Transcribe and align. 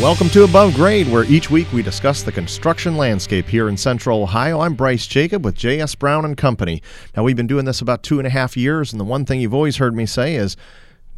Welcome 0.00 0.28
to 0.30 0.44
Above 0.44 0.74
Grade, 0.74 1.08
where 1.08 1.24
each 1.24 1.50
week 1.50 1.72
we 1.72 1.82
discuss 1.82 2.22
the 2.22 2.30
construction 2.30 2.96
landscape 2.96 3.48
here 3.48 3.68
in 3.68 3.76
Central 3.76 4.22
Ohio. 4.22 4.60
I'm 4.60 4.74
Bryce 4.74 5.08
Jacob 5.08 5.44
with 5.44 5.56
J.S. 5.56 5.96
Brown 5.96 6.24
and 6.24 6.36
Company. 6.36 6.80
Now, 7.16 7.24
we've 7.24 7.34
been 7.34 7.48
doing 7.48 7.64
this 7.64 7.80
about 7.80 8.04
two 8.04 8.18
and 8.18 8.26
a 8.26 8.30
half 8.30 8.56
years, 8.56 8.92
and 8.92 9.00
the 9.00 9.04
one 9.04 9.24
thing 9.24 9.40
you've 9.40 9.52
always 9.52 9.78
heard 9.78 9.96
me 9.96 10.06
say 10.06 10.36
is 10.36 10.56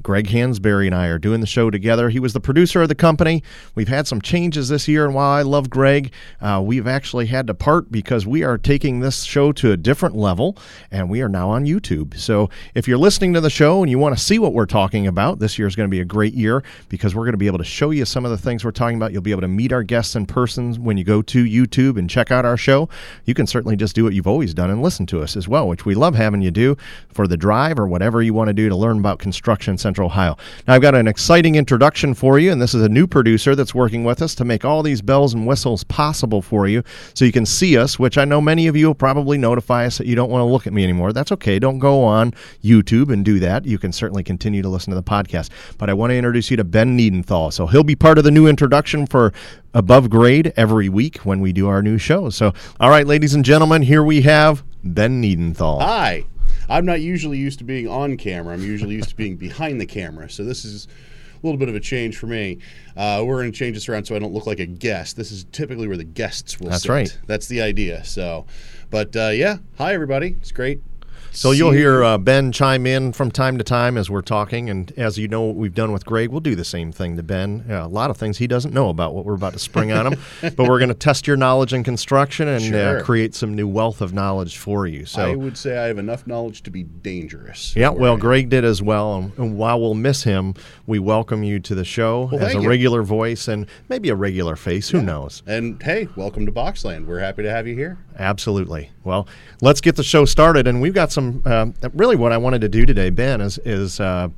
Greg 0.02 0.26
Hansberry 0.28 0.86
and 0.86 0.94
I 0.94 1.06
are 1.08 1.18
doing 1.18 1.40
the 1.40 1.46
show 1.46 1.70
together. 1.70 2.08
He 2.08 2.20
was 2.20 2.32
the 2.32 2.40
producer 2.40 2.82
of 2.82 2.88
the 2.88 2.94
company. 2.94 3.42
We've 3.74 3.88
had 3.88 4.06
some 4.06 4.20
changes 4.20 4.68
this 4.68 4.88
year, 4.88 5.04
and 5.04 5.14
while 5.14 5.30
I 5.30 5.42
love 5.42 5.68
Greg, 5.68 6.12
uh, 6.40 6.62
we've 6.64 6.86
actually 6.86 7.26
had 7.26 7.46
to 7.48 7.54
part 7.54 7.92
because 7.92 8.26
we 8.26 8.42
are 8.42 8.56
taking 8.56 9.00
this 9.00 9.24
show 9.24 9.52
to 9.52 9.72
a 9.72 9.76
different 9.76 10.16
level, 10.16 10.56
and 10.90 11.10
we 11.10 11.20
are 11.22 11.28
now 11.28 11.50
on 11.50 11.64
YouTube. 11.64 12.18
So 12.18 12.48
if 12.74 12.88
you're 12.88 12.98
listening 12.98 13.34
to 13.34 13.40
the 13.40 13.50
show 13.50 13.82
and 13.82 13.90
you 13.90 13.98
want 13.98 14.16
to 14.16 14.22
see 14.22 14.38
what 14.38 14.54
we're 14.54 14.66
talking 14.66 15.06
about, 15.06 15.38
this 15.38 15.58
year 15.58 15.68
is 15.68 15.76
going 15.76 15.88
to 15.88 15.90
be 15.90 16.00
a 16.00 16.04
great 16.04 16.34
year 16.34 16.62
because 16.88 17.14
we're 17.14 17.24
going 17.24 17.32
to 17.32 17.38
be 17.38 17.46
able 17.46 17.58
to 17.58 17.64
show 17.64 17.90
you 17.90 18.04
some 18.04 18.24
of 18.24 18.30
the 18.30 18.38
things 18.38 18.64
we're 18.64 18.70
talking 18.70 18.96
about. 18.96 19.12
You'll 19.12 19.22
be 19.22 19.32
able 19.32 19.42
to 19.42 19.48
meet 19.48 19.72
our 19.72 19.82
guests 19.82 20.16
in 20.16 20.26
person 20.26 20.74
when 20.82 20.96
you 20.96 21.04
go 21.04 21.20
to 21.22 21.44
YouTube 21.44 21.98
and 21.98 22.08
check 22.08 22.30
out 22.30 22.44
our 22.44 22.56
show. 22.56 22.88
You 23.24 23.34
can 23.34 23.46
certainly 23.46 23.76
just 23.76 23.94
do 23.94 24.04
what 24.04 24.14
you've 24.14 24.26
always 24.26 24.54
done 24.54 24.70
and 24.70 24.82
listen 24.82 25.06
to 25.06 25.22
us 25.22 25.36
as 25.36 25.46
well, 25.48 25.68
which 25.68 25.84
we 25.84 25.94
love 25.94 26.14
having 26.14 26.42
you 26.42 26.50
do 26.50 26.76
for 27.12 27.26
the 27.26 27.36
drive 27.36 27.78
or 27.78 27.86
whatever 27.86 28.22
you 28.22 28.32
want 28.32 28.48
to 28.48 28.54
do 28.54 28.68
to 28.68 28.76
learn 28.76 28.98
about 28.98 29.18
construction 29.18 29.76
Central 29.76 29.89
Ohio. 29.98 30.36
Now, 30.66 30.74
I've 30.74 30.82
got 30.82 30.94
an 30.94 31.08
exciting 31.08 31.56
introduction 31.56 32.14
for 32.14 32.38
you, 32.38 32.52
and 32.52 32.60
this 32.60 32.74
is 32.74 32.82
a 32.82 32.88
new 32.88 33.06
producer 33.06 33.54
that's 33.56 33.74
working 33.74 34.04
with 34.04 34.22
us 34.22 34.34
to 34.36 34.44
make 34.44 34.64
all 34.64 34.82
these 34.82 35.02
bells 35.02 35.34
and 35.34 35.46
whistles 35.46 35.84
possible 35.84 36.42
for 36.42 36.68
you 36.68 36.82
so 37.14 37.24
you 37.24 37.32
can 37.32 37.46
see 37.46 37.76
us, 37.76 37.98
which 37.98 38.18
I 38.18 38.24
know 38.24 38.40
many 38.40 38.66
of 38.66 38.76
you 38.76 38.86
will 38.86 38.94
probably 38.94 39.38
notify 39.38 39.86
us 39.86 39.98
that 39.98 40.06
you 40.06 40.14
don't 40.14 40.30
want 40.30 40.42
to 40.42 40.46
look 40.46 40.66
at 40.66 40.72
me 40.72 40.84
anymore. 40.84 41.12
That's 41.12 41.32
okay. 41.32 41.58
Don't 41.58 41.78
go 41.78 42.04
on 42.04 42.32
YouTube 42.62 43.12
and 43.12 43.24
do 43.24 43.40
that. 43.40 43.66
You 43.66 43.78
can 43.78 43.92
certainly 43.92 44.22
continue 44.22 44.62
to 44.62 44.68
listen 44.68 44.90
to 44.90 44.96
the 44.96 45.02
podcast. 45.02 45.50
But 45.78 45.90
I 45.90 45.94
want 45.94 46.10
to 46.10 46.16
introduce 46.16 46.50
you 46.50 46.56
to 46.58 46.64
Ben 46.64 46.96
Niedenthal. 46.96 47.52
So 47.52 47.66
he'll 47.66 47.84
be 47.84 47.96
part 47.96 48.18
of 48.18 48.24
the 48.24 48.30
new 48.30 48.46
introduction 48.46 49.06
for 49.06 49.32
Above 49.74 50.10
Grade 50.10 50.52
every 50.56 50.88
week 50.88 51.18
when 51.18 51.40
we 51.40 51.52
do 51.52 51.68
our 51.68 51.82
new 51.82 51.98
shows. 51.98 52.36
So, 52.36 52.52
all 52.78 52.90
right, 52.90 53.06
ladies 53.06 53.34
and 53.34 53.44
gentlemen, 53.44 53.82
here 53.82 54.02
we 54.02 54.22
have 54.22 54.64
Ben 54.82 55.22
Niedenthal. 55.22 55.80
Hi. 55.80 56.24
I'm 56.70 56.86
not 56.86 57.00
usually 57.00 57.36
used 57.36 57.58
to 57.58 57.64
being 57.64 57.88
on 57.88 58.16
camera. 58.16 58.54
I'm 58.54 58.62
usually 58.62 58.94
used 58.94 59.10
to 59.10 59.16
being 59.16 59.36
behind 59.36 59.80
the 59.80 59.86
camera. 59.86 60.30
So 60.30 60.44
this 60.44 60.64
is 60.64 60.86
a 60.86 61.46
little 61.46 61.58
bit 61.58 61.68
of 61.68 61.74
a 61.74 61.80
change 61.80 62.16
for 62.16 62.26
me. 62.26 62.58
Uh, 62.96 63.22
we're 63.26 63.40
going 63.40 63.50
to 63.50 63.58
change 63.58 63.76
this 63.76 63.88
around 63.88 64.04
so 64.04 64.14
I 64.14 64.20
don't 64.20 64.32
look 64.32 64.46
like 64.46 64.60
a 64.60 64.66
guest. 64.66 65.16
This 65.16 65.32
is 65.32 65.44
typically 65.52 65.88
where 65.88 65.96
the 65.96 66.04
guests 66.04 66.60
will 66.60 66.66
sit. 66.66 66.70
That's 66.70 66.82
sit. 66.84 66.90
right. 66.90 67.18
That's 67.26 67.48
the 67.48 67.60
idea. 67.60 68.04
So, 68.04 68.46
but 68.88 69.14
uh, 69.16 69.30
yeah, 69.30 69.58
hi 69.78 69.94
everybody. 69.94 70.36
It's 70.40 70.52
great. 70.52 70.80
So 71.32 71.52
you'll 71.52 71.70
hear 71.70 72.02
uh, 72.02 72.18
Ben 72.18 72.50
chime 72.50 72.86
in 72.86 73.12
from 73.12 73.30
time 73.30 73.56
to 73.58 73.64
time 73.64 73.96
as 73.96 74.10
we're 74.10 74.20
talking, 74.20 74.68
and 74.68 74.92
as 74.96 75.16
you 75.16 75.28
know, 75.28 75.42
what 75.42 75.56
we've 75.56 75.74
done 75.74 75.92
with 75.92 76.04
Greg, 76.04 76.28
we'll 76.30 76.40
do 76.40 76.56
the 76.56 76.64
same 76.64 76.90
thing 76.90 77.16
to 77.16 77.22
Ben. 77.22 77.64
Yeah, 77.68 77.86
a 77.86 77.88
lot 77.88 78.10
of 78.10 78.16
things 78.16 78.38
he 78.38 78.48
doesn't 78.48 78.74
know 78.74 78.88
about 78.88 79.14
what 79.14 79.24
we're 79.24 79.34
about 79.36 79.52
to 79.52 79.58
spring 79.60 79.92
on 79.92 80.12
him, 80.12 80.20
but 80.56 80.68
we're 80.68 80.78
going 80.80 80.88
to 80.88 80.94
test 80.94 81.26
your 81.28 81.36
knowledge 81.36 81.72
in 81.72 81.84
construction 81.84 82.48
and 82.48 82.74
uh, 82.74 83.02
create 83.04 83.34
some 83.34 83.54
new 83.54 83.68
wealth 83.68 84.00
of 84.00 84.12
knowledge 84.12 84.56
for 84.58 84.86
you. 84.88 85.06
So. 85.06 85.22
I 85.22 85.34
would 85.36 85.56
say 85.56 85.78
I 85.78 85.86
have 85.86 85.98
enough 85.98 86.26
knowledge 86.26 86.62
to 86.64 86.70
be 86.70 86.82
dangerous. 86.82 87.74
yeah, 87.76 87.90
well, 87.90 88.16
Greg 88.16 88.48
did 88.48 88.64
as 88.64 88.82
well. 88.82 89.16
And, 89.16 89.32
and 89.38 89.56
while 89.56 89.80
we'll 89.80 89.94
miss 89.94 90.24
him, 90.24 90.54
we 90.86 90.98
welcome 90.98 91.44
you 91.44 91.60
to 91.60 91.74
the 91.76 91.84
show 91.84 92.28
Well, 92.32 92.42
as 92.42 92.54
a 92.56 92.60
you. 92.60 92.68
regular 92.68 93.02
voice 93.02 93.46
and 93.46 93.66
maybe 93.88 94.08
a 94.08 94.16
regular 94.16 94.56
face. 94.56 94.88
Who 94.90 95.00
knows? 95.00 95.42
And 95.46 95.80
hey, 95.82 96.08
welcome 96.16 96.44
to 96.46 96.52
Boxland. 96.52 97.06
We're 97.06 97.20
happy 97.20 97.44
to 97.44 97.50
have 97.50 97.68
you 97.68 97.76
here. 97.76 97.98
Absolutely. 98.18 98.90
Well, 99.04 99.26
let's 99.62 99.80
get 99.80 99.96
the 99.96 100.02
show 100.02 100.24
started, 100.24 100.66
and 100.66 100.80
we've 100.80 100.94
got 100.94 101.10
some. 101.12 101.42
Um, 101.46 101.74
really, 101.94 102.16
what 102.16 102.32
I 102.32 102.36
wanted 102.38 102.60
to 102.62 102.68
do 102.68 102.84
today, 102.84 103.10
Ben, 103.10 103.40
is 103.40 103.58
is 103.64 103.98
uh, 104.00 104.28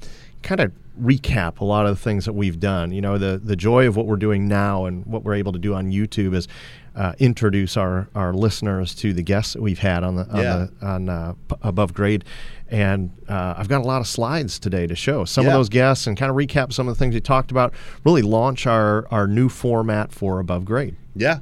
kind 0.43 0.61
of 0.61 0.73
recap 1.01 1.59
a 1.61 1.65
lot 1.65 1.87
of 1.87 1.97
the 1.97 2.03
things 2.03 2.27
that 2.27 2.35
we've 2.35 2.61
done. 2.61 2.93
You 2.93 3.01
know, 3.01 3.19
the 3.19 3.41
the 3.43 3.57
joy 3.57 3.87
of 3.89 3.97
what 3.97 4.07
we're 4.07 4.17
doing 4.17 4.47
now 4.47 4.85
and 4.85 5.05
what 5.07 5.25
we're 5.25 5.35
able 5.35 5.53
to 5.53 5.59
do 5.59 5.75
on 5.75 5.91
YouTube 5.91 6.35
is 6.35 6.47
uh, 6.95 7.15
introduce 7.19 7.77
our 7.77 8.09
our 8.15 8.33
listeners 8.33 8.95
to 8.97 9.13
the 9.13 9.23
guests 9.23 9.55
that 9.55 9.63
we've 9.63 9.79
had 9.81 10.05
on 10.05 10.15
the 10.17 10.29
on, 10.29 10.37
Yeah. 10.43 10.67
the, 10.81 10.87
on 10.87 11.09
uh, 11.09 11.33
p- 11.49 11.57
above 11.63 11.93
grade. 11.93 12.25
And 12.71 13.11
uh, 13.29 13.55
I've 13.57 13.69
got 13.69 13.83
a 13.83 13.85
lot 13.85 14.01
of 14.01 14.07
slides 14.07 14.59
today 14.59 14.87
to 14.87 14.95
show 14.95 15.25
some 15.27 15.45
of 15.47 15.53
those 15.53 15.69
guests 15.69 16.07
and 16.07 16.17
kind 16.17 16.31
of 16.31 16.37
recap 16.37 16.73
some 16.73 16.89
of 16.89 16.95
the 16.95 16.99
things 16.99 17.15
we 17.15 17.21
talked 17.21 17.51
about. 17.51 17.75
Really 18.05 18.23
launch 18.23 18.67
our 18.67 19.07
our 19.11 19.27
new 19.27 19.49
format 19.49 20.13
for 20.13 20.39
above 20.39 20.65
grade. 20.65 20.97
Yeah, 21.15 21.41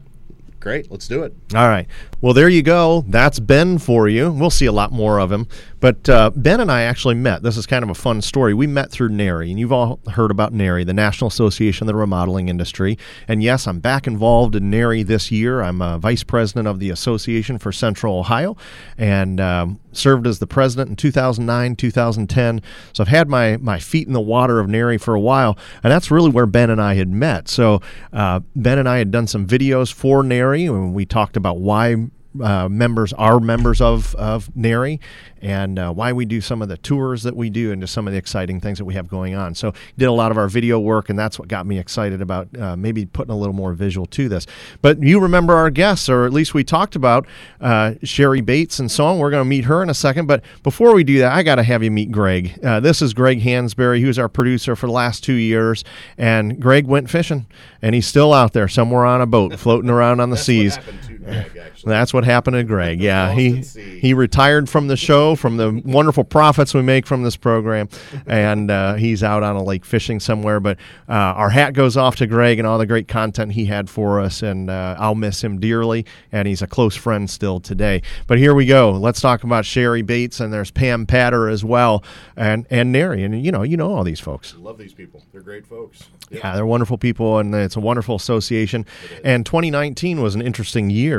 great. 0.61 0.91
Let's 0.91 1.09
do 1.09 1.23
it. 1.23 1.35
All 1.55 1.69
right. 1.69 1.87
Well, 2.21 2.35
there 2.35 2.49
you 2.49 2.63
go. 2.63 3.05
That's 3.09 3.41
Ben 3.41 3.79
for 3.79 4.09
you. 4.09 4.31
We'll 4.31 4.51
see 4.51 4.67
a 4.67 4.73
lot 4.73 4.93
more 4.93 5.19
of 5.19 5.33
him. 5.33 5.49
But 5.81 6.09
uh, 6.09 6.31
Ben 6.37 6.61
and 6.61 6.71
I 6.71 6.83
actually 6.83 7.15
met. 7.15 7.43
This 7.43 7.57
is 7.57 7.67
kind 7.67 7.83
of 7.83 7.91
a 7.91 7.95
fun 7.95 8.21
story. 8.21 8.53
We 8.53 8.67
met 8.67 8.91
through 8.91 9.09
NARI, 9.09 9.51
and 9.51 9.59
you've 9.59 9.73
all 9.73 9.99
heard 10.13 10.31
about 10.31 10.53
NARI, 10.53 10.85
the 10.85 10.93
National 10.93 11.29
Association 11.29 11.85
of 11.85 11.87
the 11.87 11.99
Remodeling 11.99 12.49
Industry. 12.49 12.99
And 13.27 13.43
yes, 13.43 13.67
I'm 13.67 13.81
back 13.81 14.07
involved 14.07 14.55
in 14.55 14.71
NARI 14.71 15.03
this 15.03 15.31
year. 15.31 15.63
I'm 15.63 15.81
uh, 15.81 15.99
vice 15.99 16.23
president 16.23 16.69
of 16.69 16.79
the 16.79 16.91
Association 16.91 17.59
for 17.59 17.73
Central 17.73 18.19
Ohio 18.19 18.57
and 18.99 19.41
um, 19.41 19.81
served 19.93 20.27
as 20.27 20.39
the 20.39 20.47
president 20.47 20.91
in 20.91 20.97
2009, 20.97 21.77
2010. 21.77 22.63
So 22.93 23.03
I've 23.03 23.09
had 23.09 23.29
my, 23.29 23.57
my 23.59 23.79
feet 23.79 24.07
in 24.07 24.13
the 24.13 24.21
water 24.21 24.61
of 24.61 24.69
NARI 24.69 24.99
for 24.99 25.15
a 25.15 25.21
while, 25.21 25.57
and 25.83 25.91
that's 25.91 26.11
really 26.11 26.31
where 26.31 26.47
Ben 26.47 26.71
and 26.71 26.81
I 26.81 26.95
had 26.95 27.09
met. 27.09 27.49
So 27.49 27.81
uh, 28.13 28.41
Ben 28.55 28.79
and 28.79 28.89
I 28.89 28.99
had 28.99 29.11
done 29.11 29.27
some 29.27 29.47
videos 29.47 29.93
for 29.93 30.23
NARI, 30.23 30.67
and 30.67 30.95
we 30.95 31.05
talked 31.07 31.37
about 31.37 31.59
why 31.59 32.09
uh, 32.43 32.69
members 32.69 33.13
are 33.15 33.41
members 33.41 33.81
of 33.81 34.15
of 34.15 34.55
NARI 34.55 35.01
and 35.43 35.79
uh, 35.79 35.93
why 35.93 36.13
we 36.13 36.25
do 36.25 36.41
some 36.41 36.61
of 36.63 36.69
the 36.69 36.77
tours 36.77 37.23
that 37.23 37.35
we 37.35 37.51
do 37.51 37.73
and 37.73 37.81
just 37.81 37.95
some 37.95 38.07
of 38.07 38.13
the 38.13 38.19
exciting 38.19 38.61
things 38.61 38.79
that 38.79 38.85
we 38.85 38.95
have 38.95 39.09
going 39.09 39.35
on. 39.35 39.55
So 39.55 39.73
did 39.97 40.07
a 40.07 40.13
lot 40.13 40.31
of 40.31 40.39
our 40.39 40.49
video 40.49 40.79
work, 40.79 41.09
and 41.09 41.19
that's 41.19 41.39
what 41.39 41.49
got 41.49 41.67
me 41.67 41.79
excited 41.79 42.21
about 42.21 42.49
uh, 42.59 42.77
maybe 42.77 43.07
putting 43.07 43.33
a 43.33 43.37
little 43.37 43.55
more 43.55 43.73
visual 43.73 44.07
to 44.07 44.29
this. 44.29 44.47
But 44.83 45.03
you 45.03 45.21
remember 45.21 45.55
our 45.55 45.71
guests, 45.71 46.09
or 46.09 46.27
at 46.27 46.33
least 46.33 46.55
we 46.55 46.65
talked 46.65 46.95
about 46.95 47.27
uh, 47.61 47.95
Sherry 48.03 48.41
Bates 48.41 48.79
and 48.79 48.91
so 48.91 49.07
on. 49.07 49.19
We're 49.19 49.31
going 49.31 49.43
to 49.45 49.49
meet 49.49 49.65
her 49.65 49.83
in 49.83 49.89
a 49.89 49.95
second. 49.95 50.27
But 50.27 50.45
before 50.63 50.95
we 50.95 51.05
do 51.05 51.19
that, 51.21 51.33
I 51.33 51.43
got 51.43 51.57
to 51.57 51.63
have 51.63 51.83
you 51.83 51.91
meet 51.91 52.13
Greg. 52.13 52.59
Uh, 52.63 52.81
this 52.81 53.01
is 53.01 53.15
Greg 53.15 53.41
Hansberry, 53.41 54.01
who's 54.01 54.19
our 54.19 54.29
producer 54.29 54.77
for 54.77 54.87
the 54.87 54.93
last 54.93 55.25
two 55.25 55.35
years. 55.35 55.85
And 56.19 56.61
Greg 56.61 56.87
went 56.87 57.09
fishing, 57.09 57.47
and 57.81 57.95
he's 57.95 58.07
still 58.07 58.33
out 58.33 58.53
there 58.53 58.69
somewhere 58.69 59.07
on 59.07 59.21
a 59.21 59.27
boat 59.27 59.59
floating 59.59 59.91
around 59.91 60.21
on 60.21 60.31
the 60.31 60.37
seas. 60.37 60.79
Greg, 61.25 61.57
actually. 61.57 61.91
That's 61.91 62.13
what 62.15 62.25
happened 62.25 62.55
to 62.55 62.65
Greg. 62.65 63.01
Yeah, 63.11 63.33
he 63.33 63.63
he 63.63 64.15
retired 64.15 64.69
from 64.69 64.89
the 64.89 64.97
show, 64.97 65.35
from 65.35 65.57
the 65.57 65.71
wonderful 65.85 66.25
profits 66.25 66.75
we 66.75 66.83
make 66.83 67.07
from 67.07 67.23
this 67.23 67.37
program, 67.37 67.89
and 68.27 68.71
uh, 68.71 68.95
he's 68.95 69.23
out 69.23 69.43
on 69.43 69.57
a 69.57 69.63
lake 69.63 69.85
fishing 69.85 70.21
somewhere. 70.21 70.61
But 70.61 70.79
uh, 71.09 71.13
our 71.13 71.51
hat 71.51 71.73
goes 71.73 71.97
off 71.97 72.17
to 72.17 72.27
Greg 72.27 72.59
and 72.59 72.67
all 72.67 72.79
the 72.79 72.87
great 72.87 73.09
content 73.09 73.53
he 73.53 73.67
had 73.67 73.89
for 73.89 74.21
us, 74.21 74.43
and 74.43 74.71
uh, 74.71 74.97
I'll 74.99 75.15
miss 75.15 75.43
him 75.43 75.61
dearly. 75.61 76.05
And 76.31 76.47
he's 76.47 76.63
a 76.63 76.67
close 76.67 76.95
friend 76.97 77.29
still 77.29 77.59
today. 77.61 78.03
But 78.27 78.39
here 78.39 78.55
we 78.55 78.67
go. 78.67 78.91
Let's 78.91 79.21
talk 79.21 79.45
about 79.45 79.65
Sherry 79.65 80.03
Bates, 80.03 80.41
and 80.41 80.53
there's 80.53 80.71
Pam 80.71 81.07
Patter 81.07 81.49
as 81.49 81.65
well, 81.65 82.05
and 82.37 82.67
and 82.71 82.93
NARI, 82.93 83.25
and 83.25 83.45
you 83.45 83.51
know 83.51 83.63
you 83.63 83.77
know 83.77 83.95
all 83.95 84.05
these 84.05 84.21
folks. 84.21 84.55
Love 84.57 84.79
these 84.79 84.95
people. 84.95 85.23
They're 85.33 85.41
great 85.41 85.67
folks. 85.67 86.09
Yep. 86.31 86.43
Yeah, 86.45 86.55
they're 86.55 86.67
wonderful 86.67 86.97
people, 86.97 87.39
and 87.39 87.53
it's 87.55 87.77
a 87.77 87.81
wonderful 87.81 88.15
association. 88.15 88.87
And 89.25 89.45
2019 89.45 90.23
was 90.23 90.37
an 90.37 90.43
interesting 90.43 90.89
year, 90.91 91.10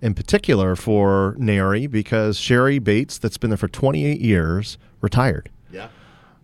in 0.00 0.14
particular 0.14 0.76
for 0.76 1.34
NARI, 1.38 1.86
because 1.86 2.38
Sherry 2.38 2.78
Bates, 2.78 3.18
that's 3.18 3.38
been 3.38 3.50
there 3.50 3.56
for 3.56 3.68
28 3.68 4.20
years, 4.20 4.78
retired. 5.00 5.50
Yeah. 5.70 5.88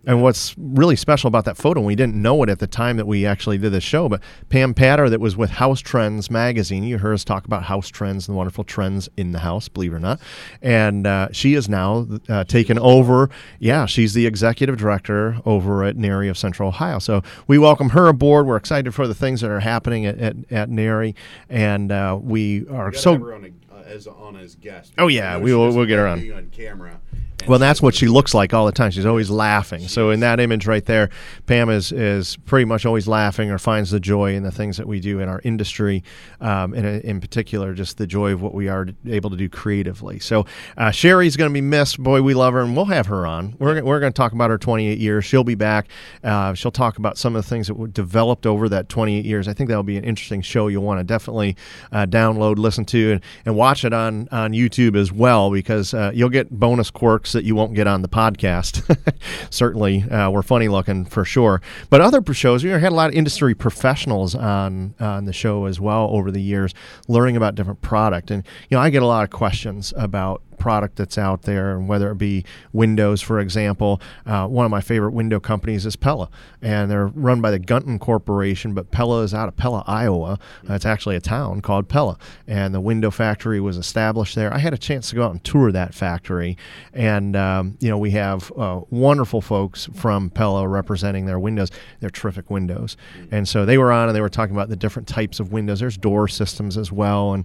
And 0.07 0.23
what's 0.23 0.55
really 0.57 0.95
special 0.95 1.27
about 1.27 1.45
that 1.47 1.57
photo, 1.57 1.81
and 1.81 1.87
we 1.87 1.97
didn't 1.97 2.15
know 2.15 2.41
it 2.45 2.49
at 2.49 2.61
the 2.61 2.69
time 2.69 2.97
that 2.97 3.09
we 3.09 3.27
actually 3.27 3.59
did 3.59 3.73
the 3.73 3.81
show, 3.81 4.09
but 4.09 4.23
Pam 4.49 4.73
Patter, 4.73 5.11
that 5.11 5.21
was 5.21 5.37
with 5.37 5.51
House 5.51 5.81
Trends 5.81 6.31
magazine, 6.31 6.85
you 6.85 6.99
heard 6.99 7.15
us 7.15 7.25
talk 7.25 7.45
about 7.45 7.65
house 7.65 7.89
trends 7.89 8.29
and 8.29 8.35
the 8.35 8.37
wonderful 8.37 8.63
trends 8.63 9.09
in 9.17 9.33
the 9.33 9.41
house, 9.41 9.69
believe 9.69 9.93
it 9.93 9.97
or 9.97 10.01
not. 10.01 10.21
And 10.63 11.09
uh, 11.09 11.29
she 11.33 11.55
is 11.55 11.69
now 11.69 12.07
uh, 12.29 12.45
taken 12.45 12.79
over. 12.79 13.31
Yeah, 13.59 13.87
she's 13.87 14.15
the 14.15 14.27
executive 14.27 14.77
director 14.77 15.39
over 15.45 15.83
at 15.83 15.97
NARI 15.97 16.29
of 16.29 16.39
Central 16.39 16.69
Ohio. 16.69 17.01
So 17.01 17.23
we 17.49 17.59
welcome 17.59 17.91
her 17.91 18.07
aboard. 18.07 18.47
We're 18.47 18.57
excited 18.57 18.95
for 18.95 19.09
the 19.09 19.15
things 19.15 19.41
that 19.41 19.51
are 19.51 19.61
happening 19.61 20.07
at, 20.07 20.19
at, 20.19 20.37
at 20.53 20.71
NARI. 20.71 21.17
And 21.51 21.91
uh, 21.91 22.17
we 22.23 22.67
are 22.69 22.91
We 22.91 22.97
so. 22.97 23.15
on, 23.15 23.45
a, 23.71 23.75
uh, 23.75 23.83
as 23.83 24.07
on 24.07 24.37
as 24.37 24.55
guest. 24.55 24.93
Oh, 24.99 25.09
yeah, 25.09 25.37
we 25.37 25.53
will. 25.53 25.75
we'll 25.75 25.87
get 25.87 25.99
her 25.99 26.07
on. 26.07 26.21
on 26.33 26.51
camera. 26.51 27.01
Well, 27.49 27.59
that's 27.61 27.81
what 27.81 27.95
she 27.95 28.09
looks 28.09 28.35
like 28.35 28.53
all 28.55 28.67
the 28.67 28.73
time. 28.73 28.91
She's 28.91 29.07
always 29.07 29.31
laughing. 29.31 29.87
So 29.87 30.11
in 30.11 30.21
that 30.21 30.41
image 30.41 30.67
right 30.67 30.85
there, 30.85 31.11
Pam 31.47 31.71
is 31.71 31.93
is 31.93 32.37
pretty 32.39 32.65
much 32.65 32.85
always 32.85 33.07
laughing 33.07 33.51
or 33.51 33.59
finds 33.59 33.91
the 33.91 34.01
joy 34.01 34.35
in 34.35 34.43
the 34.43 34.51
things 34.51 34.77
that 34.79 34.89
we 34.89 34.99
do 34.99 35.21
in 35.21 35.29
our 35.29 35.41
industry, 35.45 36.03
um, 36.41 36.75
and 36.75 36.85
in, 36.85 37.01
in 37.03 37.21
particular, 37.21 37.73
just 37.73 37.99
the 37.99 38.07
joy 38.07 38.33
of 38.33 38.43
what 38.43 38.53
we 38.53 38.69
are 38.69 38.89
able 39.07 39.31
to 39.31 39.37
do 39.37 39.49
creatively. 39.49 40.19
So 40.19 40.45
uh, 40.77 40.91
Sherry's 40.91 41.37
going 41.37 41.51
to 41.51 41.55
be 41.55 41.61
missed. 41.61 42.03
Boy, 42.03 42.21
we 42.21 42.35
love 42.35 42.55
her, 42.55 42.63
and 42.63 42.75
we'll 42.75 42.87
have 42.87 43.07
her 43.07 43.27
on. 43.27 43.55
We're 43.59 43.83
we're 43.85 44.01
going 44.01 44.13
to 44.13 44.17
talk 44.17 44.33
about 44.33 44.51
her 44.51 44.59
28 44.59 44.99
years. 44.99 45.25
She'll 45.25 45.45
be 45.45 45.55
back. 45.55 45.89
Uh, 46.25 46.55
she'll 46.55 46.73
talk 46.73 46.99
about 46.99 47.17
some 47.17 47.37
of 47.37 47.45
the 47.45 47.49
things 47.49 47.69
that 47.69 47.75
were 47.75 47.87
developed 47.87 48.47
over 48.47 48.69
that 48.71 48.89
28 48.89 49.25
years. 49.25 49.47
I 49.47 49.53
think 49.53 49.69
that'll 49.69 49.85
be 49.85 49.99
an 49.99 50.05
interesting 50.05 50.43
show. 50.43 50.67
You'll 50.67 50.83
want 50.83 50.99
to 50.99 51.05
definitely 51.05 51.57
uh, 51.93 52.07
download, 52.07 52.57
listen 52.57 52.85
to, 52.87 53.13
and, 53.13 53.21
and 53.45 53.57
watch 53.57 53.85
it 53.85 53.93
on 53.93 54.29
on 54.33 54.53
YouTube 54.53 54.97
as 54.97 55.13
well 55.13 55.53
because 55.53 55.95
uh, 55.95 56.11
you'll 56.13 56.29
get 56.29 56.51
bonus 56.51 56.91
quirks 56.91 57.26
that 57.33 57.45
you 57.45 57.55
won't 57.55 57.75
get 57.75 57.87
on 57.87 58.03
the 58.03 58.09
podcast. 58.09 58.97
Certainly, 59.51 60.03
uh, 60.05 60.31
we're 60.31 60.43
funny 60.43 60.69
looking 60.69 61.05
for 61.05 61.25
sure. 61.25 61.61
But 61.91 62.01
other 62.01 62.23
shows, 62.35 62.65
we 62.65 62.71
had 62.71 62.93
a 62.93 62.95
lot 62.95 63.11
of 63.11 63.15
industry 63.15 63.55
professionals 63.55 64.35
on 64.35 64.95
on 65.01 65.25
the 65.25 65.33
show 65.33 65.67
as 65.67 65.81
well 65.81 66.09
over 66.11 66.31
the 66.31 66.43
years, 66.43 66.75
learning 67.09 67.37
about 67.37 67.55
different 67.55 67.83
product. 67.83 68.31
And 68.31 68.45
you 68.69 68.77
know, 68.77 68.83
I 68.83 68.91
get 68.91 69.03
a 69.03 69.07
lot 69.07 69.25
of 69.25 69.31
questions 69.31 69.93
about 69.97 70.43
product 70.59 70.97
that's 70.97 71.19
out 71.19 71.43
there, 71.43 71.77
and 71.77 71.89
whether 71.89 72.11
it 72.11 72.19
be 72.19 72.45
Windows, 72.73 73.23
for 73.23 73.41
example. 73.41 74.01
Uh, 74.25 74.47
one 74.47 74.65
of 74.65 74.71
my 74.71 74.81
favorite 74.81 75.13
window 75.13 75.41
companies 75.41 75.87
is 75.87 75.97
Pella, 75.97 76.29
and 76.63 76.91
they're 76.91 77.07
run 77.09 77.41
by 77.41 77.51
the 77.51 77.59
Gunton 77.59 77.99
Corporation, 77.99 78.75
but 78.75 78.91
Pella 78.91 79.23
is 79.23 79.35
out 79.35 79.49
of 79.49 79.57
Pella, 79.57 79.85
Iowa. 79.87 80.39
Uh, 80.69 80.75
it's 80.75 80.87
actually 80.87 81.17
a 81.17 81.21
town 81.21 81.61
called 81.61 81.89
Pella, 81.89 82.19
and 82.47 82.75
the 82.75 82.81
window 82.81 83.11
factory 83.11 83.61
was 83.61 83.77
established 83.77 84.35
there. 84.35 84.53
I 84.53 84.59
had 84.59 84.75
a 84.75 84.79
chance 84.79 85.11
to 85.11 85.17
go 85.17 85.25
out 85.25 85.33
and 85.33 85.43
tour 85.45 85.73
that 85.73 85.95
factory, 85.95 86.57
and 86.93 87.37
um, 87.37 87.77
you 87.81 87.89
know 87.89 87.99
we 87.99 88.11
have 88.13 88.53
uh, 88.57 88.81
wonderful 88.91 89.41
folks 89.41 89.89
from 89.95 90.31
Pella 90.31 90.67
representing 90.67 91.27
their 91.27 91.39
windows. 91.39 91.71
They're 92.01 92.11
terrific 92.11 92.51
windows, 92.51 92.97
and 93.31 93.49
so 93.49 93.65
they 93.65 93.79
were 93.79 93.93
on 93.93 94.09
and 94.09 94.17
they 94.17 94.21
were 94.21 94.29
talking 94.29 94.55
about 94.55 94.69
the 94.69 94.77
different 94.77 95.09
types 95.09 95.41
of 95.41 95.53
windows. 95.53 95.81
There's 95.81 95.97
door 95.97 96.29
systems 96.29 96.77
as 96.77 96.91
well, 96.93 97.33
and 97.33 97.45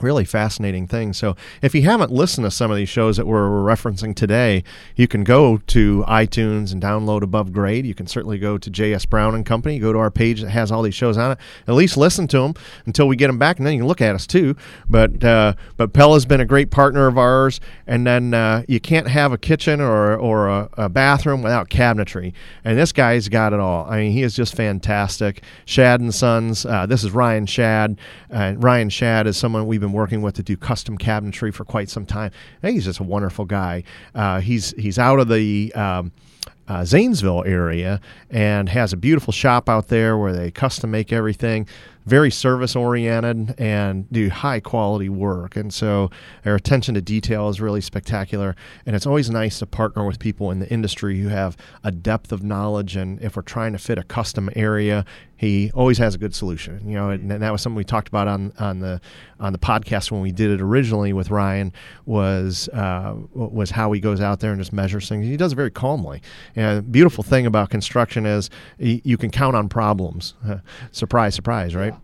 really 0.00 0.24
fascinating 0.24 0.86
thing. 0.86 1.12
So, 1.12 1.36
if 1.62 1.74
you 1.74 1.82
haven't 1.82 2.10
listened 2.10 2.44
to 2.44 2.50
some 2.50 2.70
of 2.70 2.76
these 2.76 2.88
shows 2.88 3.16
that 3.16 3.26
we're 3.26 3.48
referencing 3.48 4.14
today, 4.14 4.64
you 4.96 5.08
can 5.08 5.24
go 5.24 5.58
to 5.58 6.04
iTunes 6.08 6.72
and 6.72 6.82
download 6.82 7.22
Above 7.22 7.52
Grade. 7.52 7.86
You 7.86 7.94
can 7.94 8.06
certainly 8.06 8.38
go 8.38 8.58
to 8.58 8.70
JS 8.70 9.08
Brown 9.08 9.34
and 9.34 9.44
Company, 9.44 9.78
go 9.78 9.92
to 9.92 9.98
our 9.98 10.10
page 10.10 10.40
that 10.42 10.50
has 10.50 10.70
all 10.72 10.82
these 10.82 10.94
shows 10.94 11.16
on 11.16 11.32
it. 11.32 11.38
At 11.66 11.74
least 11.74 11.96
listen 11.96 12.26
to 12.28 12.38
them 12.38 12.54
until 12.86 13.08
we 13.08 13.16
get 13.16 13.26
them 13.28 13.38
back, 13.38 13.58
and 13.58 13.66
then 13.66 13.74
you 13.74 13.80
can 13.80 13.88
look 13.88 14.00
at 14.00 14.14
us 14.14 14.26
too. 14.26 14.56
But 14.88 15.22
uh, 15.24 15.54
but 15.76 15.92
Pella's 15.92 16.26
been 16.26 16.40
a 16.40 16.46
great 16.46 16.70
partner 16.70 17.06
of 17.06 17.18
ours, 17.18 17.60
and 17.86 18.06
then 18.06 18.34
uh, 18.34 18.64
you 18.68 18.80
can't 18.80 19.08
have 19.08 19.32
a 19.32 19.38
kitchen 19.38 19.80
or 19.80 20.16
or 20.16 20.48
a, 20.48 20.68
a, 20.76 20.88
bathroom 20.88 21.42
without 21.42 21.68
cabinetry, 21.68 22.32
and 22.64 22.78
this 22.78 22.92
guy's 22.92 23.28
got 23.28 23.52
it 23.52 23.60
all. 23.60 23.86
I 23.88 23.98
mean, 23.98 24.12
he 24.12 24.22
is 24.22 24.34
just 24.34 24.54
fantastic. 24.54 25.42
Shad 25.64 26.00
and 26.00 26.14
Sons. 26.14 26.64
Uh, 26.64 26.86
this 26.86 27.04
is 27.04 27.12
Ryan 27.12 27.46
Shad. 27.46 27.98
Ryan 28.30 28.88
Shad 28.88 29.26
is 29.26 29.36
someone 29.36 29.66
we've 29.66 29.80
been 29.80 29.87
been 29.88 29.96
working 29.96 30.22
with 30.22 30.34
to 30.36 30.42
do 30.42 30.56
custom 30.56 30.98
cabinetry 30.98 31.52
for 31.52 31.64
quite 31.64 31.88
some 31.88 32.06
time. 32.06 32.30
he's 32.62 32.84
just 32.84 33.00
a 33.00 33.04
wonderful 33.04 33.44
guy. 33.44 33.82
Uh, 34.14 34.40
he's 34.40 34.72
he's 34.72 34.98
out 34.98 35.18
of 35.18 35.28
the 35.28 35.72
um, 35.74 36.12
uh, 36.68 36.84
Zanesville 36.84 37.44
area 37.44 38.00
and 38.30 38.68
has 38.68 38.92
a 38.92 38.96
beautiful 38.96 39.32
shop 39.32 39.68
out 39.68 39.88
there 39.88 40.18
where 40.18 40.32
they 40.32 40.50
custom 40.50 40.90
make 40.90 41.12
everything 41.12 41.66
very 42.08 42.30
service 42.30 42.74
oriented 42.74 43.54
and 43.58 44.10
do 44.10 44.30
high 44.30 44.60
quality 44.60 45.08
work. 45.08 45.56
And 45.56 45.72
so 45.72 46.10
their 46.42 46.54
attention 46.54 46.94
to 46.94 47.02
detail 47.02 47.48
is 47.48 47.60
really 47.60 47.80
spectacular. 47.80 48.56
And 48.86 48.96
it's 48.96 49.06
always 49.06 49.30
nice 49.30 49.58
to 49.58 49.66
partner 49.66 50.06
with 50.06 50.18
people 50.18 50.50
in 50.50 50.58
the 50.58 50.68
industry 50.70 51.20
who 51.20 51.28
have 51.28 51.56
a 51.84 51.92
depth 51.92 52.32
of 52.32 52.42
knowledge. 52.42 52.96
And 52.96 53.20
if 53.22 53.36
we're 53.36 53.42
trying 53.42 53.72
to 53.72 53.78
fit 53.78 53.98
a 53.98 54.02
custom 54.02 54.50
area, 54.56 55.04
he 55.38 55.70
always 55.72 55.98
has 55.98 56.16
a 56.16 56.18
good 56.18 56.34
solution. 56.34 56.80
You 56.86 56.94
know, 56.96 57.10
and, 57.10 57.30
and 57.30 57.42
that 57.42 57.52
was 57.52 57.62
something 57.62 57.76
we 57.76 57.84
talked 57.84 58.08
about 58.08 58.26
on 58.26 58.52
on 58.58 58.80
the 58.80 59.00
on 59.40 59.52
the 59.52 59.58
podcast 59.58 60.10
when 60.10 60.20
we 60.20 60.32
did 60.32 60.50
it 60.50 60.60
originally 60.60 61.12
with 61.12 61.30
Ryan 61.30 61.72
was 62.06 62.68
uh, 62.70 63.14
was 63.32 63.70
how 63.70 63.92
he 63.92 64.00
goes 64.00 64.20
out 64.20 64.40
there 64.40 64.50
and 64.50 64.60
just 64.60 64.72
measures 64.72 65.08
things. 65.08 65.24
He 65.24 65.36
does 65.36 65.52
it 65.52 65.56
very 65.56 65.70
calmly. 65.70 66.20
And 66.56 66.90
beautiful 66.90 67.22
thing 67.22 67.46
about 67.46 67.70
construction 67.70 68.26
is 68.26 68.50
you 68.78 69.16
can 69.16 69.30
count 69.30 69.54
on 69.54 69.68
problems. 69.68 70.34
surprise, 70.90 71.34
surprise, 71.36 71.74
right? 71.74 71.94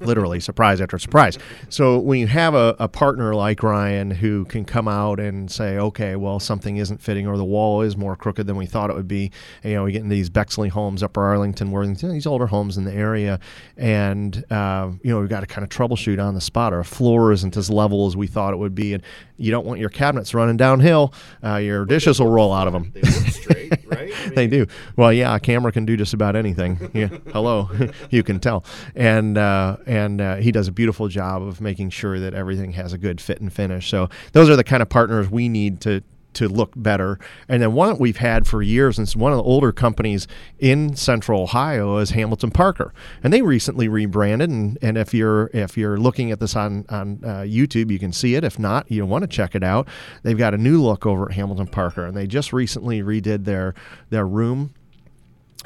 Literally 0.00 0.40
surprise 0.40 0.80
after 0.80 0.98
surprise. 0.98 1.38
So 1.68 1.98
when 1.98 2.20
you 2.20 2.26
have 2.26 2.54
a, 2.54 2.76
a, 2.78 2.88
partner 2.88 3.34
like 3.34 3.62
Ryan 3.62 4.10
who 4.10 4.44
can 4.46 4.64
come 4.64 4.88
out 4.88 5.20
and 5.20 5.50
say, 5.50 5.78
okay, 5.78 6.16
well, 6.16 6.40
something 6.40 6.76
isn't 6.76 7.02
fitting 7.02 7.26
or 7.26 7.36
the 7.36 7.44
wall 7.44 7.82
is 7.82 7.96
more 7.96 8.16
crooked 8.16 8.46
than 8.46 8.56
we 8.56 8.66
thought 8.66 8.90
it 8.90 8.96
would 8.96 9.08
be. 9.08 9.30
And, 9.62 9.72
you 9.72 9.76
know, 9.76 9.84
we 9.84 9.92
get 9.92 10.02
in 10.02 10.08
these 10.08 10.30
Bexley 10.30 10.68
homes, 10.68 11.02
Upper 11.02 11.22
Arlington, 11.22 11.70
Worthington, 11.70 12.12
these 12.12 12.26
older 12.26 12.46
homes 12.46 12.76
in 12.78 12.84
the 12.84 12.92
area. 12.92 13.38
And, 13.76 14.44
uh, 14.50 14.90
you 15.02 15.12
know, 15.12 15.20
we've 15.20 15.28
got 15.28 15.40
to 15.40 15.46
kind 15.46 15.62
of 15.62 15.68
troubleshoot 15.68 16.22
on 16.22 16.34
the 16.34 16.40
spot. 16.40 16.72
A 16.72 16.84
floor 16.84 17.32
isn't 17.32 17.56
as 17.56 17.70
level 17.70 18.06
as 18.06 18.16
we 18.16 18.26
thought 18.26 18.54
it 18.54 18.58
would 18.58 18.74
be. 18.74 18.94
And 18.94 19.02
you 19.36 19.50
don't 19.50 19.66
want 19.66 19.80
your 19.80 19.90
cabinets 19.90 20.32
running 20.32 20.56
downhill. 20.56 21.12
Uh, 21.44 21.56
your 21.56 21.84
dishes 21.84 22.20
will 22.20 22.30
roll 22.30 22.52
out 22.52 22.66
of 22.66 22.72
them. 22.72 22.92
They 24.06 24.12
right? 24.12 24.20
I 24.20 24.24
mean, 24.26 24.34
they 24.34 24.46
do. 24.46 24.66
Well, 24.96 25.12
yeah, 25.12 25.34
a 25.34 25.40
camera 25.40 25.72
can 25.72 25.84
do 25.86 25.96
just 25.96 26.14
about 26.14 26.36
anything. 26.36 26.90
Yeah, 26.92 27.08
hello, 27.32 27.70
you 28.10 28.22
can 28.22 28.40
tell. 28.40 28.64
And, 28.94 29.38
uh, 29.38 29.76
and 29.86 30.20
uh, 30.20 30.36
he 30.36 30.52
does 30.52 30.68
a 30.68 30.72
beautiful 30.72 31.08
job 31.08 31.42
of 31.42 31.60
making 31.60 31.90
sure 31.90 32.18
that 32.20 32.34
everything 32.34 32.72
has 32.72 32.92
a 32.92 32.98
good 32.98 33.20
fit 33.20 33.40
and 33.40 33.52
finish. 33.52 33.88
So 33.88 34.08
those 34.32 34.48
are 34.48 34.56
the 34.56 34.64
kind 34.64 34.82
of 34.82 34.88
partners 34.88 35.30
we 35.30 35.48
need 35.48 35.80
to 35.82 36.02
to 36.36 36.48
look 36.48 36.72
better. 36.76 37.18
And 37.48 37.62
then 37.62 37.72
one 37.72 37.88
that 37.88 38.00
we've 38.00 38.18
had 38.18 38.46
for 38.46 38.62
years, 38.62 38.98
and 38.98 39.06
it's 39.06 39.16
one 39.16 39.32
of 39.32 39.38
the 39.38 39.44
older 39.44 39.72
companies 39.72 40.26
in 40.58 40.96
Central 40.96 41.42
Ohio, 41.42 41.98
is 41.98 42.10
Hamilton 42.10 42.50
Parker, 42.50 42.92
and 43.22 43.32
they 43.32 43.42
recently 43.42 43.88
rebranded. 43.88 44.50
And, 44.50 44.78
and 44.80 44.96
if 44.96 45.12
you're 45.12 45.50
if 45.52 45.76
you're 45.76 45.98
looking 45.98 46.30
at 46.30 46.40
this 46.40 46.54
on 46.56 46.84
on 46.88 47.20
uh, 47.24 47.40
YouTube, 47.40 47.90
you 47.90 47.98
can 47.98 48.12
see 48.12 48.34
it. 48.34 48.44
If 48.44 48.58
not, 48.58 48.90
you 48.90 49.04
want 49.06 49.22
to 49.22 49.28
check 49.28 49.54
it 49.54 49.62
out. 49.62 49.88
They've 50.22 50.38
got 50.38 50.54
a 50.54 50.58
new 50.58 50.82
look 50.82 51.06
over 51.06 51.26
at 51.26 51.32
Hamilton 51.32 51.66
Parker, 51.66 52.04
and 52.04 52.16
they 52.16 52.26
just 52.26 52.52
recently 52.52 53.02
redid 53.02 53.44
their 53.44 53.74
their 54.10 54.26
room 54.26 54.74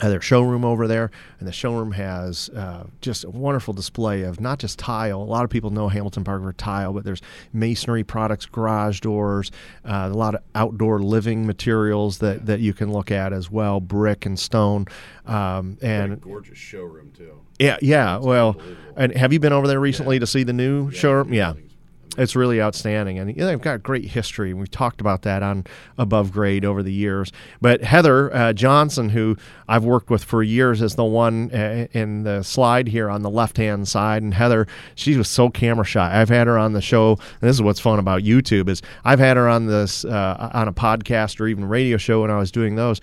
uh, 0.01 0.09
their 0.09 0.21
showroom 0.21 0.65
over 0.65 0.87
there, 0.87 1.11
and 1.39 1.49
the 1.49 1.53
showroom 1.53 1.93
has 1.93 2.49
uh, 2.51 2.85
just 3.01 3.25
a 3.25 3.31
wonderful 3.31 3.75
display 3.75 4.23
of 4.23 4.41
not 4.41 4.59
just 4.59 4.79
tile. 4.79 5.23
A 5.23 5.25
lot 5.25 5.45
of 5.45 5.51
people 5.51 5.71
know 5.71 5.89
Hamilton 5.89 6.25
Parker 6.25 6.45
for 6.45 6.53
tile, 6.53 6.93
but 6.93 7.05
there's 7.05 7.21
masonry 7.53 8.05
products, 8.05 8.47
garage 8.47 9.01
doors, 9.01 9.51
uh, 9.85 10.09
a 10.11 10.17
lot 10.17 10.35
of 10.35 10.43
outdoor 10.55 11.01
living 11.01 11.47
materials 11.47 12.19
that, 12.19 12.47
that 12.47 12.61
you 12.61 12.73
can 12.73 12.93
look 12.93 13.11
at 13.11 13.33
as 13.33 13.51
well, 13.51 13.81
brick 13.81 14.27
and 14.27 14.39
stone. 14.39 14.87
Um, 15.27 15.79
and 15.83 16.21
gorgeous 16.21 16.59
showroom 16.59 17.13
too. 17.13 17.41
Yeah, 17.59 17.77
yeah. 17.83 18.17
Well, 18.17 18.61
and 18.97 19.15
have 19.15 19.33
you 19.33 19.39
been 19.39 19.53
over 19.53 19.67
there 19.67 19.81
recently 19.81 20.17
yeah. 20.17 20.21
to 20.21 20.27
see 20.27 20.43
the 20.45 20.53
new 20.53 20.87
yeah, 20.91 20.99
showroom? 20.99 21.33
Yeah 21.33 21.53
it's 22.19 22.35
really 22.35 22.61
outstanding, 22.61 23.19
and 23.19 23.31
you 23.31 23.37
know, 23.37 23.47
they've 23.47 23.61
got 23.61 23.83
great 23.83 24.05
history. 24.05 24.53
We've 24.53 24.71
talked 24.71 25.01
about 25.01 25.23
that 25.23 25.43
on 25.43 25.65
Above 25.97 26.33
Grade 26.33 26.65
over 26.65 26.83
the 26.83 26.93
years. 26.93 27.31
But 27.61 27.83
Heather 27.83 28.35
uh, 28.35 28.53
Johnson, 28.53 29.11
who 29.11 29.37
I've 29.69 29.85
worked 29.85 30.11
with 30.11 30.25
for 30.25 30.43
years, 30.43 30.83
is 30.83 30.97
the 30.97 31.05
one 31.05 31.53
uh, 31.53 31.87
in 31.93 32.25
the 32.25 32.43
slide 32.43 32.89
here 32.89 33.09
on 33.09 33.23
the 33.23 33.31
left 33.31 33.57
hand 33.57 33.87
side. 33.87 34.23
And 34.23 34.35
Heather, 34.35 34.67
she 34.97 35.17
was 35.17 35.29
so 35.29 35.51
camera 35.51 35.85
shy. 35.85 36.21
I've 36.21 36.29
had 36.29 36.49
her 36.49 36.59
on 36.59 36.73
the 36.73 36.81
show. 36.81 37.13
And 37.13 37.49
this 37.49 37.55
is 37.55 37.63
what's 37.63 37.81
fun 37.81 38.01
about 38.01 38.23
YouTube 38.23 38.69
is 38.69 38.83
I've 39.05 39.21
had 39.21 39.37
her 39.37 39.49
on 39.49 39.67
this 39.67 40.05
uh, 40.05 40.51
on 40.53 40.67
a 40.67 40.73
podcast 40.73 41.41
or 41.41 41.47
even 41.47 41.65
radio 41.65 41.97
show 41.97 42.23
when 42.23 42.31
I 42.31 42.39
was 42.39 42.51
doing 42.51 42.75
those 42.75 43.01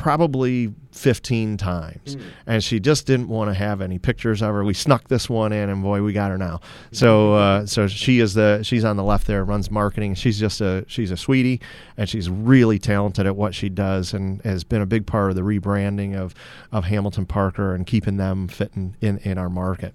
probably 0.00 0.72
15 0.92 1.58
times. 1.58 2.16
Mm. 2.16 2.22
and 2.46 2.64
she 2.64 2.80
just 2.80 3.06
didn't 3.06 3.28
want 3.28 3.50
to 3.50 3.54
have 3.54 3.82
any 3.82 3.98
pictures 3.98 4.40
of 4.40 4.48
her. 4.54 4.64
We 4.64 4.72
snuck 4.72 5.08
this 5.08 5.28
one 5.28 5.52
in 5.52 5.68
and 5.68 5.82
boy 5.82 6.02
we 6.02 6.14
got 6.14 6.30
her 6.30 6.38
now. 6.38 6.60
So 6.90 7.34
uh, 7.34 7.66
so 7.66 7.86
she 7.86 8.18
is 8.18 8.32
the 8.32 8.62
she's 8.62 8.82
on 8.82 8.96
the 8.96 9.04
left 9.04 9.26
there 9.26 9.44
runs 9.44 9.70
marketing. 9.70 10.14
She's 10.14 10.40
just 10.40 10.62
a 10.62 10.86
she's 10.88 11.10
a 11.10 11.18
sweetie 11.18 11.60
and 11.98 12.08
she's 12.08 12.30
really 12.30 12.78
talented 12.78 13.26
at 13.26 13.36
what 13.36 13.54
she 13.54 13.68
does 13.68 14.14
and 14.14 14.40
has 14.40 14.64
been 14.64 14.80
a 14.80 14.86
big 14.86 15.06
part 15.06 15.28
of 15.28 15.36
the 15.36 15.42
rebranding 15.42 16.16
of 16.16 16.34
of 16.72 16.84
hamilton 16.84 17.26
parker 17.26 17.74
and 17.74 17.86
keeping 17.86 18.16
them 18.16 18.48
fitting 18.48 18.96
in 19.02 19.18
in 19.18 19.36
our 19.36 19.50
market 19.50 19.94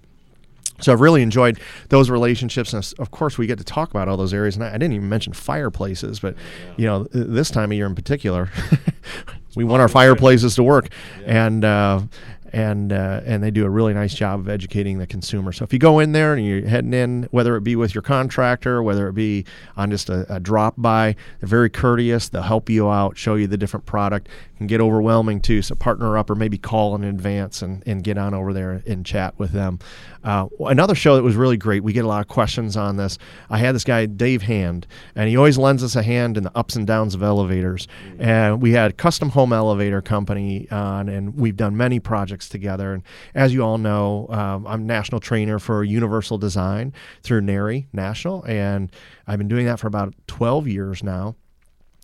so 0.80 0.92
I've 0.92 1.00
really 1.00 1.22
enjoyed 1.22 1.60
those 1.88 2.10
relationships, 2.10 2.72
and 2.72 2.94
of 2.98 3.10
course 3.10 3.38
we 3.38 3.46
get 3.46 3.58
to 3.58 3.64
talk 3.64 3.90
about 3.90 4.08
all 4.08 4.16
those 4.16 4.34
areas. 4.34 4.56
And 4.56 4.64
I, 4.64 4.72
didn't 4.72 4.92
even 4.92 5.08
mention 5.08 5.32
fireplaces, 5.32 6.20
but 6.20 6.34
yeah. 6.34 6.74
you 6.76 6.86
know 6.86 7.04
this 7.12 7.50
time 7.50 7.70
of 7.72 7.76
year 7.76 7.86
in 7.86 7.94
particular, 7.94 8.50
we 9.56 9.64
want 9.64 9.80
our 9.80 9.88
fireplaces 9.88 10.54
to 10.56 10.62
work, 10.62 10.88
yeah. 11.20 11.46
and 11.46 11.64
uh, 11.64 12.00
and 12.52 12.92
uh, 12.92 13.20
and 13.24 13.42
they 13.42 13.50
do 13.50 13.64
a 13.64 13.70
really 13.70 13.92
nice 13.92 14.14
job 14.14 14.40
of 14.40 14.48
educating 14.48 14.98
the 14.98 15.06
consumer. 15.06 15.52
So 15.52 15.64
if 15.64 15.72
you 15.72 15.78
go 15.78 15.98
in 15.98 16.12
there 16.12 16.34
and 16.34 16.46
you're 16.46 16.66
heading 16.66 16.94
in, 16.94 17.28
whether 17.30 17.56
it 17.56 17.62
be 17.62 17.76
with 17.76 17.94
your 17.94 18.02
contractor, 18.02 18.82
whether 18.82 19.08
it 19.08 19.12
be 19.12 19.44
on 19.76 19.90
just 19.90 20.08
a, 20.08 20.34
a 20.34 20.40
drop 20.40 20.74
by, 20.76 21.16
they're 21.40 21.48
very 21.48 21.70
courteous. 21.70 22.28
They'll 22.28 22.42
help 22.42 22.70
you 22.70 22.88
out, 22.88 23.18
show 23.18 23.34
you 23.34 23.46
the 23.46 23.58
different 23.58 23.86
product. 23.86 24.28
Can 24.58 24.66
get 24.66 24.80
overwhelming 24.80 25.40
too. 25.40 25.60
So 25.60 25.74
partner 25.74 26.16
up 26.16 26.30
or 26.30 26.34
maybe 26.34 26.56
call 26.56 26.94
in 26.94 27.04
advance 27.04 27.60
and, 27.60 27.82
and 27.86 28.02
get 28.02 28.16
on 28.16 28.32
over 28.32 28.52
there 28.52 28.82
and 28.86 29.04
chat 29.04 29.38
with 29.38 29.52
them. 29.52 29.78
Uh, 30.24 30.48
another 30.60 30.94
show 30.94 31.14
that 31.14 31.22
was 31.22 31.36
really 31.36 31.56
great. 31.56 31.84
We 31.84 31.92
get 31.92 32.04
a 32.04 32.08
lot 32.08 32.20
of 32.20 32.28
questions 32.28 32.76
on 32.76 32.96
this. 32.96 33.18
I 33.50 33.58
had 33.58 33.74
this 33.74 33.84
guy 33.84 34.06
Dave 34.06 34.42
Hand, 34.42 34.86
and 35.14 35.28
he 35.28 35.36
always 35.36 35.58
lends 35.58 35.84
us 35.84 35.94
a 35.94 36.02
hand 36.02 36.36
in 36.36 36.42
the 36.42 36.50
ups 36.56 36.74
and 36.74 36.86
downs 36.86 37.14
of 37.14 37.22
elevators. 37.22 37.86
Mm-hmm. 38.08 38.22
And 38.22 38.62
we 38.62 38.72
had 38.72 38.96
Custom 38.96 39.28
Home 39.30 39.52
Elevator 39.52 40.02
Company 40.02 40.68
on, 40.70 41.08
and 41.08 41.36
we've 41.36 41.56
done 41.56 41.76
many 41.76 42.00
projects 42.00 42.48
together. 42.48 42.92
And 42.92 43.02
as 43.34 43.54
you 43.54 43.62
all 43.62 43.78
know, 43.78 44.26
um, 44.30 44.66
I'm 44.66 44.86
national 44.86 45.20
trainer 45.20 45.58
for 45.58 45.84
Universal 45.84 46.38
Design 46.38 46.92
through 47.22 47.42
NARI 47.42 47.86
National, 47.92 48.42
and 48.46 48.90
I've 49.26 49.38
been 49.38 49.48
doing 49.48 49.66
that 49.66 49.78
for 49.78 49.86
about 49.86 50.14
12 50.26 50.66
years 50.66 51.02
now 51.02 51.36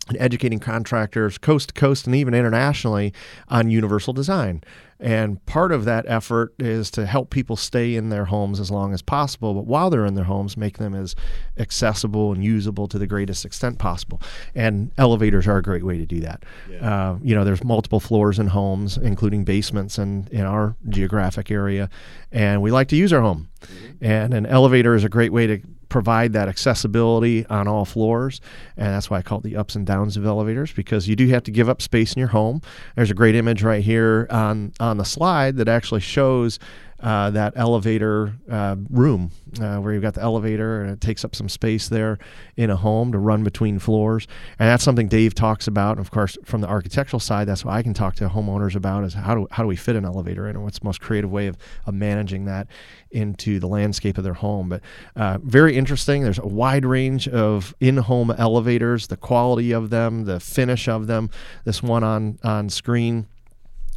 and 0.09 0.17
educating 0.19 0.59
contractors 0.59 1.37
coast 1.37 1.69
to 1.69 1.73
coast 1.73 2.05
and 2.05 2.15
even 2.15 2.33
internationally 2.33 3.13
on 3.47 3.69
universal 3.69 4.13
design. 4.13 4.63
And 4.99 5.45
part 5.45 5.73
of 5.73 5.83
that 5.83 6.05
effort 6.07 6.53
is 6.59 6.89
to 6.91 7.05
help 7.05 7.29
people 7.29 7.57
stay 7.57 7.95
in 7.95 8.07
their 8.07 8.25
homes 8.25 8.59
as 8.61 8.71
long 8.71 8.93
as 8.93 9.01
possible, 9.01 9.53
but 9.53 9.65
while 9.65 9.89
they're 9.89 10.05
in 10.05 10.15
their 10.15 10.23
homes, 10.23 10.55
make 10.55 10.77
them 10.77 10.95
as 10.95 11.13
accessible 11.57 12.31
and 12.31 12.41
usable 12.41 12.87
to 12.87 12.97
the 12.97 13.07
greatest 13.07 13.43
extent 13.43 13.79
possible. 13.79 14.21
And 14.55 14.91
elevators 14.97 15.45
are 15.45 15.57
a 15.57 15.61
great 15.61 15.83
way 15.83 15.97
to 15.97 16.05
do 16.05 16.21
that. 16.21 16.43
Yeah. 16.69 16.89
Uh, 16.89 17.17
you 17.21 17.35
know, 17.35 17.43
there's 17.43 17.63
multiple 17.65 17.99
floors 17.99 18.39
in 18.39 18.47
homes, 18.47 18.97
including 18.97 19.43
basements 19.43 19.97
and 19.97 20.29
in 20.29 20.45
our 20.45 20.77
geographic 20.87 21.51
area, 21.51 21.89
and 22.31 22.61
we 22.61 22.71
like 22.71 22.87
to 22.89 22.95
use 22.95 23.11
our 23.11 23.21
home. 23.21 23.49
Mm-hmm. 23.61 24.05
And 24.05 24.33
an 24.33 24.45
elevator 24.45 24.95
is 24.95 25.03
a 25.03 25.09
great 25.09 25.33
way 25.33 25.47
to 25.47 25.61
provide 25.93 26.33
that 26.33 26.49
accessibility 26.49 27.45
on 27.45 27.67
all 27.67 27.85
floors. 27.85 28.41
And 28.75 28.87
that's 28.87 29.11
why 29.11 29.19
I 29.19 29.21
call 29.21 29.37
it 29.37 29.43
the 29.43 29.55
ups 29.55 29.75
and 29.75 29.85
downs 29.85 30.17
of 30.17 30.25
elevators 30.25 30.71
because 30.73 31.07
you 31.07 31.15
do 31.15 31.27
have 31.27 31.43
to 31.43 31.51
give 31.51 31.69
up 31.69 31.83
space 31.83 32.13
in 32.13 32.19
your 32.19 32.29
home. 32.29 32.61
There's 32.95 33.11
a 33.11 33.13
great 33.13 33.35
image 33.35 33.61
right 33.61 33.83
here 33.83 34.25
on, 34.31 34.73
on 34.79 34.97
the 34.97 35.05
slide 35.05 35.57
that 35.57 35.67
actually 35.67 36.01
shows 36.01 36.57
uh, 37.03 37.29
that 37.31 37.51
elevator 37.57 38.33
uh, 38.49 38.77
room 38.89 39.29
uh, 39.61 39.75
where 39.77 39.93
you've 39.93 40.01
got 40.01 40.13
the 40.13 40.21
elevator 40.21 40.81
and 40.81 40.89
it 40.89 41.01
takes 41.01 41.25
up 41.25 41.35
some 41.35 41.49
space 41.49 41.89
there 41.89 42.17
in 42.55 42.69
a 42.69 42.75
home 42.77 43.11
to 43.11 43.17
run 43.17 43.43
between 43.43 43.77
floors. 43.77 44.25
And 44.57 44.69
that's 44.69 44.85
something 44.85 45.09
Dave 45.09 45.35
talks 45.35 45.67
about. 45.67 45.97
And 45.97 45.99
of 45.99 46.11
course, 46.11 46.37
from 46.45 46.61
the 46.61 46.67
architectural 46.67 47.19
side, 47.19 47.45
that's 47.45 47.65
what 47.65 47.73
I 47.73 47.83
can 47.83 47.93
talk 47.93 48.15
to 48.15 48.29
homeowners 48.29 48.75
about 48.75 49.03
is 49.03 49.13
how 49.13 49.35
do, 49.35 49.47
how 49.51 49.63
do 49.63 49.67
we 49.67 49.75
fit 49.75 49.97
an 49.97 50.05
elevator 50.05 50.47
in 50.47 50.55
and 50.55 50.63
what's 50.63 50.79
the 50.79 50.85
most 50.85 51.01
creative 51.01 51.29
way 51.29 51.47
of, 51.47 51.57
of 51.85 51.93
managing 51.93 52.45
that 52.45 52.67
into 53.11 53.59
the 53.59 53.67
landscape 53.67 54.17
of 54.17 54.23
their 54.23 54.33
home. 54.33 54.69
But 54.69 54.81
uh, 55.17 55.39
very 55.43 55.75
interesting. 55.75 56.23
There's 56.23 56.39
a 56.39 56.47
wide 56.47 56.85
range 56.85 57.27
of 57.27 57.75
in-home 57.81 58.31
elevators, 58.31 59.07
the 59.07 59.17
quality 59.17 59.73
of 59.73 59.89
them, 59.89 60.23
the 60.23 60.39
finish 60.39 60.87
of 60.87 61.07
them. 61.07 61.29
This 61.65 61.83
one 61.83 62.03
on, 62.03 62.39
on 62.43 62.69
screen 62.69 63.27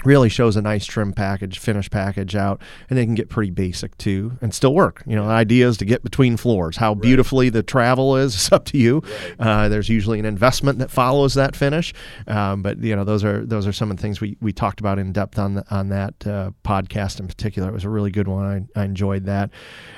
really 0.05 0.29
shows 0.29 0.57
a 0.57 0.63
nice 0.63 0.85
trim 0.85 1.13
package, 1.13 1.59
finish 1.59 1.91
package 1.91 2.37
out, 2.37 2.61
and 2.89 2.99
they 2.99 3.05
can 3.05 3.15
get 3.15 3.29
pretty 3.29 3.51
basic 3.51 3.97
too 3.99 4.37
and 4.41 4.55
still 4.55 4.75
work. 4.75 5.03
You 5.07 5.17
know, 5.17 5.27
the 5.27 5.33
idea 5.33 5.67
is 5.67 5.77
to 5.79 5.85
get 5.85 6.03
between 6.03 6.37
floors. 6.37 6.77
How 6.77 6.93
right. 6.93 7.03
beautifully 7.03 7.49
the 7.49 7.63
travel 7.63 8.17
is, 8.17 8.35
it's 8.35 8.53
up 8.53 8.65
to 8.67 8.79
you. 8.79 9.03
Uh, 9.39 9.69
there's 9.69 9.89
usually 9.89 10.19
an 10.19 10.27
investment 10.27 10.79
that 10.79 10.91
follows 10.91 11.35
that 11.35 11.57
finish, 11.57 11.95
um, 12.27 12.63
but 12.63 12.79
you 12.79 12.95
know 12.95 13.05
those 13.05 13.25
are 13.25 13.45
those 13.45 13.67
are 13.67 13.73
some 13.73 13.91
of 13.91 13.97
the 13.97 14.03
things 14.03 14.21
we, 14.21 14.37
we 14.41 14.53
talked 14.53 14.81
about 14.81 14.99
in 14.99 15.13
depth 15.13 15.39
on 15.39 15.55
the, 15.55 15.65
on 15.75 15.89
that 15.89 16.15
uh, 16.27 16.51
podcast 16.65 17.19
in 17.19 17.27
particular. 17.27 17.69
It 17.69 17.73
was 17.73 17.85
a 17.85 17.91
really 17.91 18.11
good 18.11 18.29
one. 18.29 18.69
I, 18.77 18.81
I 18.81 18.85
enjoyed 18.85 19.25
that. 19.25 19.51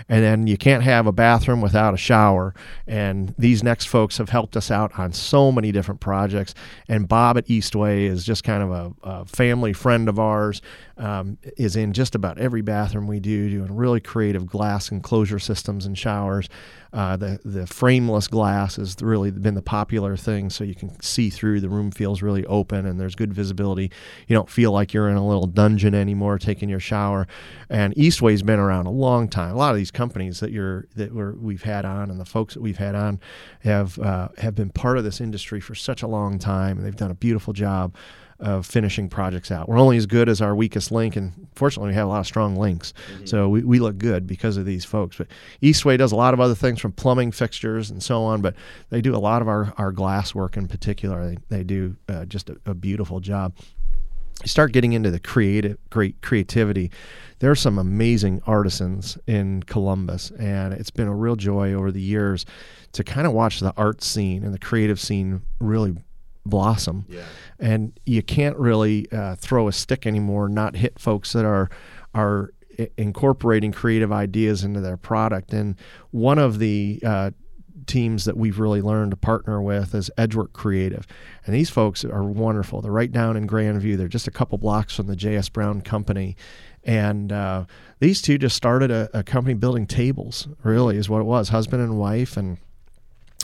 And 0.09 0.23
then 0.23 0.47
you 0.47 0.57
can't 0.57 0.83
have 0.83 1.07
a 1.07 1.13
bathroom 1.13 1.61
without 1.61 1.93
a 1.93 1.99
shower. 1.99 2.55
And 2.87 3.35
these 3.37 3.63
next 3.63 3.87
folks 3.87 4.17
have 4.19 4.31
helped 4.31 4.57
us 4.57 4.71
out 4.71 4.99
on 4.99 5.13
so 5.13 5.53
many 5.53 5.71
different 5.71 6.01
projects. 6.01 6.55
And 6.89 7.07
Bob 7.07 7.37
at 7.37 7.47
Eastway 7.47 8.07
is 8.07 8.25
just 8.25 8.43
kind 8.43 8.63
of 8.63 8.71
a, 8.71 8.93
a 9.03 9.25
family 9.27 9.73
friend 9.73 9.88
friend 9.89 10.07
of 10.07 10.19
ours 10.19 10.61
um, 10.99 11.39
is 11.57 11.75
in 11.75 11.95
just 11.95 12.15
about 12.15 12.37
every 12.37 12.61
bathroom 12.61 13.07
we 13.07 13.19
do, 13.19 13.49
doing 13.49 13.75
really 13.75 14.01
creative 14.01 14.47
glass 14.47 14.91
enclosure 14.91 15.39
systems 15.39 15.87
and 15.87 15.97
showers. 15.97 16.47
Uh, 16.93 17.17
the 17.17 17.41
the 17.43 17.67
frameless 17.67 18.29
glass 18.29 18.77
has 18.77 18.97
really 19.01 19.31
been 19.31 19.55
the 19.55 19.63
popular 19.63 20.15
thing, 20.15 20.51
so 20.51 20.63
you 20.65 20.75
can 20.75 21.01
see 21.01 21.31
through. 21.31 21.61
The 21.61 21.71
room 21.71 21.91
feels 21.91 22.21
really 22.21 22.45
open, 22.45 22.85
and 22.85 23.01
there's 23.01 23.15
good 23.15 23.33
visibility. 23.33 23.91
You 24.27 24.37
don't 24.37 24.51
feel 24.51 24.73
like 24.73 24.93
you're 24.93 25.09
in 25.09 25.17
a 25.17 25.27
little 25.27 25.47
dungeon 25.47 25.95
anymore 25.95 26.39
taking 26.39 26.69
your 26.69 26.81
shower. 26.81 27.27
And 27.71 27.95
Eastway's 27.95 28.43
been 28.43 28.59
around 28.59 28.85
a 28.85 28.91
long 28.91 29.27
time. 29.27 29.55
A 29.55 29.57
lot 29.57 29.71
of 29.71 29.79
these 29.79 29.91
companies 29.91 30.41
that 30.41 30.51
you're 30.51 30.87
that 30.97 31.15
we're, 31.15 31.33
we've 31.33 31.63
had 31.63 31.87
on, 31.87 32.11
and 32.11 32.21
the 32.21 32.27
folks 32.27 32.53
that 32.53 32.61
we've 32.61 32.77
had 32.77 32.95
on, 32.95 33.21
have 33.61 33.99
uh, 33.99 34.29
have 34.37 34.55
been 34.55 34.69
part 34.69 34.99
of 34.99 35.05
this 35.05 35.19
industry 35.19 35.61
for 35.61 35.75
such 35.75 36.03
a 36.03 36.07
long 36.07 36.39
time, 36.39 36.77
and 36.77 36.87
they've 36.87 36.95
done 36.95 37.11
a 37.11 37.15
beautiful 37.15 37.55
job 37.55 37.97
of 38.41 38.67
finishing 38.67 39.09
projects 39.09 39.51
out. 39.51 39.69
We're 39.69 39.79
only 39.79 39.97
as 39.97 40.07
good 40.07 40.29
as 40.29 40.41
our 40.41 40.55
weakest 40.55 40.93
link, 40.93 41.17
and 41.17 41.49
fortunately, 41.55 41.91
we 41.91 41.95
have 41.95 42.07
a 42.07 42.11
lot 42.11 42.21
of 42.21 42.27
strong 42.27 42.57
links. 42.57 42.95
Mm-hmm. 43.13 43.27
So 43.27 43.49
we, 43.49 43.63
we 43.63 43.79
look 43.81 43.99
good 43.99 44.27
because 44.27 44.57
of 44.57 44.65
these 44.65 44.85
folks. 44.85 45.17
But 45.17 45.29
Eastway 45.63 45.99
does 45.99 46.13
a 46.13 46.17
lot 46.17 46.35
of 46.35 46.41
other 46.41 46.55
things 46.55 46.81
from 46.81 46.93
plumbing 46.93 47.33
fixtures 47.33 47.91
and 47.91 48.03
so 48.03 48.23
on, 48.23 48.41
but 48.41 48.55
they 48.91 49.01
do 49.01 49.15
a 49.15 49.19
lot 49.19 49.43
of 49.43 49.49
our, 49.49 49.73
our 49.77 49.93
glass 49.93 50.35
work 50.35 50.57
in 50.57 50.69
particular. 50.69 51.27
They, 51.27 51.39
they 51.49 51.65
do 51.65 51.97
uh, 52.09 52.27
just 52.27 52.51
a, 52.51 52.57
a 52.67 52.75
beautiful 52.75 53.21
job 53.21 53.55
you 54.43 54.49
start 54.49 54.73
getting 54.73 54.93
into 54.93 55.11
the 55.11 55.19
creative 55.19 55.77
great 55.91 56.21
creativity 56.23 56.91
there 57.41 57.51
are 57.51 57.57
some 57.57 57.79
amazing 57.79 58.41
artisans 58.47 59.19
in 59.27 59.63
columbus 59.65 60.31
and 60.39 60.73
it's 60.73 60.91
been 60.91 61.09
a 61.09 61.15
real 61.15 61.37
joy 61.37 61.73
over 61.73 61.91
the 61.91 62.01
years 62.01 62.47
to 62.93 63.03
kind 63.03 63.27
of 63.27 63.33
watch 63.33 63.61
the 63.61 63.73
art 63.77 64.03
scene 64.03 64.45
and 64.45 64.55
the 64.55 64.59
creative 64.59 65.01
scene 65.01 65.43
really 65.61 65.97
blossom. 66.49 67.07
Yeah. 67.09 67.25
And 67.59 67.99
you 68.07 68.23
can't 68.23 68.57
really 68.57 69.11
uh, 69.13 69.37
throw 69.37 69.69
a 69.69 69.73
stick 69.73 70.07
anymore, 70.07 70.49
not 70.49 70.77
hit 70.77 70.99
folks 70.99 71.33
that 71.33 71.45
are 71.45 71.71
are 72.15 72.53
incorporating 72.97 73.73
creative 73.73 74.13
ideas 74.13 74.63
into 74.63 74.81
their 74.81 74.97
product. 74.97 75.53
And 75.53 75.77
one 76.11 76.39
of 76.39 76.59
the 76.59 77.01
uh, 77.05 77.31
teams 77.87 78.25
that 78.25 78.37
we've 78.37 78.61
really 78.61 78.81
learned 78.81 79.11
to 79.11 79.17
partner 79.17 79.61
with 79.61 79.95
is 79.95 80.11
Edgework 80.17 80.53
Creative. 80.53 81.07
And 81.45 81.55
these 81.55 81.71
folks 81.71 82.05
are 82.05 82.23
wonderful. 82.23 82.81
They're 82.81 82.93
right 82.93 83.11
down 83.11 83.37
in 83.37 83.49
Grandview. 83.49 83.97
They're 83.97 84.09
just 84.09 84.29
a 84.29 84.33
couple 84.33 84.59
blocks 84.59 84.95
from 84.95 85.07
the 85.07 85.17
J.S. 85.17 85.49
Brown 85.49 85.81
Company. 85.81 86.37
And 86.85 87.33
uh, 87.33 87.65
these 87.99 88.23
two 88.23 88.39
just 88.39 88.57
started 88.57 88.91
a, 88.91 89.11
a 89.13 89.23
company 89.25 89.55
building 89.55 89.87
tables, 89.87 90.47
really, 90.63 90.97
is 90.97 91.09
what 91.09 91.21
it 91.21 91.25
was 91.25 91.49
husband 91.49 91.83
and 91.83 91.99
wife. 91.99 92.37
And 92.37 92.59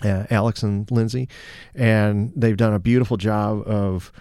uh, 0.02 0.24
Alex 0.30 0.62
and 0.62 0.90
Lindsay, 0.90 1.28
and 1.74 2.32
they've 2.34 2.56
done 2.56 2.74
a 2.74 2.78
beautiful 2.78 3.16
job 3.16 3.62
of 3.66 4.12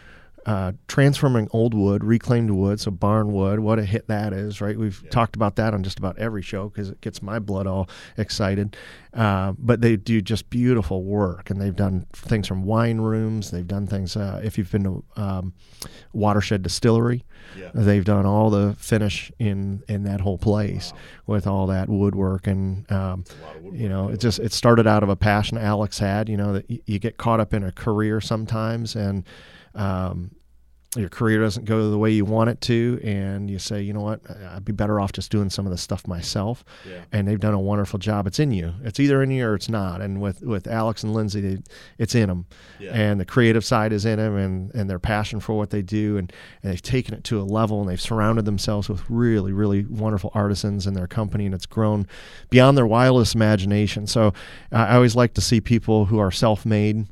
uh, 0.46 0.74
transforming 0.88 1.48
old 1.52 1.74
wood, 1.74 2.04
reclaimed 2.04 2.52
wood, 2.52 2.80
so 2.80 2.92
barn 2.92 3.32
wood. 3.32 3.60
What 3.60 3.80
a 3.80 3.86
hit 3.86 4.08
that 4.08 4.34
is, 4.34 4.60
right? 4.60 4.78
We've 4.78 5.02
yeah. 5.04 5.10
talked 5.10 5.36
about 5.36 5.56
that 5.56 5.74
on 5.74 5.84
just 5.84 6.00
about 6.00 6.18
every 6.18 6.42
show 6.42 6.70
because 6.70 6.90
it 6.90 7.02
gets 7.02 7.22
my 7.22 7.40
blood 7.40 7.66
all 7.66 7.90
excited. 8.18 8.76
Uh, 9.14 9.54
but 9.58 9.80
they 9.82 9.96
do 9.96 10.22
just 10.22 10.50
beautiful 10.50 11.04
work, 11.04 11.50
and 11.50 11.62
they've 11.62 11.76
done 11.76 12.06
things 12.14 12.48
from 12.48 12.64
wine 12.64 13.00
rooms. 13.00 13.52
They've 13.52 13.68
done 13.68 13.88
things. 13.88 14.18
Uh, 14.18 14.42
if 14.44 14.58
you've 14.58 14.72
been 14.72 14.84
to 14.84 15.04
um, 15.16 15.54
Watershed 16.14 16.62
Distillery, 16.62 17.24
yeah. 17.58 17.70
they've 17.74 18.04
done 18.04 18.26
all 18.26 18.50
the 18.50 18.76
finish 18.80 19.32
in 19.40 19.84
in 19.88 20.04
that 20.04 20.22
whole 20.22 20.38
place 20.38 20.92
wow. 20.92 21.00
with 21.28 21.48
all 21.48 21.68
that 21.68 21.90
woodwork, 21.90 22.48
and 22.48 22.92
um, 22.92 23.24
woodwork 23.54 23.76
you 23.80 23.88
know, 23.88 24.10
it 24.10 24.20
just 24.20 24.40
it 24.40 24.52
started 24.52 24.88
out 24.88 25.04
of 25.04 25.10
a 25.10 25.16
passion 25.16 25.58
Alex 25.58 26.00
had. 26.00 26.28
You 26.28 26.38
know 26.38 26.54
that 26.54 26.70
y- 26.70 26.82
you 26.86 27.00
get 27.00 27.18
caught 27.18 27.40
up 27.40 27.54
in 27.54 27.64
a 27.64 27.72
career 27.72 28.20
sometimes, 28.20 28.96
and 28.96 29.24
um, 29.76 30.32
your 30.96 31.10
career 31.10 31.42
doesn't 31.42 31.66
go 31.66 31.90
the 31.90 31.98
way 31.98 32.12
you 32.12 32.24
want 32.24 32.52
it 32.52 32.62
to, 32.62 33.00
and 33.04 33.50
you 33.50 33.58
say, 33.58 33.82
you 33.82 33.94
know 33.94 34.02
what, 34.02 34.22
I'd 34.52 34.64
be 34.64 34.74
better 34.74 35.00
off 35.00 35.12
just 35.12 35.32
doing 35.32 35.50
some 35.50 35.66
of 35.66 35.72
the 35.72 35.78
stuff 35.78 36.06
myself. 36.06 36.64
Yeah. 36.88 37.02
And 37.12 37.28
they've 37.28 37.40
done 37.40 37.56
a 37.56 37.60
wonderful 37.60 37.98
job. 37.98 38.28
It's 38.28 38.38
in 38.38 38.52
you. 38.52 38.76
It's 38.84 39.00
either 39.00 39.24
in 39.24 39.32
you 39.32 39.48
or 39.48 39.56
it's 39.56 39.70
not. 39.70 40.02
And 40.02 40.22
with, 40.22 40.44
with 40.44 40.68
Alex 40.68 41.02
and 41.02 41.16
Lindsay, 41.16 41.42
they, 41.42 41.64
it's 41.98 42.14
in 42.14 42.30
them. 42.30 42.46
Yeah. 42.80 42.92
And 42.94 43.20
the 43.20 43.26
creative 43.26 43.66
side 43.66 43.92
is 43.92 44.06
in 44.06 44.20
them, 44.20 44.38
and, 44.38 44.72
and 44.76 44.88
their 44.88 45.00
passion 45.00 45.40
for 45.40 45.58
what 45.58 45.72
they 45.72 45.82
do, 45.82 46.18
and, 46.18 46.32
and 46.62 46.72
they've 46.72 46.80
taken 46.80 47.16
it 47.16 47.24
to 47.24 47.42
a 47.42 47.44
level, 47.44 47.82
and 47.82 47.90
they've 47.90 48.00
surrounded 48.00 48.46
themselves 48.46 48.88
with 48.88 49.02
really, 49.10 49.52
really 49.52 49.86
wonderful 49.86 50.30
artisans 50.36 50.86
in 50.86 50.94
their 50.94 51.08
company, 51.08 51.48
and 51.48 51.56
it's 51.56 51.66
grown 51.66 52.06
beyond 52.52 52.78
their 52.78 52.86
wildest 52.86 53.34
imagination. 53.34 54.06
So 54.06 54.32
I 54.72 54.94
always 54.94 55.16
like 55.16 55.34
to 55.34 55.42
see 55.42 55.60
people 55.60 56.06
who 56.06 56.20
are 56.20 56.30
self-made 56.30 57.08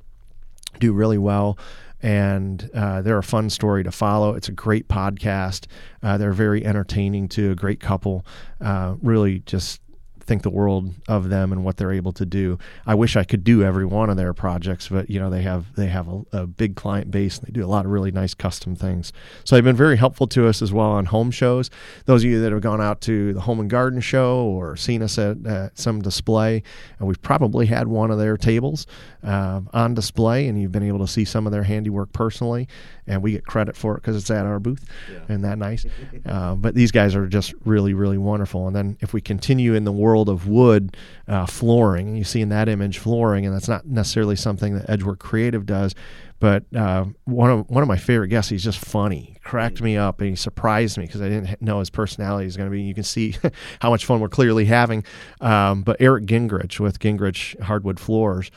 do 0.80 0.94
really 0.94 1.18
well 1.18 1.58
and 2.02 2.70
uh, 2.74 3.02
they're 3.02 3.18
a 3.18 3.24
fun 3.24 3.50
story 3.50 3.84
to 3.84 3.92
follow. 3.92 4.34
It's 4.34 4.50
a 4.50 4.54
great 4.54 4.88
podcast. 4.88 5.66
Uh, 6.02 6.18
they're 6.18 6.34
very 6.34 6.66
entertaining 6.66 7.28
to 7.30 7.52
a 7.52 7.56
great 7.56 7.80
couple. 7.80 8.26
Uh, 8.60 8.96
really, 9.02 9.40
just 9.40 9.82
think 10.24 10.44
the 10.44 10.50
world 10.50 10.94
of 11.08 11.30
them 11.30 11.52
and 11.52 11.64
what 11.64 11.78
they're 11.78 11.92
able 11.92 12.14
to 12.14 12.26
do. 12.26 12.58
I 12.86 12.96
wish 12.96 13.16
I 13.16 13.24
could 13.24 13.44
do 13.44 13.64
every 13.64 13.86
one 13.86 14.10
of 14.10 14.18
their 14.18 14.34
projects, 14.34 14.88
but 14.90 15.10
you 15.10 15.20
know 15.20 15.30
they 15.30 15.42
have 15.42 15.74
they 15.76 15.88
have 15.88 16.08
a, 16.08 16.24
a, 16.32 16.48
big 16.48 16.76
client 16.76 17.12
base 17.12 17.38
and 17.38 17.48
they 17.48 17.52
do 17.52 17.66
a 17.66 17.68
lot 17.68 17.86
of 17.86 17.92
really 17.92 18.12
nice 18.12 18.34
custom 18.34 18.76
things. 18.76 19.14
So 19.44 19.56
they've 19.56 19.64
been 19.64 19.76
very 19.76 19.98
helpful 19.98 20.28
to 20.28 20.48
us 20.48 20.62
as 20.62 20.72
well 20.72 20.92
on 20.92 21.06
home 21.06 21.32
shows. 21.32 21.70
Those 22.06 22.24
of 22.24 22.30
you 22.30 22.42
that 22.42 22.52
have 22.52 22.62
gone 22.62 22.82
out 22.82 23.02
to 23.02 23.34
the 23.34 23.42
home 23.42 23.60
and 23.60 23.70
garden 23.70 24.02
show 24.02 24.46
or 24.46 24.76
seen 24.76 25.02
us 25.02 25.18
at 25.18 25.46
uh, 25.46 25.70
some 25.74 26.02
display, 26.02 26.64
and 27.00 27.08
we've 27.08 27.22
probably 27.22 27.66
had 27.66 27.88
one 27.88 28.12
of 28.12 28.18
their 28.18 28.38
tables 28.38 28.88
uh, 29.24 29.62
on 29.74 29.94
display, 29.94 30.48
and 30.48 30.62
you've 30.62 30.72
been 30.72 30.84
able 30.84 31.00
to 31.00 31.08
see 31.08 31.26
some 31.26 31.46
of 31.46 31.52
their 31.52 31.64
handiwork 31.64 32.12
personally, 32.14 32.68
and 33.08 33.22
we 33.22 33.32
get 33.32 33.46
credit 33.46 33.76
for 33.76 33.96
it 33.96 34.02
because 34.02 34.16
it's 34.16 34.30
at 34.30 34.46
our 34.46 34.60
booth, 34.60 34.86
yeah. 35.12 35.20
and 35.30 35.44
that 35.44 35.58
nice. 35.58 35.86
uh, 36.26 36.56
but 36.56 36.76
these 36.76 36.92
guys 36.92 37.16
are 37.16 37.28
just 37.28 37.54
really 37.66 37.94
really 37.94 38.18
wonderful. 38.18 38.68
And 38.68 38.76
then 38.76 38.98
if 39.02 39.14
we 39.14 39.22
continue 39.22 39.74
in 39.74 39.84
the 39.84 39.92
world 39.92 40.21
world 40.22 40.30
of 40.30 40.48
wood 40.48 40.96
uh, 41.28 41.46
flooring. 41.46 42.10
And 42.10 42.18
you 42.18 42.24
see 42.24 42.42
in 42.42 42.50
that 42.50 42.70
image 42.70 43.00
flooring, 43.00 43.46
and 43.46 43.56
that's 43.56 43.68
not 43.68 43.86
necessarily 43.86 44.36
something 44.36 44.76
that 44.76 44.90
Edgework 44.90 45.20
Creative 45.20 45.66
does. 45.66 45.96
But 46.40 46.64
uh, 46.76 47.06
one 47.26 47.52
of 47.52 47.70
one 47.70 47.84
of 47.84 47.88
my 47.88 47.98
favorite 47.98 48.30
guests, 48.30 48.50
he's 48.50 48.64
just 48.64 48.80
funny, 48.80 49.38
cracked 49.44 49.82
me 49.82 49.96
up, 49.96 50.22
and 50.22 50.30
he 50.30 50.36
surprised 50.36 50.98
me 50.98 51.06
because 51.06 51.22
I 51.22 51.30
didn't 51.30 51.62
know 51.62 51.80
his 51.80 51.92
personality 51.92 52.48
is 52.48 52.58
going 52.58 52.70
to 52.70 52.72
be. 52.72 52.82
You 52.82 52.96
can 52.96 53.04
see 53.04 53.36
how 53.80 53.92
much 53.92 54.06
fun 54.06 54.20
we're 54.20 54.30
clearly 54.30 54.66
having. 54.66 55.04
Um, 55.40 55.84
but 55.84 55.98
Eric 56.00 56.26
Gingrich 56.26 56.80
with 56.80 57.00
Gingrich 57.00 57.60
Hardwood 57.62 58.00
Floors, 58.00 58.50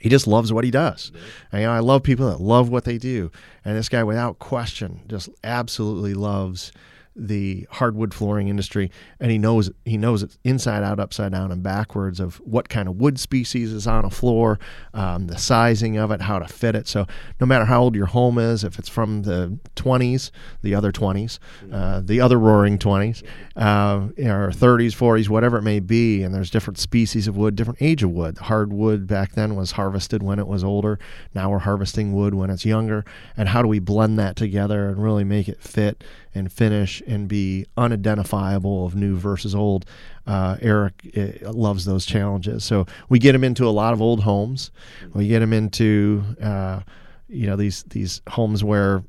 he 0.00 0.08
just 0.08 0.26
loves 0.26 0.50
what 0.50 0.64
he 0.64 0.70
does. 0.70 1.12
And, 1.52 1.60
you 1.60 1.66
know, 1.66 1.74
I 1.74 1.80
love 1.80 2.02
people 2.02 2.30
that 2.30 2.40
love 2.40 2.70
what 2.70 2.84
they 2.84 2.96
do. 2.96 3.30
And 3.66 3.76
this 3.76 3.90
guy, 3.90 4.02
without 4.02 4.38
question, 4.38 5.02
just 5.08 5.28
absolutely 5.44 6.14
loves 6.14 6.72
the 7.18 7.66
hardwood 7.70 8.14
flooring 8.14 8.48
industry, 8.48 8.90
and 9.18 9.30
he 9.30 9.38
knows 9.38 9.70
he 9.84 9.96
knows 9.96 10.22
it 10.22 10.38
inside 10.44 10.82
out, 10.82 11.00
upside 11.00 11.32
down, 11.32 11.50
and 11.50 11.62
backwards 11.62 12.20
of 12.20 12.36
what 12.36 12.68
kind 12.68 12.88
of 12.88 12.96
wood 12.96 13.18
species 13.18 13.72
is 13.72 13.86
on 13.86 14.04
a 14.04 14.10
floor, 14.10 14.58
um, 14.94 15.26
the 15.26 15.36
sizing 15.36 15.96
of 15.96 16.10
it, 16.10 16.22
how 16.22 16.38
to 16.38 16.46
fit 16.46 16.74
it. 16.74 16.86
So 16.86 17.06
no 17.40 17.46
matter 17.46 17.64
how 17.64 17.82
old 17.82 17.94
your 17.94 18.06
home 18.06 18.38
is, 18.38 18.64
if 18.64 18.78
it's 18.78 18.88
from 18.88 19.22
the 19.22 19.58
20s, 19.76 20.30
the 20.62 20.74
other 20.74 20.92
20s, 20.92 21.38
uh, 21.72 22.00
the 22.04 22.20
other 22.20 22.38
roaring 22.38 22.78
20s, 22.78 23.22
uh, 23.56 24.08
or 24.18 24.50
30s, 24.50 24.94
40s, 24.94 25.28
whatever 25.28 25.58
it 25.58 25.62
may 25.62 25.80
be, 25.80 26.22
and 26.22 26.34
there's 26.34 26.50
different 26.50 26.78
species 26.78 27.26
of 27.26 27.36
wood, 27.36 27.56
different 27.56 27.82
age 27.82 28.02
of 28.02 28.10
wood. 28.10 28.38
Hardwood 28.38 29.06
back 29.06 29.32
then 29.32 29.56
was 29.56 29.72
harvested 29.72 30.22
when 30.22 30.38
it 30.38 30.46
was 30.46 30.62
older. 30.62 30.98
Now 31.34 31.50
we're 31.50 31.58
harvesting 31.58 32.12
wood 32.12 32.34
when 32.34 32.50
it's 32.50 32.64
younger. 32.64 33.04
And 33.36 33.48
how 33.48 33.62
do 33.62 33.68
we 33.68 33.78
blend 33.78 34.18
that 34.18 34.36
together 34.36 34.88
and 34.88 35.02
really 35.02 35.24
make 35.24 35.48
it 35.48 35.62
fit 35.62 36.04
and 36.34 36.52
finish 36.52 37.02
and 37.06 37.28
be 37.28 37.66
unidentifiable 37.76 38.86
of 38.86 38.94
new 38.94 39.16
versus 39.16 39.54
old. 39.54 39.86
Uh, 40.26 40.56
Eric 40.60 41.10
uh, 41.16 41.52
loves 41.52 41.84
those 41.84 42.04
challenges. 42.06 42.64
So 42.64 42.86
we 43.08 43.18
get 43.18 43.34
him 43.34 43.44
into 43.44 43.66
a 43.66 43.70
lot 43.70 43.92
of 43.92 44.02
old 44.02 44.22
homes. 44.22 44.70
We 45.14 45.28
get 45.28 45.42
him 45.42 45.52
into 45.52 46.22
uh, 46.42 46.80
you 47.28 47.46
know 47.46 47.56
these 47.56 47.84
these 47.84 48.22
homes 48.28 48.64
where 48.64 49.02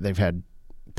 they've 0.00 0.18
had 0.18 0.42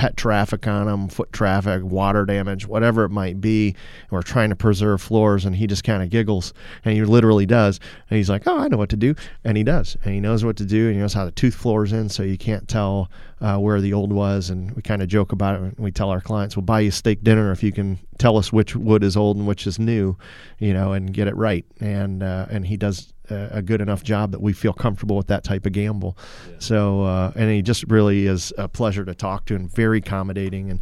pet 0.02 0.18
traffic 0.18 0.66
on 0.66 0.88
them, 0.88 1.08
foot 1.08 1.32
traffic, 1.32 1.84
water 1.84 2.26
damage, 2.26 2.66
whatever 2.66 3.04
it 3.04 3.12
might 3.12 3.40
be. 3.40 3.68
And 3.68 4.10
we're 4.10 4.24
trying 4.24 4.50
to 4.50 4.56
preserve 4.56 5.00
floors, 5.00 5.46
and 5.46 5.56
he 5.56 5.68
just 5.68 5.84
kind 5.84 6.02
of 6.02 6.10
giggles, 6.10 6.56
and 6.84 6.96
he 6.96 7.04
literally 7.04 7.46
does. 7.46 7.80
And 8.10 8.18
he's 8.18 8.28
like, 8.28 8.48
"Oh, 8.48 8.58
I 8.58 8.68
know 8.68 8.78
what 8.78 8.90
to 8.90 8.98
do," 8.98 9.14
and 9.44 9.56
he 9.58 9.64
does, 9.64 9.96
and 10.04 10.16
he 10.16 10.20
knows 10.20 10.44
what 10.44 10.58
to 10.58 10.66
do, 10.66 10.88
and 10.88 10.96
he 10.96 11.00
knows 11.00 11.14
how 11.14 11.26
to 11.26 11.30
tooth 11.30 11.54
floors 11.54 11.94
in, 11.94 12.10
so 12.10 12.24
you 12.24 12.36
can't 12.36 12.68
tell 12.68 13.12
uh, 13.42 13.60
where 13.60 13.80
the 13.80 13.94
old 13.94 14.12
was. 14.12 14.50
And 14.50 14.72
we 14.72 14.82
kind 14.82 15.04
of 15.04 15.08
joke 15.08 15.34
about 15.34 15.58
it. 15.58 15.62
And 15.62 15.78
we 15.78 15.92
tell 15.92 16.10
our 16.10 16.20
clients, 16.20 16.58
"We'll 16.58 16.64
buy 16.64 16.80
you 16.80 16.90
steak 16.90 17.24
dinner 17.24 17.52
if 17.52 17.62
you 17.62 17.72
can 17.72 18.00
tell 18.22 18.38
us 18.38 18.54
which 18.54 18.76
wood 18.76 19.04
is 19.04 19.18
old 19.18 19.38
and 19.38 19.48
which 19.48 19.66
is 19.68 19.80
new, 19.80 20.16
you 20.60 20.74
know, 20.74 20.94
and 20.94 21.14
get 21.14 21.28
it 21.28 21.36
right." 21.36 21.66
And 21.80 22.24
uh, 22.24 22.46
and 22.50 22.66
he 22.66 22.78
does 22.78 23.14
a 23.32 23.62
good 23.62 23.82
enough 23.82 24.04
job 24.04 24.32
that 24.32 24.42
we 24.42 24.54
feel 24.54 24.74
comfortable 24.74 25.16
with 25.16 25.28
that 25.28 25.44
type 25.44 25.66
of 25.66 25.72
gamble. 25.72 26.18
Yeah. 26.50 26.56
So, 26.60 27.04
uh, 27.04 27.32
and 27.36 27.50
he 27.50 27.62
just 27.62 27.84
really 27.86 28.28
is 28.28 28.54
a 28.58 28.68
pleasure 28.68 29.06
to 29.06 29.16
talk 29.16 29.46
to 29.46 29.56
and 29.56 29.72
very 29.72 30.00
accommodating. 30.00 30.72
And, 30.72 30.80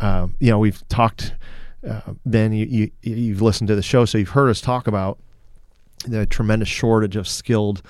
uh, 0.00 0.28
you 0.38 0.50
know, 0.50 0.58
we've 0.58 0.86
talked, 0.88 1.34
uh, 1.88 2.00
Ben, 2.24 2.52
you, 2.52 2.90
you, 3.02 3.32
have 3.32 3.42
listened 3.42 3.68
to 3.68 3.76
the 3.76 3.82
show, 3.82 4.04
so 4.04 4.18
you've 4.18 4.30
heard 4.30 4.48
us 4.48 4.60
talk 4.60 4.86
about 4.86 5.18
the 6.06 6.26
tremendous 6.26 6.68
shortage 6.68 7.16
of 7.16 7.28
skilled 7.28 7.82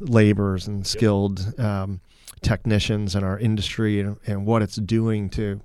laborers 0.00 0.66
and 0.66 0.86
skilled 0.86 1.58
um, 1.60 2.00
technicians 2.42 3.14
in 3.14 3.22
our 3.22 3.38
industry 3.38 4.00
and, 4.00 4.16
and 4.26 4.44
what 4.44 4.62
it's 4.62 4.76
doing 4.76 5.30
to 5.30 5.60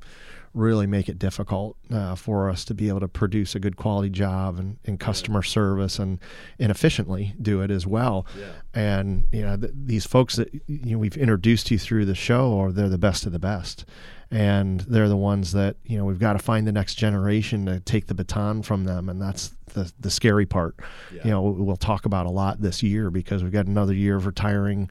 really 0.53 0.88
make 0.88 1.08
it 1.08 1.20
difficult 1.20 1.77
uh, 1.91 2.15
for 2.15 2.50
us 2.50 2.65
to 2.65 2.74
be 2.74 2.89
able 2.89 3.00
to 3.00 3.08
produce 3.08 3.56
a 3.56 3.60
good 3.60 3.77
quality 3.77 4.10
job 4.10 4.58
and, 4.58 4.77
and 4.86 5.00
customer 5.00 5.41
yeah. 5.44 5.50
service 5.50 6.00
and, 6.00 6.20
and 6.58 6.72
efficiently 6.72 7.36
do 7.41 7.62
it 7.62 7.70
as 7.72 7.86
well. 7.86 8.25
Yeah. 8.38 8.51
And 8.74 9.25
you 9.32 9.41
know 9.41 9.58
th- 9.58 9.74
these 9.75 10.06
folks 10.06 10.36
that 10.36 10.53
you 10.68 10.91
know, 10.94 10.98
we've 10.98 11.18
introduced 11.18 11.72
you 11.72 11.77
through 11.77 12.06
the 12.06 12.15
show 12.15 12.60
are 12.60 12.72
they're 12.72 12.89
the 12.89 12.98
best 12.98 13.25
of 13.25 13.32
the 13.32 13.39
best, 13.39 13.86
and 14.32 14.82
they're 14.82 15.10
the 15.10 15.18
ones 15.18 15.51
that 15.53 15.77
you 15.86 15.98
know 15.98 16.06
we've 16.06 16.20
got 16.20 16.34
to 16.34 16.39
find 16.39 16.68
the 16.68 16.72
next 16.72 16.96
generation 16.96 17.65
to 17.65 17.79
take 17.79 18.08
the 18.08 18.13
baton 18.13 18.62
from 18.62 18.86
them, 18.86 19.10
and 19.10 19.22
that's 19.22 19.56
the 19.74 19.91
the 20.00 20.12
scary 20.12 20.46
part. 20.46 20.75
Yeah. 21.13 21.22
You 21.24 21.32
know 21.32 21.41
we'll 21.41 21.77
talk 21.77 22.06
about 22.06 22.25
a 22.25 22.32
lot 22.32 22.62
this 22.62 22.84
year 22.84 23.10
because 23.10 23.44
we've 23.44 23.51
got 23.51 23.68
another 23.68 23.94
year 23.94 24.15
of 24.15 24.25
retiring 24.25 24.89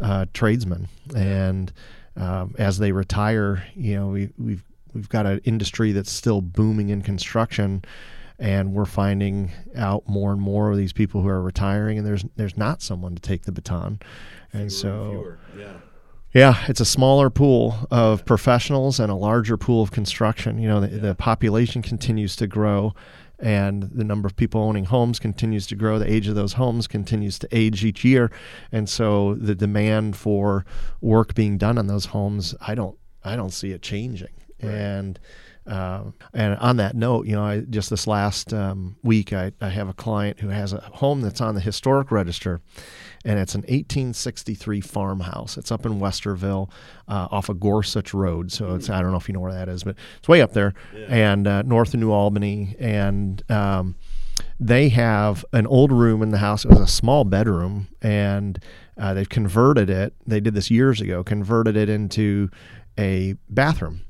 uh, 0.00 0.26
tradesmen 0.32 0.88
and. 1.14 1.72
Um, 2.16 2.56
as 2.58 2.78
they 2.78 2.90
retire, 2.90 3.64
you 3.76 3.94
know, 3.94 4.08
we, 4.08 4.30
we've 4.36 4.64
we've 4.94 5.08
got 5.08 5.26
an 5.26 5.40
industry 5.44 5.92
that's 5.92 6.12
still 6.12 6.40
booming 6.40 6.90
in 6.90 7.02
construction 7.02 7.82
and 8.38 8.72
we're 8.72 8.84
finding 8.84 9.50
out 9.76 10.08
more 10.08 10.32
and 10.32 10.40
more 10.40 10.70
of 10.70 10.76
these 10.76 10.92
people 10.92 11.22
who 11.22 11.28
are 11.28 11.42
retiring 11.42 11.98
and 11.98 12.06
there's 12.06 12.24
there's 12.36 12.56
not 12.56 12.80
someone 12.80 13.14
to 13.14 13.20
take 13.20 13.42
the 13.42 13.52
baton 13.52 13.98
and 14.52 14.72
so 14.72 15.36
yeah 15.56 15.74
yeah, 16.34 16.62
it's 16.68 16.80
a 16.80 16.84
smaller 16.84 17.30
pool 17.30 17.74
of 17.90 18.24
professionals 18.26 19.00
and 19.00 19.10
a 19.10 19.14
larger 19.14 19.56
pool 19.56 19.82
of 19.82 19.90
construction. 19.90 20.58
You 20.58 20.68
know, 20.68 20.80
the, 20.80 20.88
yeah. 20.88 20.98
the, 20.98 21.14
population 21.14 21.80
continues 21.80 22.36
to 22.36 22.46
grow, 22.46 22.94
and 23.38 23.84
the 23.84 24.04
number 24.04 24.26
of 24.26 24.36
people 24.36 24.60
owning 24.60 24.84
homes 24.84 25.18
continues 25.18 25.66
to 25.68 25.74
grow. 25.74 25.98
The 25.98 26.10
age 26.10 26.28
of 26.28 26.34
those 26.34 26.52
homes 26.52 26.86
continues 26.86 27.38
to 27.38 27.48
age 27.50 27.82
each 27.82 28.04
year, 28.04 28.30
and 28.70 28.88
so 28.88 29.34
the 29.34 29.54
demand 29.54 30.16
for 30.16 30.66
work 31.00 31.34
being 31.34 31.56
done 31.56 31.78
on 31.78 31.86
those 31.86 32.06
homes, 32.06 32.54
I 32.60 32.74
don't, 32.74 32.98
I 33.24 33.34
don't 33.34 33.52
see 33.52 33.70
it 33.70 33.80
changing. 33.80 34.28
Right. 34.62 34.72
And 34.72 35.18
uh, 35.68 36.04
and 36.32 36.56
on 36.56 36.78
that 36.78 36.96
note, 36.96 37.26
you 37.26 37.36
know, 37.36 37.44
I, 37.44 37.60
just 37.60 37.90
this 37.90 38.06
last 38.06 38.54
um, 38.54 38.96
week, 39.02 39.34
I, 39.34 39.52
I 39.60 39.68
have 39.68 39.88
a 39.88 39.92
client 39.92 40.40
who 40.40 40.48
has 40.48 40.72
a 40.72 40.80
home 40.80 41.20
that's 41.20 41.42
on 41.42 41.54
the 41.54 41.60
historic 41.60 42.10
register, 42.10 42.62
and 43.22 43.38
it's 43.38 43.54
an 43.54 43.62
1863 43.62 44.80
farmhouse. 44.80 45.58
It's 45.58 45.70
up 45.70 45.84
in 45.84 46.00
Westerville, 46.00 46.70
uh, 47.06 47.28
off 47.30 47.50
of 47.50 47.60
Gorsuch 47.60 48.14
Road. 48.14 48.50
So 48.50 48.76
it's 48.76 48.88
I 48.88 49.02
don't 49.02 49.10
know 49.10 49.18
if 49.18 49.28
you 49.28 49.34
know 49.34 49.40
where 49.40 49.52
that 49.52 49.68
is, 49.68 49.84
but 49.84 49.96
it's 50.16 50.28
way 50.28 50.40
up 50.40 50.54
there, 50.54 50.72
yeah. 50.96 51.06
and 51.10 51.46
uh, 51.46 51.62
north 51.62 51.92
of 51.92 52.00
New 52.00 52.12
Albany, 52.12 52.74
and 52.78 53.42
um, 53.50 53.94
they 54.58 54.88
have 54.88 55.44
an 55.52 55.66
old 55.66 55.92
room 55.92 56.22
in 56.22 56.30
the 56.30 56.38
house. 56.38 56.64
It 56.64 56.70
was 56.70 56.80
a 56.80 56.86
small 56.86 57.24
bedroom, 57.24 57.88
and 58.00 58.58
uh, 58.96 59.12
they've 59.12 59.28
converted 59.28 59.90
it. 59.90 60.14
They 60.26 60.40
did 60.40 60.54
this 60.54 60.70
years 60.70 61.02
ago. 61.02 61.22
Converted 61.22 61.76
it 61.76 61.90
into 61.90 62.48
a 62.96 63.34
bathroom 63.50 64.00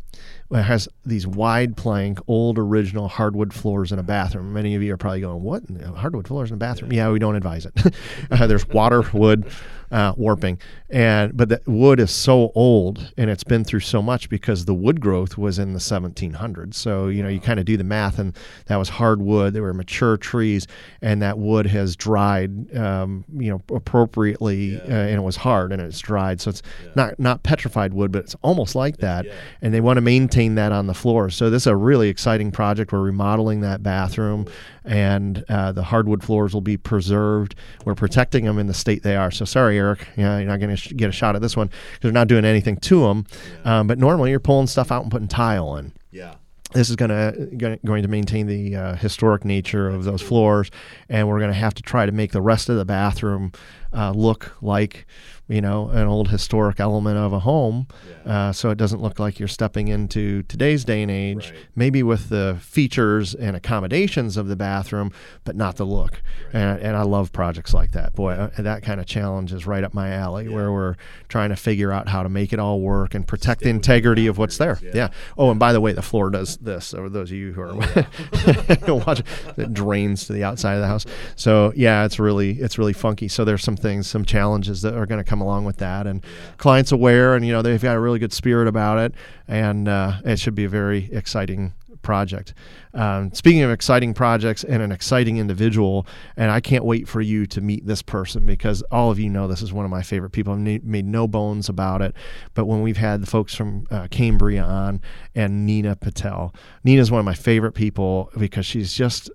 it 0.50 0.62
has 0.62 0.88
these 1.04 1.26
wide 1.26 1.76
plank, 1.76 2.18
old 2.26 2.58
original 2.58 3.08
hardwood 3.08 3.52
floors 3.52 3.92
in 3.92 3.98
a 3.98 4.02
bathroom. 4.02 4.52
Many 4.52 4.74
of 4.74 4.82
you 4.82 4.94
are 4.94 4.96
probably 4.96 5.20
going, 5.20 5.42
"What 5.42 5.64
hardwood 5.96 6.26
floors 6.26 6.50
in 6.50 6.54
a 6.54 6.58
bathroom?" 6.58 6.92
Yeah, 6.92 7.10
we 7.10 7.18
don't 7.18 7.36
advise 7.36 7.66
it. 7.66 7.94
uh, 8.30 8.46
there's 8.46 8.66
water, 8.68 9.02
wood, 9.12 9.50
uh, 9.90 10.12
warping, 10.16 10.58
and 10.90 11.36
but 11.36 11.48
the 11.48 11.60
wood 11.66 12.00
is 12.00 12.10
so 12.10 12.52
old 12.54 13.12
and 13.16 13.30
it's 13.30 13.44
been 13.44 13.64
through 13.64 13.80
so 13.80 14.02
much 14.02 14.28
because 14.28 14.64
the 14.64 14.74
wood 14.74 15.00
growth 15.00 15.38
was 15.38 15.58
in 15.58 15.72
the 15.72 15.78
1700s. 15.78 16.74
So 16.74 17.08
you 17.08 17.22
know 17.22 17.28
you 17.28 17.40
kind 17.40 17.58
of 17.58 17.66
do 17.66 17.76
the 17.76 17.84
math, 17.84 18.18
and 18.18 18.36
that 18.66 18.76
was 18.76 18.88
hardwood. 18.88 19.54
They 19.54 19.60
were 19.60 19.74
mature 19.74 20.16
trees, 20.16 20.66
and 21.00 21.22
that 21.22 21.38
wood 21.38 21.66
has 21.66 21.96
dried, 21.96 22.76
um, 22.76 23.24
you 23.36 23.50
know, 23.50 23.62
appropriately, 23.74 24.76
yeah. 24.76 24.82
uh, 24.82 25.08
and 25.08 25.16
it 25.16 25.22
was 25.22 25.36
hard 25.36 25.72
and 25.72 25.80
it's 25.80 25.98
dried. 25.98 26.40
So 26.40 26.50
it's 26.50 26.62
yeah. 26.84 26.90
not 26.94 27.18
not 27.18 27.42
petrified 27.42 27.94
wood, 27.94 28.12
but 28.12 28.20
it's 28.20 28.36
almost 28.42 28.74
like 28.74 28.98
that. 28.98 29.24
Yeah. 29.24 29.34
And 29.62 29.72
they 29.72 29.80
want 29.80 29.96
to 29.96 30.02
maintain 30.02 30.54
that 30.56 30.72
on 30.72 30.86
the 30.86 30.94
floor. 30.94 31.30
So 31.30 31.50
this 31.50 31.62
is 31.62 31.66
a 31.68 31.76
really 31.76 32.08
exciting 32.08 32.50
project. 32.50 32.92
We're 32.92 33.00
remodeling 33.00 33.60
that 33.62 33.82
bathroom, 33.82 34.46
and 34.84 35.44
uh, 35.48 35.72
the 35.72 35.82
hardwood 35.82 36.22
floors 36.22 36.54
will 36.54 36.60
be 36.60 36.76
preserved. 36.76 37.54
We're 37.84 37.94
protecting 37.94 38.44
them 38.44 38.58
in 38.58 38.66
the 38.66 38.74
state 38.74 39.02
they 39.02 39.16
are. 39.16 39.30
So 39.30 39.44
sorry 39.44 39.77
Eric. 39.78 40.06
Yeah, 40.16 40.38
you're 40.38 40.48
not 40.48 40.60
going 40.60 40.70
to 40.70 40.76
sh- 40.76 40.92
get 40.96 41.08
a 41.08 41.12
shot 41.12 41.36
at 41.36 41.42
this 41.42 41.56
one 41.56 41.68
because 41.68 42.02
they're 42.02 42.12
not 42.12 42.28
doing 42.28 42.44
anything 42.44 42.76
to 42.76 43.00
them. 43.02 43.26
Yeah. 43.64 43.80
Um, 43.80 43.86
but 43.86 43.98
normally 43.98 44.30
you're 44.30 44.40
pulling 44.40 44.66
stuff 44.66 44.92
out 44.92 45.02
and 45.02 45.10
putting 45.10 45.28
tile 45.28 45.76
in. 45.76 45.92
Yeah 46.10 46.34
this 46.74 46.90
is 46.90 46.96
going 46.96 47.08
to 47.08 47.78
going 47.84 48.02
to 48.02 48.08
maintain 48.08 48.46
the 48.46 48.76
uh, 48.76 48.94
historic 48.96 49.44
nature 49.44 49.88
of 49.88 50.04
those 50.04 50.20
floors, 50.20 50.70
and 51.08 51.26
we're 51.26 51.38
going 51.38 51.50
to 51.50 51.56
have 51.56 51.74
to 51.74 51.82
try 51.82 52.04
to 52.04 52.12
make 52.12 52.32
the 52.32 52.42
rest 52.42 52.68
of 52.68 52.76
the 52.76 52.84
bathroom 52.84 53.52
uh, 53.92 54.10
look 54.10 54.54
like 54.60 55.06
you 55.48 55.62
know 55.62 55.88
an 55.88 56.06
old 56.06 56.28
historic 56.28 56.78
element 56.78 57.16
of 57.16 57.32
a 57.32 57.40
home 57.40 57.86
yeah. 58.26 58.48
uh, 58.48 58.52
so 58.52 58.70
it 58.70 58.76
doesn't 58.76 59.00
look 59.00 59.18
like 59.18 59.38
you're 59.38 59.48
stepping 59.48 59.88
into 59.88 60.42
today's 60.44 60.84
day 60.84 61.02
and 61.02 61.10
age 61.10 61.50
right. 61.50 61.60
maybe 61.74 62.02
with 62.02 62.28
the 62.28 62.58
features 62.60 63.34
and 63.34 63.56
accommodations 63.56 64.36
of 64.36 64.48
the 64.48 64.56
bathroom 64.56 65.10
but 65.44 65.56
not 65.56 65.76
the 65.76 65.84
look 65.84 66.22
right. 66.52 66.60
and, 66.60 66.80
and 66.80 66.96
i 66.96 67.02
love 67.02 67.32
projects 67.32 67.72
like 67.72 67.92
that 67.92 68.14
boy 68.14 68.32
uh, 68.32 68.50
that 68.58 68.82
kind 68.82 69.00
of 69.00 69.06
challenge 69.06 69.52
is 69.52 69.66
right 69.66 69.84
up 69.84 69.94
my 69.94 70.10
alley 70.10 70.44
yeah. 70.44 70.54
where 70.54 70.70
we're 70.70 70.96
trying 71.28 71.48
to 71.48 71.56
figure 71.56 71.90
out 71.90 72.08
how 72.08 72.22
to 72.22 72.28
make 72.28 72.52
it 72.52 72.58
all 72.58 72.80
work 72.80 73.14
and 73.14 73.26
protect 73.26 73.60
Stay 73.60 73.70
the 73.70 73.70
integrity 73.70 74.24
the 74.24 74.28
of 74.28 74.38
what's 74.38 74.58
there 74.58 74.78
yeah. 74.82 74.90
yeah. 74.94 75.08
oh 75.38 75.50
and 75.50 75.58
by 75.58 75.72
the 75.72 75.80
way 75.80 75.92
the 75.92 76.02
floor 76.02 76.28
does 76.28 76.58
this 76.58 76.86
so 76.86 77.08
those 77.08 77.30
of 77.30 77.36
you 77.36 77.52
who 77.52 77.60
are 77.62 77.72
oh, 78.86 78.94
watching 79.06 79.26
it 79.56 79.72
drains 79.72 80.26
to 80.26 80.34
the 80.34 80.44
outside 80.44 80.74
of 80.74 80.82
the 80.82 80.86
house 80.86 81.06
so 81.36 81.72
yeah 81.74 82.04
it's 82.04 82.18
really 82.18 82.60
it's 82.60 82.76
really 82.76 82.92
funky 82.92 83.28
so 83.28 83.46
there's 83.46 83.64
some 83.64 83.76
things 83.76 84.06
some 84.06 84.26
challenges 84.26 84.82
that 84.82 84.94
are 84.94 85.06
going 85.06 85.22
to 85.22 85.24
come 85.24 85.37
come 85.38 85.46
along 85.46 85.64
with 85.64 85.78
that. 85.78 86.06
And 86.06 86.24
clients 86.56 86.92
aware, 86.92 87.34
and 87.34 87.46
you 87.46 87.52
know 87.52 87.62
they've 87.62 87.80
got 87.80 87.96
a 87.96 88.00
really 88.00 88.18
good 88.18 88.32
spirit 88.32 88.68
about 88.68 88.98
it, 88.98 89.14
and 89.46 89.88
uh, 89.88 90.18
it 90.24 90.38
should 90.38 90.54
be 90.54 90.64
a 90.64 90.68
very 90.68 91.08
exciting 91.12 91.72
project. 92.02 92.54
Um, 92.94 93.32
speaking 93.34 93.62
of 93.62 93.70
exciting 93.70 94.14
projects 94.14 94.64
and 94.64 94.82
an 94.82 94.92
exciting 94.92 95.36
individual, 95.36 96.06
and 96.36 96.50
I 96.50 96.60
can't 96.60 96.84
wait 96.84 97.08
for 97.08 97.20
you 97.20 97.46
to 97.46 97.60
meet 97.60 97.86
this 97.86 98.02
person 98.02 98.46
because 98.46 98.82
all 98.90 99.10
of 99.10 99.18
you 99.18 99.28
know 99.28 99.46
this 99.46 99.62
is 99.62 99.72
one 99.72 99.84
of 99.84 99.90
my 99.90 100.02
favorite 100.02 100.30
people. 100.30 100.52
I've 100.52 100.60
made 100.60 101.04
no 101.04 101.28
bones 101.28 101.68
about 101.68 102.02
it. 102.02 102.14
But 102.54 102.66
when 102.66 102.82
we've 102.82 102.96
had 102.96 103.20
the 103.20 103.26
folks 103.26 103.54
from 103.54 103.86
uh, 103.90 104.08
Cambria 104.10 104.62
on 104.62 105.00
and 105.34 105.66
Nina 105.66 105.96
Patel, 105.96 106.54
Nina 106.82 107.02
is 107.02 107.10
one 107.10 107.18
of 107.18 107.26
my 107.26 107.34
favorite 107.34 107.72
people 107.72 108.30
because 108.38 108.64
she's 108.64 108.94
just 108.94 109.30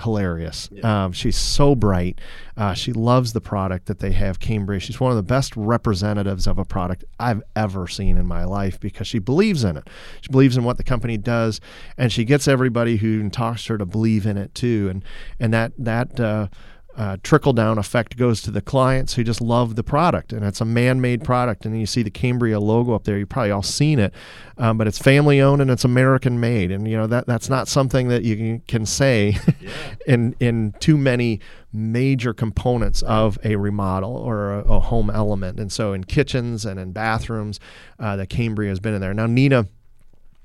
hilarious. 0.00 0.68
Um, 0.82 1.12
she's 1.12 1.36
so 1.36 1.74
bright. 1.74 2.20
Uh, 2.56 2.74
she 2.74 2.92
loves 2.92 3.32
the 3.32 3.40
product 3.40 3.86
that 3.86 3.98
they 3.98 4.12
have, 4.12 4.40
Cambria. 4.40 4.80
She's 4.80 5.00
one 5.00 5.10
of 5.10 5.16
the 5.16 5.22
best 5.22 5.56
representatives 5.56 6.46
of 6.46 6.58
a 6.58 6.64
product 6.64 7.04
I've 7.18 7.42
ever 7.54 7.86
seen 7.86 8.16
in 8.16 8.26
my 8.26 8.44
life 8.44 8.80
because 8.80 9.06
she 9.06 9.18
believes 9.18 9.64
in 9.64 9.76
it. 9.76 9.88
She 10.20 10.28
believes 10.30 10.56
in 10.56 10.64
what 10.64 10.76
the 10.76 10.84
company 10.84 11.16
does, 11.16 11.60
and 11.96 12.12
she 12.12 12.24
gets 12.24 12.48
everybody 12.48 12.96
who 12.96 13.28
talks 13.30 13.64
to 13.64 13.74
her 13.74 13.78
to 13.78 13.86
believe 13.86 14.26
in 14.26 14.36
it 14.36 14.54
too. 14.54 14.88
And 14.90 15.04
and 15.38 15.52
that 15.52 15.72
that. 15.78 16.20
Uh, 16.20 16.48
uh, 16.98 17.16
trickle 17.22 17.52
down 17.52 17.78
effect 17.78 18.16
goes 18.16 18.42
to 18.42 18.50
the 18.50 18.60
clients 18.60 19.14
who 19.14 19.24
just 19.24 19.40
love 19.40 19.76
the 19.76 19.84
product 19.84 20.32
and 20.32 20.44
it's 20.44 20.60
a 20.60 20.64
man-made 20.64 21.22
product 21.22 21.64
and 21.64 21.78
you 21.78 21.86
see 21.86 22.02
the 22.02 22.10
cambria 22.10 22.58
logo 22.58 22.92
up 22.92 23.04
there. 23.04 23.16
You've 23.16 23.28
probably 23.28 23.52
all 23.52 23.62
seen 23.62 23.98
it 23.98 24.12
um, 24.58 24.76
but 24.76 24.86
it's 24.86 24.98
family 24.98 25.40
owned 25.40 25.62
and 25.62 25.70
it's 25.70 25.84
american 25.84 26.40
made 26.40 26.72
and 26.72 26.88
you 26.88 26.96
know 26.96 27.06
that 27.06 27.26
that's 27.26 27.48
not 27.48 27.68
something 27.68 28.08
that 28.08 28.24
you 28.24 28.60
can 28.66 28.84
say 28.84 29.38
yeah. 29.60 29.70
in 30.06 30.34
in 30.40 30.74
too 30.80 30.98
many 30.98 31.40
major 31.72 32.32
components 32.32 33.02
of 33.02 33.38
a 33.44 33.56
remodel 33.56 34.16
or 34.16 34.54
a, 34.54 34.62
a, 34.64 34.80
home 34.80 35.10
element. 35.10 35.60
And 35.60 35.70
so 35.70 35.92
in 35.92 36.04
kitchens 36.04 36.64
and 36.64 36.80
in 36.80 36.92
bathrooms 36.92 37.60
uh, 37.98 38.16
the 38.16 38.26
cambria 38.26 38.70
has 38.70 38.80
been 38.80 38.94
in 38.94 39.00
there. 39.00 39.12
Now 39.14 39.26
nina 39.26 39.66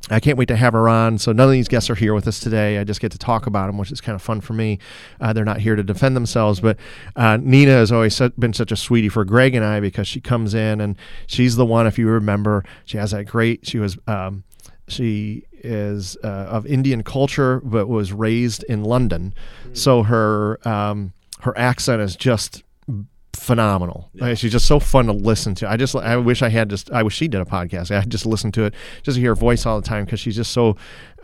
I 0.10 0.20
can't 0.20 0.38
wait 0.38 0.50
to 0.50 0.56
have 0.56 0.74
her 0.74 0.90
on. 0.90 1.18
So 1.18 1.32
none 1.32 1.48
of 1.48 1.54
these 1.54 1.68
guests 1.68 1.90
are 1.90 1.96
here 1.96 2.14
with 2.14 2.28
us 2.28 2.40
today. 2.40 2.78
I 2.78 2.84
just 2.84 3.00
get 3.00 3.12
to 3.14 3.18
talk 3.18 3.48
about 3.48 3.68
them, 3.68 3.78
which 3.78 3.92
is 3.92 4.02
kind 4.02 4.16
of 4.16 4.22
fun 4.22 4.42
for 4.42 4.54
me. 4.54 4.80
Uh, 5.22 5.32
they're 5.32 5.46
not 5.46 5.60
here 5.60 5.76
to 5.76 5.84
defend 5.84 6.16
themselves, 6.16 6.60
but 6.60 6.78
uh, 7.16 7.38
Nina 7.42 7.72
has 7.72 7.92
always 7.92 8.20
been 8.38 8.54
such 8.54 8.72
a 8.72 8.76
sweetie 8.76 9.10
for 9.10 9.24
Greg 9.24 9.56
and 9.56 9.64
I 9.64 9.80
because 9.80 10.08
she 10.08 10.20
comes 10.20 10.54
in 10.54 10.82
and 10.82 10.98
she's 11.28 11.56
the 11.56 11.66
one. 11.66 11.88
If 11.88 11.98
you 11.98 12.08
remember, 12.08 12.66
she 12.86 12.98
has 12.98 13.12
that 13.12 13.26
great. 13.26 13.66
She 13.66 13.80
was. 13.80 13.98
Um, 14.08 14.44
she 14.90 15.44
is 15.54 16.18
uh, 16.26 16.28
of 16.28 16.66
Indian 16.66 17.04
culture, 17.04 17.62
but 17.64 17.88
was 17.88 18.12
raised 18.12 18.64
in 18.66 18.84
London, 18.84 19.34
mm. 19.66 19.78
so 19.78 20.04
her 20.04 20.60
um, 20.68 21.14
her 21.40 21.58
accent 21.58 22.02
is 22.02 22.18
just 22.18 22.63
phenomenal. 23.36 24.10
Yeah. 24.14 24.34
she's 24.36 24.52
just 24.52 24.66
so 24.66 24.80
fun 24.80 25.06
to 25.08 25.14
listen 25.14 25.56
to. 25.56 25.70
I 25.70 25.78
just 25.78 25.96
I 25.96 26.18
wish 26.18 26.42
I 26.42 26.50
had 26.50 26.70
just 26.70 26.92
I 26.92 27.04
wish 27.04 27.16
she 27.16 27.28
did 27.28 27.42
a 27.42 27.46
podcast. 27.46 27.96
I 27.96 28.04
just 28.06 28.26
listen 28.26 28.52
to 28.54 28.66
it 28.66 28.74
just 29.04 29.16
to 29.16 29.22
hear 29.22 29.32
her 29.32 29.36
voice 29.36 29.66
all 29.66 29.80
the 29.80 29.88
time 29.88 30.06
because 30.06 30.20
she's 30.20 30.36
just 30.36 30.52
so 30.52 30.78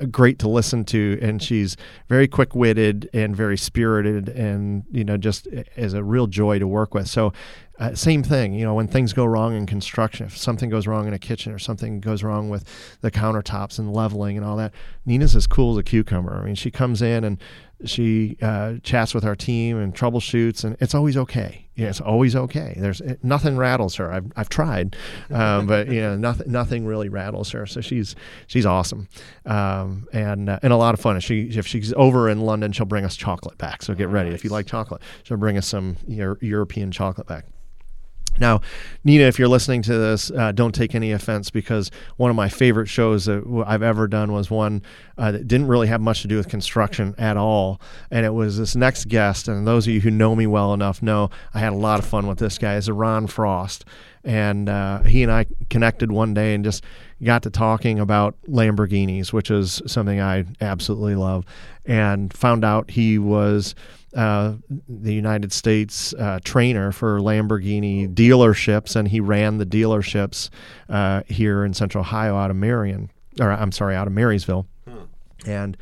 great 0.07 0.39
to 0.39 0.47
listen 0.47 0.85
to 0.85 1.17
and 1.21 1.41
she's 1.41 1.75
very 2.07 2.27
quick-witted 2.27 3.09
and 3.13 3.35
very 3.35 3.57
spirited 3.57 4.29
and 4.29 4.83
you 4.91 5.03
know 5.03 5.17
just 5.17 5.47
is 5.75 5.93
a 5.93 6.03
real 6.03 6.27
joy 6.27 6.59
to 6.59 6.67
work 6.67 6.93
with. 6.93 7.07
So 7.07 7.33
uh, 7.79 7.95
same 7.95 8.23
thing, 8.23 8.53
you 8.53 8.65
know, 8.65 8.73
when 8.73 8.89
things 8.89 9.13
go 9.13 9.23
wrong 9.23 9.55
in 9.55 9.65
construction, 9.65 10.25
if 10.25 10.37
something 10.37 10.69
goes 10.69 10.85
wrong 10.85 11.07
in 11.07 11.13
a 11.13 11.19
kitchen 11.19 11.53
or 11.53 11.59
something 11.59 12.01
goes 12.01 12.23
wrong 12.23 12.49
with 12.49 12.65
the 12.99 13.09
countertops 13.09 13.79
and 13.79 13.93
leveling 13.93 14.35
and 14.35 14.45
all 14.45 14.57
that, 14.57 14.73
Nina's 15.05 15.33
as 15.33 15.47
cool 15.47 15.71
as 15.71 15.77
a 15.77 15.83
cucumber. 15.83 16.35
I 16.35 16.43
mean, 16.43 16.55
she 16.55 16.71
comes 16.71 17.01
in 17.01 17.23
and 17.23 17.37
she 17.85 18.37
uh, 18.41 18.75
chats 18.83 19.13
with 19.13 19.23
our 19.23 19.35
team 19.35 19.77
and 19.77 19.95
troubleshoots, 19.95 20.65
and 20.65 20.75
it's 20.81 20.93
always 20.93 21.15
okay. 21.15 21.69
It's 21.77 22.01
always 22.01 22.35
okay. 22.35 22.75
There's 22.77 22.99
it, 22.99 23.23
nothing 23.23 23.55
rattles 23.55 23.95
her. 23.95 24.11
I've, 24.11 24.29
I've 24.35 24.49
tried, 24.49 24.97
um, 25.29 25.65
but 25.65 25.87
you 25.87 26.01
know 26.01 26.17
nothing 26.17 26.51
nothing 26.51 26.85
really 26.85 27.07
rattles 27.07 27.51
her. 27.51 27.65
So 27.65 27.79
she's 27.79 28.15
she's 28.47 28.65
awesome, 28.65 29.07
um, 29.45 29.88
and 30.13 30.49
uh, 30.49 30.59
and 30.61 30.73
a 30.73 30.77
lot 30.77 30.93
of 30.93 30.99
fun. 30.99 31.17
If 31.17 31.23
she 31.23 31.43
if 31.43 31.67
she's 31.67 31.93
over 31.93 32.29
in 32.29 32.41
London, 32.41 32.71
she'll 32.71 32.85
bring 32.85 33.05
us 33.05 33.15
chocolate 33.15 33.57
back. 33.57 33.81
So 33.83 33.93
get 33.93 34.09
ready 34.09 34.31
if 34.31 34.43
you 34.43 34.49
like 34.49 34.65
chocolate. 34.65 35.01
She'll 35.23 35.37
bring 35.37 35.57
us 35.57 35.67
some 35.67 35.97
Euro- 36.07 36.37
European 36.41 36.91
chocolate 36.91 37.27
back. 37.27 37.45
Now, 38.39 38.61
Nina, 39.03 39.25
if 39.25 39.37
you're 39.37 39.49
listening 39.49 39.81
to 39.83 39.97
this, 39.97 40.31
uh, 40.31 40.51
don't 40.53 40.73
take 40.73 40.95
any 40.95 41.11
offense 41.11 41.49
because 41.49 41.91
one 42.15 42.29
of 42.29 42.35
my 42.35 42.47
favorite 42.47 42.87
shows 42.87 43.25
that 43.25 43.43
I've 43.67 43.83
ever 43.83 44.07
done 44.07 44.31
was 44.31 44.49
one 44.49 44.81
uh, 45.17 45.31
that 45.31 45.47
didn't 45.47 45.67
really 45.67 45.87
have 45.87 45.99
much 45.99 46.21
to 46.21 46.27
do 46.27 46.37
with 46.37 46.47
construction 46.47 47.15
at 47.17 47.35
all. 47.35 47.81
And 48.09 48.25
it 48.25 48.33
was 48.33 48.57
this 48.57 48.75
next 48.75 49.09
guest. 49.09 49.47
And 49.47 49.67
those 49.67 49.87
of 49.87 49.93
you 49.93 49.99
who 50.01 50.11
know 50.11 50.35
me 50.35 50.47
well 50.47 50.73
enough 50.73 51.01
know 51.01 51.29
I 51.53 51.59
had 51.59 51.73
a 51.73 51.77
lot 51.77 51.99
of 51.99 52.05
fun 52.05 52.27
with 52.27 52.39
this 52.39 52.57
guy. 52.57 52.75
Is 52.75 52.89
Ron 52.89 53.27
Frost. 53.27 53.83
And 54.23 54.67
uh, 54.67 55.03
he 55.03 55.23
and 55.23 55.31
I 55.31 55.45
connected 55.69 56.11
one 56.11 56.33
day 56.33 56.53
and 56.53 56.63
just 56.63 56.83
got 57.23 57.43
to 57.43 57.49
talking 57.49 57.99
about 57.99 58.35
Lamborghinis, 58.47 59.31
which 59.31 59.49
is 59.49 59.81
something 59.87 60.19
I 60.19 60.45
absolutely 60.61 61.15
love, 61.15 61.45
and 61.85 62.33
found 62.33 62.65
out 62.65 62.91
he 62.91 63.17
was 63.17 63.75
uh, 64.15 64.53
the 64.87 65.13
United 65.13 65.53
States 65.53 66.13
uh, 66.15 66.39
trainer 66.43 66.91
for 66.91 67.19
Lamborghini 67.19 68.13
dealerships, 68.13 68.95
and 68.95 69.07
he 69.07 69.19
ran 69.19 69.57
the 69.57 69.65
dealerships 69.65 70.49
uh, 70.89 71.21
here 71.27 71.63
in 71.63 71.73
Central 71.73 72.01
Ohio 72.01 72.35
out 72.35 72.49
of 72.49 72.57
Marion, 72.57 73.09
or 73.39 73.51
I'm 73.51 73.71
sorry, 73.71 73.95
out 73.95 74.07
of 74.07 74.13
Marysville, 74.13 74.65
huh. 74.87 75.05
and 75.45 75.77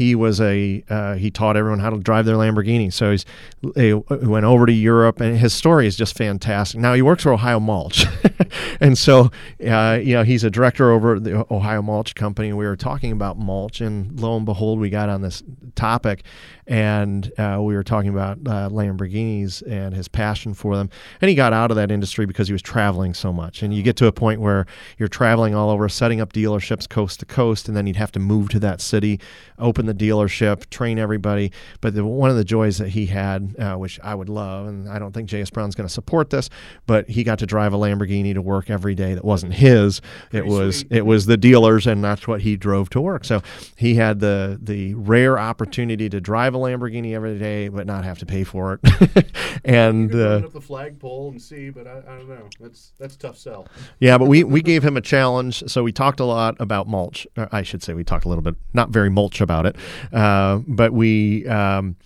he 0.00 0.14
was 0.14 0.40
a 0.40 0.82
uh, 0.88 1.14
he 1.16 1.30
taught 1.30 1.58
everyone 1.58 1.78
how 1.78 1.90
to 1.90 1.98
drive 1.98 2.24
their 2.24 2.36
Lamborghini. 2.36 2.90
So 2.90 3.10
he's 3.10 3.26
he 3.74 3.92
went 3.92 4.46
over 4.46 4.64
to 4.64 4.72
Europe, 4.72 5.20
and 5.20 5.36
his 5.36 5.52
story 5.52 5.86
is 5.86 5.94
just 5.94 6.16
fantastic. 6.16 6.80
Now 6.80 6.94
he 6.94 7.02
works 7.02 7.24
for 7.24 7.34
Ohio 7.34 7.60
Mulch, 7.60 8.06
and 8.80 8.96
so 8.96 9.30
uh, 9.68 9.98
you 10.02 10.14
know 10.14 10.22
he's 10.22 10.42
a 10.42 10.48
director 10.48 10.90
over 10.90 11.16
at 11.16 11.24
the 11.24 11.46
Ohio 11.52 11.82
Mulch 11.82 12.14
Company. 12.14 12.50
We 12.54 12.64
were 12.64 12.76
talking 12.76 13.12
about 13.12 13.38
mulch, 13.38 13.82
and 13.82 14.18
lo 14.18 14.38
and 14.38 14.46
behold, 14.46 14.80
we 14.80 14.88
got 14.88 15.10
on 15.10 15.20
this 15.20 15.42
topic, 15.74 16.24
and 16.66 17.32
uh, 17.38 17.58
we 17.60 17.74
were 17.74 17.82
talking 17.82 18.10
about 18.10 18.38
uh, 18.46 18.68
Lamborghinis 18.70 19.60
and 19.68 19.92
his 19.92 20.06
passion 20.08 20.54
for 20.54 20.76
them. 20.76 20.88
And 21.20 21.28
he 21.28 21.34
got 21.34 21.52
out 21.52 21.70
of 21.70 21.76
that 21.76 21.90
industry 21.90 22.26
because 22.26 22.46
he 22.46 22.52
was 22.52 22.62
traveling 22.62 23.12
so 23.12 23.32
much. 23.32 23.62
And 23.62 23.74
you 23.74 23.82
get 23.82 23.96
to 23.96 24.06
a 24.06 24.12
point 24.12 24.40
where 24.40 24.66
you're 24.96 25.08
traveling 25.08 25.54
all 25.54 25.68
over, 25.70 25.88
setting 25.88 26.20
up 26.20 26.32
dealerships 26.32 26.88
coast 26.88 27.20
to 27.20 27.26
coast, 27.26 27.66
and 27.66 27.76
then 27.76 27.86
you'd 27.86 27.96
have 27.96 28.12
to 28.12 28.20
move 28.20 28.50
to 28.50 28.60
that 28.60 28.80
city, 28.80 29.18
open 29.58 29.86
the 29.90 30.08
dealership, 30.08 30.68
train 30.70 30.98
everybody. 30.98 31.52
But 31.80 31.94
the, 31.94 32.04
one 32.04 32.30
of 32.30 32.36
the 32.36 32.44
joys 32.44 32.78
that 32.78 32.88
he 32.88 33.06
had, 33.06 33.54
uh, 33.58 33.76
which 33.76 33.98
I 34.02 34.14
would 34.14 34.28
love, 34.28 34.66
and 34.66 34.88
I 34.88 34.98
don't 34.98 35.12
think 35.12 35.28
J.S. 35.28 35.50
Brown's 35.50 35.74
going 35.74 35.86
to 35.86 35.92
support 35.92 36.30
this, 36.30 36.48
but 36.86 37.08
he 37.08 37.24
got 37.24 37.38
to 37.40 37.46
drive 37.46 37.72
a 37.72 37.76
Lamborghini 37.76 38.34
to 38.34 38.42
work 38.42 38.70
every 38.70 38.94
day 38.94 39.14
that 39.14 39.24
wasn't 39.24 39.54
his. 39.54 40.00
Pretty 40.30 40.46
it 40.46 40.50
was 40.50 40.78
sweet. 40.80 40.92
it 40.92 41.06
was 41.06 41.26
the 41.26 41.36
dealers, 41.36 41.86
and 41.86 42.02
that's 42.02 42.26
what 42.26 42.42
he 42.42 42.56
drove 42.56 42.90
to 42.90 43.00
work. 43.00 43.24
So 43.24 43.42
he 43.76 43.94
had 43.94 44.20
the 44.20 44.58
the 44.60 44.94
rare 44.94 45.38
opportunity 45.38 46.08
to 46.08 46.20
drive 46.20 46.54
a 46.54 46.58
Lamborghini 46.58 47.14
every 47.14 47.38
day, 47.38 47.68
but 47.68 47.86
not 47.86 48.04
have 48.04 48.18
to 48.18 48.26
pay 48.26 48.44
for 48.44 48.80
it. 48.82 49.26
and 49.64 50.14
uh, 50.14 50.42
up 50.44 50.52
the 50.52 50.60
flagpole 50.60 51.30
and 51.30 51.40
see, 51.40 51.70
but 51.70 51.86
I, 51.86 51.98
I, 51.98 52.16
don't 52.16 52.28
know. 52.28 52.48
That's 52.60 52.92
that's 52.98 53.16
tough 53.16 53.38
sell. 53.38 53.66
Yeah, 53.98 54.18
but 54.18 54.26
we 54.26 54.44
we 54.44 54.62
gave 54.62 54.82
him 54.82 54.96
a 54.96 55.00
challenge, 55.00 55.64
so 55.66 55.82
we 55.82 55.92
talked 55.92 56.20
a 56.20 56.24
lot 56.24 56.56
about 56.60 56.88
mulch. 56.88 57.26
I 57.36 57.62
should 57.62 57.82
say 57.82 57.94
we 57.94 58.04
talked 58.04 58.24
a 58.24 58.28
little 58.28 58.42
bit, 58.42 58.56
not 58.72 58.90
very 58.90 59.10
mulch 59.10 59.40
about 59.40 59.66
it, 59.66 59.69
uh, 60.12 60.60
but 60.66 60.92
we. 60.92 61.46
Um, 61.46 61.96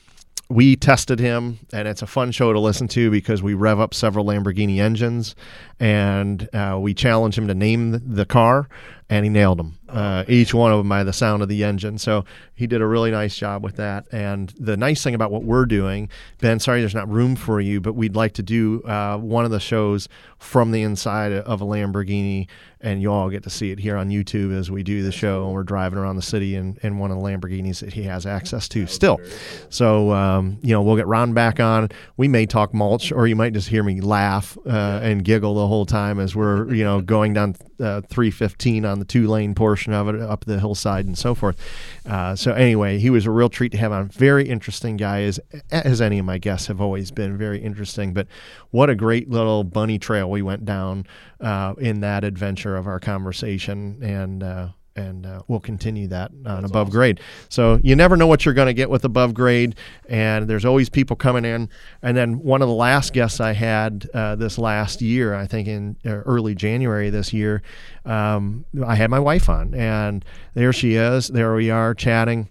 we 0.50 0.76
tested 0.76 1.18
him, 1.18 1.58
and 1.72 1.88
it's 1.88 2.02
a 2.02 2.06
fun 2.06 2.30
show 2.30 2.52
to 2.52 2.60
listen 2.60 2.86
to 2.88 3.10
because 3.10 3.42
we 3.42 3.54
rev 3.54 3.80
up 3.80 3.94
several 3.94 4.26
Lamborghini 4.26 4.78
engines, 4.78 5.34
and 5.80 6.48
uh, 6.54 6.78
we 6.78 6.92
challenge 6.92 7.36
him 7.38 7.48
to 7.48 7.54
name 7.54 8.14
the 8.14 8.26
car, 8.26 8.68
and 9.08 9.24
he 9.24 9.30
nailed 9.30 9.58
them. 9.58 9.78
Uh, 9.94 10.24
each 10.26 10.52
one 10.52 10.72
of 10.72 10.78
them 10.78 10.88
by 10.88 11.04
the 11.04 11.12
sound 11.12 11.40
of 11.40 11.48
the 11.48 11.62
engine. 11.62 11.98
So 11.98 12.24
he 12.54 12.66
did 12.66 12.82
a 12.82 12.86
really 12.86 13.12
nice 13.12 13.36
job 13.36 13.62
with 13.62 13.76
that. 13.76 14.06
And 14.10 14.52
the 14.58 14.76
nice 14.76 15.04
thing 15.04 15.14
about 15.14 15.30
what 15.30 15.44
we're 15.44 15.66
doing, 15.66 16.08
Ben, 16.40 16.58
sorry 16.58 16.80
there's 16.80 16.96
not 16.96 17.08
room 17.08 17.36
for 17.36 17.60
you, 17.60 17.80
but 17.80 17.94
we'd 17.94 18.16
like 18.16 18.32
to 18.34 18.42
do 18.42 18.82
uh, 18.82 19.16
one 19.18 19.44
of 19.44 19.52
the 19.52 19.60
shows 19.60 20.08
from 20.38 20.72
the 20.72 20.82
inside 20.82 21.32
of 21.32 21.60
a 21.60 21.64
Lamborghini, 21.64 22.48
and 22.80 23.00
you 23.00 23.10
all 23.10 23.30
get 23.30 23.44
to 23.44 23.50
see 23.50 23.70
it 23.70 23.78
here 23.78 23.96
on 23.96 24.10
YouTube 24.10 24.54
as 24.54 24.70
we 24.70 24.82
do 24.82 25.02
the 25.02 25.12
show. 25.12 25.44
And 25.44 25.54
we're 25.54 25.62
driving 25.62 25.98
around 25.98 26.16
the 26.16 26.22
city 26.22 26.56
in, 26.56 26.76
in 26.82 26.98
one 26.98 27.10
of 27.10 27.16
the 27.16 27.22
Lamborghinis 27.22 27.80
that 27.80 27.92
he 27.92 28.02
has 28.02 28.26
access 28.26 28.68
to 28.70 28.86
still. 28.86 29.20
So, 29.70 30.10
um, 30.10 30.58
you 30.60 30.72
know, 30.72 30.82
we'll 30.82 30.96
get 30.96 31.06
Ron 31.06 31.32
back 31.32 31.60
on. 31.60 31.88
We 32.16 32.28
may 32.28 32.46
talk 32.46 32.74
mulch, 32.74 33.12
or 33.12 33.26
you 33.26 33.36
might 33.36 33.52
just 33.52 33.68
hear 33.68 33.82
me 33.82 34.00
laugh 34.00 34.58
uh, 34.66 35.00
and 35.02 35.24
giggle 35.24 35.54
the 35.54 35.66
whole 35.66 35.86
time 35.86 36.18
as 36.18 36.34
we're, 36.34 36.72
you 36.74 36.84
know, 36.84 37.00
going 37.00 37.32
down 37.32 37.56
uh, 37.80 38.02
315 38.02 38.84
on 38.84 38.98
the 38.98 39.04
two 39.04 39.28
lane 39.28 39.54
portion 39.54 39.83
of 39.92 40.08
it 40.08 40.20
up 40.20 40.44
the 40.44 40.60
hillside 40.60 41.06
and 41.06 41.18
so 41.18 41.34
forth. 41.34 41.56
Uh, 42.06 42.34
so 42.34 42.52
anyway, 42.52 42.98
he 42.98 43.10
was 43.10 43.26
a 43.26 43.30
real 43.30 43.48
treat 43.48 43.72
to 43.72 43.78
have 43.78 43.92
on. 43.92 44.08
Very 44.08 44.48
interesting 44.48 44.96
guy, 44.96 45.22
as 45.22 45.40
as 45.70 46.00
any 46.00 46.18
of 46.18 46.24
my 46.24 46.38
guests 46.38 46.68
have 46.68 46.80
always 46.80 47.10
been. 47.10 47.36
Very 47.36 47.60
interesting. 47.60 48.12
But 48.14 48.26
what 48.70 48.90
a 48.90 48.94
great 48.94 49.28
little 49.28 49.64
bunny 49.64 49.98
trail 49.98 50.30
we 50.30 50.42
went 50.42 50.64
down 50.64 51.06
uh, 51.40 51.74
in 51.78 52.00
that 52.00 52.24
adventure 52.24 52.76
of 52.76 52.86
our 52.86 53.00
conversation 53.00 53.98
and 54.02 54.42
uh, 54.42 54.68
and 54.96 55.26
uh, 55.26 55.42
we'll 55.48 55.60
continue 55.60 56.08
that 56.08 56.30
on 56.30 56.42
That's 56.42 56.70
above 56.70 56.88
awesome. 56.88 56.92
grade. 56.92 57.20
So 57.48 57.80
you 57.82 57.96
never 57.96 58.16
know 58.16 58.26
what 58.26 58.44
you're 58.44 58.54
going 58.54 58.66
to 58.66 58.74
get 58.74 58.90
with 58.90 59.04
above 59.04 59.34
grade, 59.34 59.76
and 60.08 60.48
there's 60.48 60.64
always 60.64 60.88
people 60.88 61.16
coming 61.16 61.44
in. 61.44 61.68
And 62.02 62.16
then 62.16 62.38
one 62.40 62.62
of 62.62 62.68
the 62.68 62.74
last 62.74 63.12
guests 63.12 63.40
I 63.40 63.52
had 63.52 64.08
uh, 64.14 64.36
this 64.36 64.58
last 64.58 65.02
year, 65.02 65.34
I 65.34 65.46
think 65.46 65.68
in 65.68 65.96
uh, 66.04 66.10
early 66.10 66.54
January 66.54 67.10
this 67.10 67.32
year, 67.32 67.62
um, 68.04 68.64
I 68.84 68.94
had 68.94 69.10
my 69.10 69.20
wife 69.20 69.48
on, 69.48 69.74
and 69.74 70.24
there 70.54 70.72
she 70.72 70.94
is. 70.94 71.28
There 71.28 71.54
we 71.54 71.70
are 71.70 71.94
chatting 71.94 72.48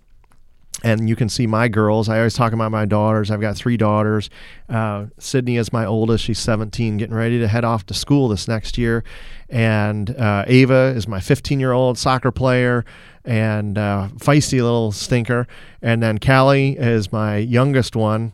and 0.81 1.07
you 1.07 1.15
can 1.15 1.29
see 1.29 1.47
my 1.47 1.67
girls. 1.67 2.09
I 2.09 2.17
always 2.17 2.33
talk 2.33 2.51
about 2.51 2.71
my 2.71 2.85
daughters. 2.85 3.31
I've 3.31 3.41
got 3.41 3.55
three 3.55 3.77
daughters. 3.77 4.29
Uh, 4.67 5.05
Sydney 5.17 5.57
is 5.57 5.71
my 5.71 5.85
oldest. 5.85 6.23
She's 6.23 6.39
17, 6.39 6.97
getting 6.97 7.15
ready 7.15 7.39
to 7.39 7.47
head 7.47 7.63
off 7.63 7.85
to 7.87 7.93
school 7.93 8.27
this 8.27 8.47
next 8.47 8.77
year. 8.77 9.03
And 9.49 10.09
uh, 10.17 10.43
Ava 10.47 10.93
is 10.95 11.07
my 11.07 11.19
15 11.19 11.59
year 11.59 11.71
old 11.71 11.97
soccer 11.97 12.31
player 12.31 12.83
and 13.23 13.77
uh, 13.77 14.09
feisty 14.17 14.61
little 14.61 14.91
stinker. 14.91 15.47
And 15.81 16.03
then 16.03 16.17
Callie 16.17 16.77
is 16.77 17.11
my 17.11 17.37
youngest 17.37 17.95
one. 17.95 18.33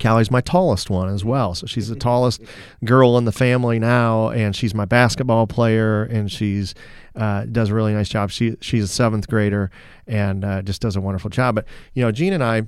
Callie's 0.00 0.30
my 0.30 0.40
tallest 0.40 0.90
one 0.90 1.08
as 1.08 1.24
well. 1.24 1.54
So 1.54 1.66
she's 1.66 1.88
the 1.88 1.96
tallest 1.96 2.40
girl 2.84 3.18
in 3.18 3.24
the 3.24 3.32
family 3.32 3.78
now, 3.78 4.30
and 4.30 4.54
she's 4.54 4.74
my 4.74 4.84
basketball 4.84 5.46
player, 5.46 6.04
and 6.04 6.30
she's 6.30 6.74
uh, 7.16 7.44
does 7.46 7.70
a 7.70 7.74
really 7.74 7.92
nice 7.92 8.08
job. 8.08 8.30
She 8.30 8.56
she's 8.60 8.84
a 8.84 8.88
seventh 8.88 9.28
grader 9.28 9.70
and 10.06 10.44
uh, 10.44 10.62
just 10.62 10.80
does 10.80 10.96
a 10.96 11.00
wonderful 11.00 11.30
job. 11.30 11.56
But 11.56 11.66
you 11.94 12.02
know, 12.02 12.12
Gene 12.12 12.32
and 12.32 12.44
I 12.44 12.62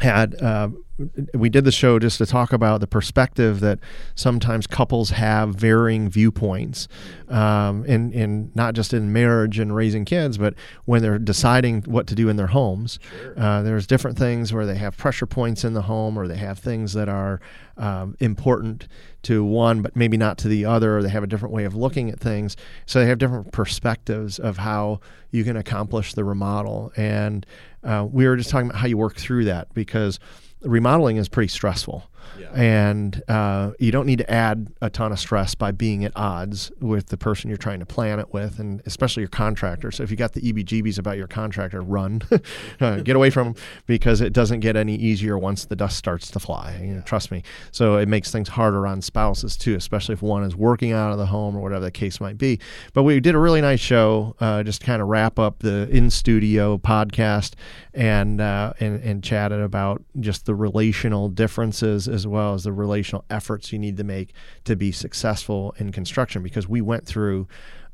had 0.00 0.40
uh, 0.42 0.70
we 1.34 1.48
did 1.48 1.64
the 1.64 1.72
show 1.72 1.98
just 1.98 2.18
to 2.18 2.26
talk 2.26 2.52
about 2.52 2.80
the 2.80 2.86
perspective 2.86 3.60
that 3.60 3.78
sometimes 4.14 4.66
couples 4.66 5.10
have 5.10 5.54
varying 5.54 6.08
viewpoints, 6.08 6.88
um, 7.28 7.84
in 7.84 8.12
in 8.12 8.50
not 8.54 8.74
just 8.74 8.92
in 8.92 9.12
marriage 9.12 9.58
and 9.58 9.74
raising 9.74 10.04
kids, 10.04 10.38
but 10.38 10.54
when 10.84 11.02
they're 11.02 11.18
deciding 11.18 11.82
what 11.82 12.06
to 12.06 12.14
do 12.14 12.28
in 12.28 12.36
their 12.36 12.48
homes. 12.48 12.98
Sure. 13.20 13.38
Uh, 13.38 13.62
there's 13.62 13.86
different 13.86 14.18
things 14.18 14.52
where 14.52 14.66
they 14.66 14.76
have 14.76 14.96
pressure 14.96 15.26
points 15.26 15.64
in 15.64 15.74
the 15.74 15.82
home, 15.82 16.18
or 16.18 16.28
they 16.28 16.36
have 16.36 16.58
things 16.58 16.92
that 16.92 17.08
are 17.08 17.40
um, 17.80 18.14
important 18.20 18.86
to 19.22 19.42
one, 19.42 19.82
but 19.82 19.96
maybe 19.96 20.16
not 20.16 20.38
to 20.38 20.48
the 20.48 20.64
other, 20.66 20.98
or 20.98 21.02
they 21.02 21.08
have 21.08 21.24
a 21.24 21.26
different 21.26 21.54
way 21.54 21.64
of 21.64 21.74
looking 21.74 22.10
at 22.10 22.20
things. 22.20 22.56
So 22.86 23.00
they 23.00 23.06
have 23.06 23.18
different 23.18 23.52
perspectives 23.52 24.38
of 24.38 24.58
how 24.58 25.00
you 25.30 25.42
can 25.44 25.56
accomplish 25.56 26.14
the 26.14 26.22
remodel. 26.22 26.92
And 26.96 27.44
uh, 27.82 28.06
we 28.10 28.26
were 28.26 28.36
just 28.36 28.50
talking 28.50 28.68
about 28.68 28.78
how 28.78 28.86
you 28.86 28.98
work 28.98 29.16
through 29.16 29.46
that 29.46 29.72
because 29.74 30.20
remodeling 30.62 31.16
is 31.16 31.28
pretty 31.28 31.48
stressful. 31.48 32.09
Yeah. 32.38 32.52
And 32.54 33.22
uh, 33.28 33.72
you 33.78 33.92
don't 33.92 34.06
need 34.06 34.18
to 34.18 34.30
add 34.30 34.68
a 34.80 34.88
ton 34.88 35.12
of 35.12 35.20
stress 35.20 35.54
by 35.54 35.72
being 35.72 36.04
at 36.04 36.12
odds 36.16 36.70
with 36.80 37.06
the 37.06 37.16
person 37.16 37.48
you're 37.48 37.56
trying 37.56 37.80
to 37.80 37.86
plan 37.86 38.18
it 38.18 38.32
with, 38.32 38.58
and 38.58 38.82
especially 38.86 39.22
your 39.22 39.28
contractor. 39.28 39.90
So 39.90 40.02
if 40.02 40.10
you 40.10 40.16
got 40.16 40.32
the 40.32 40.40
EBGBs 40.40 40.98
about 40.98 41.16
your 41.16 41.26
contractor, 41.26 41.82
run, 41.82 42.22
uh, 42.80 43.00
get 43.00 43.16
away 43.16 43.30
from 43.30 43.52
them 43.52 43.62
because 43.86 44.20
it 44.20 44.32
doesn't 44.32 44.60
get 44.60 44.76
any 44.76 44.94
easier 44.96 45.36
once 45.38 45.64
the 45.64 45.76
dust 45.76 45.96
starts 45.96 46.30
to 46.30 46.40
fly. 46.40 46.78
You 46.82 46.94
know, 46.94 47.02
trust 47.02 47.30
me. 47.30 47.42
So 47.72 47.96
it 47.96 48.08
makes 48.08 48.30
things 48.30 48.48
harder 48.48 48.86
on 48.86 49.02
spouses 49.02 49.56
too, 49.56 49.74
especially 49.74 50.14
if 50.14 50.22
one 50.22 50.44
is 50.44 50.56
working 50.56 50.92
out 50.92 51.12
of 51.12 51.18
the 51.18 51.26
home 51.26 51.56
or 51.56 51.60
whatever 51.60 51.84
the 51.84 51.90
case 51.90 52.20
might 52.20 52.38
be. 52.38 52.60
But 52.94 53.02
we 53.02 53.20
did 53.20 53.34
a 53.34 53.38
really 53.38 53.60
nice 53.60 53.80
show, 53.80 54.34
uh, 54.40 54.62
just 54.62 54.82
kind 54.82 55.02
of 55.02 55.08
wrap 55.08 55.38
up 55.38 55.60
the 55.60 55.88
in 55.90 56.10
studio 56.10 56.78
podcast 56.78 57.54
and, 57.92 58.40
uh, 58.40 58.72
and 58.80 59.00
and 59.02 59.22
chatted 59.22 59.60
about 59.60 60.02
just 60.18 60.46
the 60.46 60.54
relational 60.54 61.28
differences 61.28 62.08
as 62.10 62.26
well 62.26 62.54
as 62.54 62.64
the 62.64 62.72
relational 62.72 63.24
efforts 63.30 63.72
you 63.72 63.78
need 63.78 63.96
to 63.96 64.04
make 64.04 64.32
to 64.64 64.76
be 64.76 64.92
successful 64.92 65.74
in 65.78 65.92
construction 65.92 66.42
because 66.42 66.68
we 66.68 66.80
went 66.80 67.06
through 67.06 67.46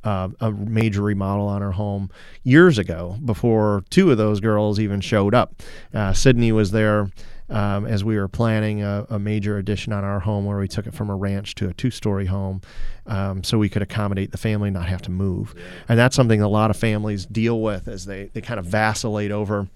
uh, 0.04 0.28
a 0.40 0.52
major 0.52 1.02
remodel 1.02 1.48
on 1.48 1.62
our 1.62 1.72
home 1.72 2.10
years 2.44 2.78
ago 2.78 3.18
before 3.24 3.82
two 3.90 4.10
of 4.10 4.18
those 4.18 4.40
girls 4.40 4.78
even 4.78 5.00
showed 5.00 5.34
up. 5.34 5.62
Uh, 5.92 6.12
Sydney 6.12 6.52
was 6.52 6.70
there 6.70 7.10
um, 7.48 7.86
as 7.86 8.04
we 8.04 8.16
were 8.16 8.28
planning 8.28 8.82
a, 8.82 9.06
a, 9.08 9.18
major 9.18 9.56
addition 9.56 9.92
on 9.92 10.02
our 10.02 10.20
home 10.20 10.46
where 10.46 10.58
we 10.58 10.66
took 10.66 10.86
it 10.86 10.94
from 10.94 11.10
a 11.10 11.16
ranch 11.16 11.54
to 11.56 11.68
a 11.68 11.72
two 11.72 11.90
story 11.90 12.26
home 12.26 12.60
um, 13.06 13.44
so 13.44 13.56
we 13.56 13.68
could 13.68 13.82
accommodate 13.82 14.32
the 14.32 14.38
family 14.38 14.70
not 14.70 14.88
have 14.88 15.02
to 15.02 15.10
move. 15.12 15.54
And 15.88 15.98
that's 15.98 16.16
something 16.16 16.40
a 16.40 16.48
lot 16.48 16.70
of 16.70 16.76
families 16.76 17.24
deal 17.24 17.60
with 17.60 17.86
as 17.86 18.04
they, 18.04 18.30
they 18.32 18.40
kind 18.40 18.58
of 18.58 18.66
vacillate 18.66 19.30
over 19.30 19.68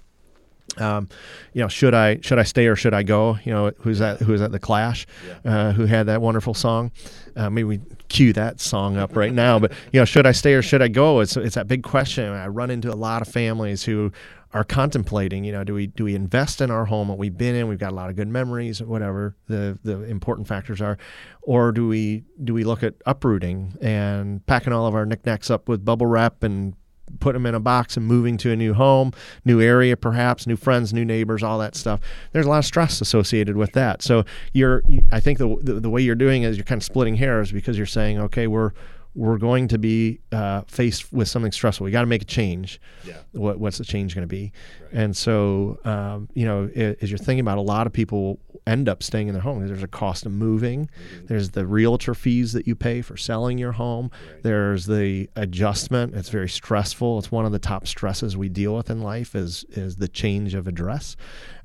um, 0.79 1.09
you 1.53 1.61
know, 1.61 1.69
should 1.69 1.95
I 1.95 2.21
should 2.21 2.39
I 2.39 2.45
stay 2.45 2.67
or 2.67 2.77
should 2.77 2.95
I 2.95 3.03
go? 3.03 3.39
You 3.45 3.53
know, 3.53 3.73
who's 3.79 3.99
that? 3.99 4.21
Who's 4.21 4.41
at 4.41 4.53
the 4.53 4.59
Clash? 4.59 5.07
Yeah. 5.45 5.53
Uh, 5.53 5.73
who 5.73 5.87
had 5.87 6.07
that 6.07 6.23
wonderful 6.23 6.55
song? 6.55 6.93
Uh, 7.37 7.51
maybe 7.51 7.65
we 7.65 7.81
cue 8.09 8.33
that 8.35 8.61
song 8.61 8.97
up 8.97 9.17
right 9.17 9.33
now. 9.33 9.59
But 9.59 9.73
you 9.93 10.01
know, 10.01 10.05
should 10.05 10.27
I 10.27 10.33
stay 10.33 10.55
or 10.55 10.63
should 10.63 10.83
I 10.83 10.89
go? 10.89 11.21
It's 11.21 11.37
it's 11.37 11.55
that 11.55 11.69
big 11.69 11.83
question. 11.83 12.25
I 12.33 12.47
run 12.49 12.71
into 12.71 12.93
a 12.93 12.95
lot 12.95 13.23
of 13.23 13.29
families 13.29 13.83
who 13.85 14.13
are 14.53 14.65
contemplating. 14.65 15.45
You 15.45 15.53
know, 15.53 15.65
do 15.65 15.75
we 15.75 15.87
do 15.87 16.05
we 16.05 16.15
invest 16.15 16.61
in 16.61 16.71
our 16.71 16.85
home 16.85 17.09
that 17.09 17.19
we've 17.19 17.37
been 17.37 17.55
in? 17.55 17.69
We've 17.69 17.79
got 17.79 17.93
a 17.93 17.95
lot 17.95 18.11
of 18.11 18.17
good 18.17 18.29
memories, 18.29 18.83
whatever 18.83 19.37
the 19.47 19.79
the 19.85 20.03
important 20.05 20.49
factors 20.49 20.81
are, 20.81 20.99
or 21.43 21.73
do 21.73 21.89
we 21.89 22.25
do 22.43 22.55
we 22.55 22.65
look 22.65 22.83
at 22.83 22.95
uprooting 23.07 23.77
and 23.81 24.45
packing 24.47 24.73
all 24.73 24.87
of 24.87 24.95
our 24.95 25.07
knickknacks 25.07 25.51
up 25.51 25.69
with 25.69 25.85
bubble 25.85 26.07
wrap 26.07 26.43
and 26.43 26.75
put 27.19 27.33
them 27.33 27.47
in 27.47 27.55
a 27.55 27.61
box 27.61 27.97
and 27.97 28.07
moving 28.07 28.37
to 28.39 28.51
a 28.51 28.57
new 28.57 28.75
home, 28.75 29.13
new 29.45 29.61
area, 29.61 29.97
perhaps 29.97 30.47
new 30.47 30.57
friends, 30.57 30.93
new 30.93 31.05
neighbors, 31.05 31.43
all 31.43 31.59
that 31.59 31.75
stuff. 31.75 32.01
There's 32.33 32.47
a 32.47 32.49
lot 32.49 32.59
of 32.59 32.65
stress 32.65 33.01
associated 33.01 33.57
with 33.57 33.73
that. 33.73 34.03
So 34.03 34.25
you're, 34.53 34.83
I 35.11 35.21
think 35.21 35.39
the, 35.39 35.57
the, 35.61 35.81
the 35.81 35.91
way 35.91 36.03
you're 36.03 36.15
doing 36.15 36.45
is 36.45 36.57
you're 36.57 36.65
kind 36.65 36.81
of 36.81 36.85
splitting 36.85 37.17
hairs 37.17 37.51
because 37.53 37.77
you're 37.77 37.87
saying, 37.87 38.19
okay, 38.19 38.47
we're 38.47 38.73
we're 39.17 39.39
going 39.39 39.67
to 39.67 39.77
be 39.77 40.21
uh, 40.31 40.63
faced 40.69 41.13
with 41.13 41.27
something 41.27 41.51
stressful. 41.51 41.85
We 41.85 41.91
got 41.91 42.03
to 42.03 42.07
make 42.07 42.23
a 42.23 42.27
change. 42.27 42.81
Yeah. 43.05 43.15
What, 43.33 43.59
what's 43.59 43.79
the 43.79 43.85
change 43.85 44.15
going 44.15 44.23
to 44.23 44.29
be? 44.29 44.53
Right. 44.83 44.93
And 44.93 45.17
so, 45.17 45.81
um, 45.85 46.29
you 46.35 46.45
know, 46.47 46.69
as 46.69 47.11
you're 47.11 47.19
thinking 47.19 47.41
about, 47.41 47.59
a 47.59 47.63
lot 47.63 47.89
of 47.89 47.93
people 47.93 48.39
end 48.71 48.89
up 48.89 49.03
staying 49.03 49.29
in 49.29 49.35
their 49.35 49.43
home. 49.43 49.67
There's 49.67 49.83
a 49.83 49.89
cost 49.89 50.25
of 50.25 50.33
moving. 50.33 50.87
Mm-hmm. 50.87 51.27
There's 51.27 51.51
the 51.51 51.67
realtor 51.67 52.15
fees 52.15 52.53
that 52.53 52.67
you 52.67 52.77
pay 52.77 53.03
for 53.03 53.17
selling 53.17 53.59
your 53.59 53.73
home. 53.73 54.11
Right. 54.13 54.43
There's 54.45 54.87
the 54.87 55.29
adjustment. 55.35 56.15
It's 56.15 56.29
very 56.29 56.49
stressful. 56.49 57.19
It's 57.19 57.33
one 57.33 57.45
of 57.45 57.53
the 57.53 57.59
top 57.59 57.87
stresses 57.87 58.37
we 58.37 58.49
deal 58.49 58.77
with 58.77 58.89
in 58.89 59.03
life 59.03 59.35
is 59.35 59.65
is 59.71 59.97
the 59.97 60.09
change 60.09 60.55
of 60.55 60.69
address. 60.69 61.17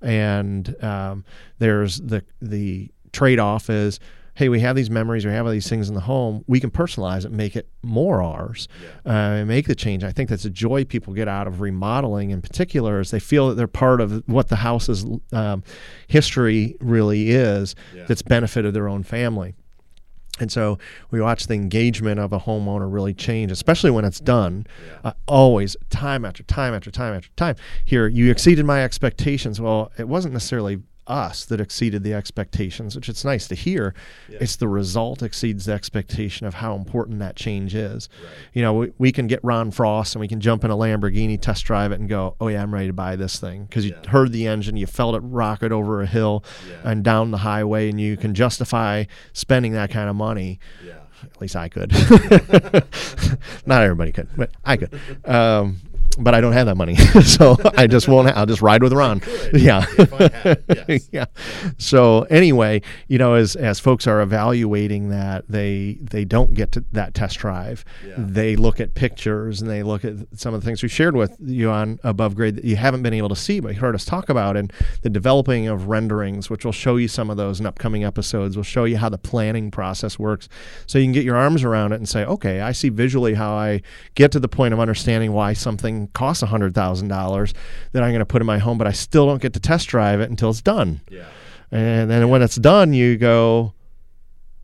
And 0.02 0.76
um, 0.84 1.26
there's 1.60 2.02
the 2.02 2.24
the 2.42 2.90
trade 3.12 3.40
off 3.40 3.70
is 3.70 4.00
hey, 4.36 4.50
we 4.50 4.60
have 4.60 4.76
these 4.76 4.90
memories, 4.90 5.26
we 5.26 5.32
have 5.32 5.46
all 5.46 5.52
these 5.52 5.70
things 5.70 5.90
in 5.90 5.96
the 5.96 6.02
home, 6.02 6.44
we 6.46 6.60
can 6.60 6.70
personalize 6.70 7.26
it, 7.26 7.32
make 7.32 7.56
it 7.56 7.68
more 7.82 8.22
ours, 8.22 8.68
yeah. 9.06 9.40
uh, 9.42 9.46
make 9.46 9.66
the 9.68 9.76
change. 9.76 10.04
I 10.04 10.12
think 10.12 10.30
that's 10.30 10.46
a 10.46 10.50
joy 10.50 10.84
people 10.84 11.14
get 11.14 11.28
out 11.28 11.48
of 11.48 11.62
remodeling 11.62 12.32
in 12.32 12.42
particular 12.42 13.00
is 13.00 13.12
they 13.12 13.20
feel 13.20 13.50
that 13.50 13.56
they're 13.56 13.68
part 13.68 14.02
of 14.02 14.24
what 14.28 14.50
the 14.50 14.58
house's 14.58 15.06
um, 15.32 15.64
history 16.08 16.76
really 16.82 17.32
is 17.32 17.76
yeah. 17.96 18.04
that's 18.08 18.22
benefited 18.22 18.74
their 18.74 18.88
own 18.88 19.04
family. 19.04 19.56
And 20.38 20.52
so 20.52 20.78
we 21.12 21.22
watch 21.22 21.48
the 21.48 21.54
engagement 21.54 22.20
of 22.20 22.34
a 22.34 22.40
homeowner 22.40 22.92
really 22.92 23.14
change, 23.14 23.52
especially 23.52 23.90
when 23.92 24.04
it's 24.04 24.20
done. 24.20 24.68
Yeah. 24.86 25.12
Uh, 25.12 25.14
always, 25.28 25.78
time 25.90 26.26
after 26.26 26.44
time 26.44 26.74
after 26.74 26.92
time 26.92 27.14
after 27.14 27.30
time. 27.38 27.56
Here, 27.86 28.08
you 28.08 28.30
exceeded 28.32 28.66
my 28.66 28.84
expectations. 28.84 29.62
Well, 29.62 29.94
it 29.98 30.10
wasn't 30.10 30.34
necessarily 30.34 30.82
us 31.08 31.46
that 31.46 31.62
exceeded 31.62 32.04
the 32.04 32.14
expectations, 32.14 32.96
which 32.96 33.10
it's 33.10 33.24
nice 33.24 33.48
to 33.48 33.56
hear. 33.56 33.94
Yeah. 34.30 34.40
It's 34.42 34.56
the 34.56 34.68
result 34.68 35.22
exceeds 35.22 35.66
the 35.66 35.74
expectation 35.74 36.48
of 36.48 36.56
how 36.56 36.76
important 36.76 37.20
that 37.20 37.36
change 37.36 37.76
is. 37.76 38.10
Right. 38.24 38.32
You 38.54 38.62
know, 38.62 38.74
we, 38.74 38.94
we 38.98 39.12
can 39.12 39.28
get 39.28 39.40
Ron 39.44 39.72
Frost 39.72 40.16
and 40.16 40.20
we 40.20 40.28
can 40.28 40.40
jump 40.40 40.64
in 40.64 40.72
a 40.72 40.76
Lamborghini, 40.76 41.40
test 41.40 41.66
drive 41.66 41.92
it, 41.92 42.00
and 42.00 42.10
go, 42.10 42.36
oh, 42.40 42.48
yeah, 42.48 42.62
I'm 42.62 42.74
ready 42.74 42.88
to 42.88 42.94
buy 42.94 43.16
this 43.16 43.40
thing. 43.40 43.66
Because 43.66 43.86
you 43.86 43.96
yeah. 44.02 44.10
heard 44.10 44.32
the 44.32 44.48
engine, 44.48 44.78
you 44.78 44.88
felt 44.88 45.16
it 45.16 45.20
rocket 45.20 45.72
over 45.72 46.02
a 46.02 46.08
hill 46.08 46.44
yeah. 46.70 46.92
and 46.92 47.04
down 47.04 47.32
the 47.32 47.38
highway, 47.38 47.90
and 47.90 48.00
you 48.00 48.18
can 48.18 48.34
justify 48.34 49.06
spending 49.34 49.74
that 49.74 49.92
kind 49.92 50.10
of 50.10 50.16
money. 50.16 50.60
At 51.24 51.42
least 51.42 51.56
I 51.56 51.70
could. 51.70 51.92
Not 53.66 53.82
everybody 53.84 54.12
could, 54.12 54.30
but 54.36 54.52
I 54.64 54.78
could. 54.78 55.00
Um, 55.26 55.82
but 56.18 56.34
I 56.34 56.42
don't 56.42 56.54
have 56.54 56.68
that 56.68 56.76
money, 56.76 56.96
so 57.24 57.58
I 57.76 57.88
just 57.88 58.08
won't. 58.08 58.28
I'll 58.30 58.46
just 58.46 58.62
ride 58.62 58.82
with 58.82 58.94
Ron. 58.94 59.22
Yeah, 59.54 59.86
yes. 60.70 61.10
yeah. 61.12 61.26
So 61.78 62.24
anyway, 62.24 62.82
you 63.08 63.18
know, 63.18 63.34
as 63.34 63.56
as 63.56 63.80
folks 63.80 64.08
are 64.08 64.22
evaluating 64.22 65.10
that, 65.10 65.46
they 65.50 65.98
they 66.02 66.26
don't 66.26 66.54
get 66.54 66.72
to 66.74 66.86
that 66.94 67.14
test 67.14 67.40
drive. 67.40 67.84
Yeah. 68.06 68.16
They 68.18 68.56
look 68.56 68.80
at 68.80 68.94
pictures 68.96 69.62
and 69.62 69.70
they 69.70 69.84
look 69.84 70.06
at 70.06 70.16
some 70.36 70.54
of 70.54 70.62
the 70.62 70.66
things 70.66 70.82
we 70.82 70.90
shared 70.90 71.16
with 71.16 71.36
you 71.40 71.70
on 71.70 72.00
above 72.04 72.36
grade 72.36 72.56
that 72.56 72.64
you 72.64 72.76
haven't 72.76 73.04
been 73.04 73.14
able 73.14 73.30
to 73.30 73.36
see, 73.36 73.60
but 73.60 73.74
you 73.74 73.80
heard 73.80 73.96
us 73.96 74.06
talk 74.06 74.30
about, 74.30 74.56
and 74.56 74.72
the 75.02 75.10
developing 75.10 75.68
of 75.68 75.88
renderings, 75.88 76.50
which 76.50 76.64
will 76.64 76.72
show 76.72 76.96
you 76.96 77.08
some 77.08 77.30
of 77.30 77.38
those 77.38 77.60
in 77.60 77.66
upcoming 77.66 78.04
episodes. 78.04 78.56
We'll 78.56 78.64
show 78.64 78.86
you 78.86 78.98
how 78.98 79.10
the 79.10 79.18
planning 79.18 79.70
process 79.72 80.18
works, 80.18 80.48
so 80.86 80.98
you 80.98 81.06
can 81.06 81.14
get 81.14 81.26
your 81.26 81.36
arms 81.36 81.64
around 81.64 81.92
it 81.92 81.98
and 81.98 82.08
say, 82.08 82.24
okay, 82.26 82.62
I 82.62 82.72
see 82.72 82.90
visually 82.90 83.34
how 83.34 83.54
I 83.54 83.82
get 84.16 84.32
to 84.32 84.40
the 84.40 84.48
point 84.48 84.74
of 84.74 84.80
understanding 84.80 85.34
why 85.34 85.54
something 85.54 86.05
costs 86.08 86.44
a 86.44 86.48
hundred 86.48 86.74
thousand 86.74 87.08
dollars 87.08 87.54
that 87.92 88.04
I'm 88.04 88.12
going 88.12 88.20
to 88.20 88.26
put 88.26 88.42
in 88.42 88.46
my 88.46 88.58
home, 88.58 88.78
but 88.78 88.88
I 88.88 88.92
still 88.92 89.28
don't 89.28 89.42
get 89.42 89.54
to 89.54 89.60
test 89.60 89.88
drive 89.88 90.20
it 90.20 90.30
until 90.30 90.50
it's 90.50 90.62
done. 90.62 91.02
Yeah. 91.10 91.26
And 91.72 92.10
then 92.10 92.22
yeah. 92.22 92.26
when 92.26 92.42
it's 92.42 92.56
done, 92.56 92.94
you 92.94 93.18
go, 93.18 93.74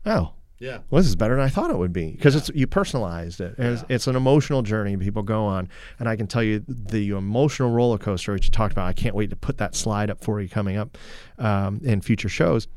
oh, 0.06 0.32
yeah. 0.62 0.78
Well, 0.90 1.02
this 1.02 1.08
is 1.08 1.16
better 1.16 1.34
than 1.34 1.44
I 1.44 1.48
thought 1.48 1.70
it 1.70 1.76
would 1.76 1.92
be 1.92 2.12
because 2.12 2.34
yeah. 2.34 2.38
it's 2.38 2.50
you 2.54 2.68
personalized 2.68 3.40
it. 3.40 3.58
And 3.58 3.66
yeah. 3.66 3.72
it's, 3.72 3.84
it's, 3.88 4.06
an 4.06 4.14
emotional 4.14 4.62
journey 4.62 4.96
people 4.96 5.24
go 5.24 5.44
on, 5.44 5.68
and 5.98 6.08
I 6.08 6.14
can 6.14 6.28
tell 6.28 6.42
you 6.42 6.62
the 6.68 7.10
emotional 7.10 7.72
roller 7.72 7.98
coaster 7.98 8.32
which 8.32 8.44
you 8.44 8.50
talked 8.50 8.70
about. 8.70 8.86
I 8.86 8.92
can't 8.92 9.16
wait 9.16 9.30
to 9.30 9.36
put 9.36 9.58
that 9.58 9.74
slide 9.74 10.08
up 10.08 10.22
for 10.22 10.40
you 10.40 10.48
coming 10.48 10.76
up 10.76 10.96
um, 11.38 11.80
in 11.82 12.00
future 12.00 12.28
shows. 12.28 12.68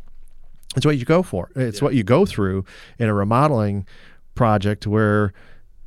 It's 0.75 0.83
what 0.83 0.97
you 0.97 1.05
go 1.05 1.21
for. 1.21 1.51
It's 1.55 1.79
yeah. 1.79 1.85
what 1.85 1.93
you 1.93 2.03
go 2.03 2.25
through 2.25 2.65
in 2.97 3.07
a 3.07 3.13
remodeling 3.13 3.85
project 4.33 4.87
where 4.87 5.33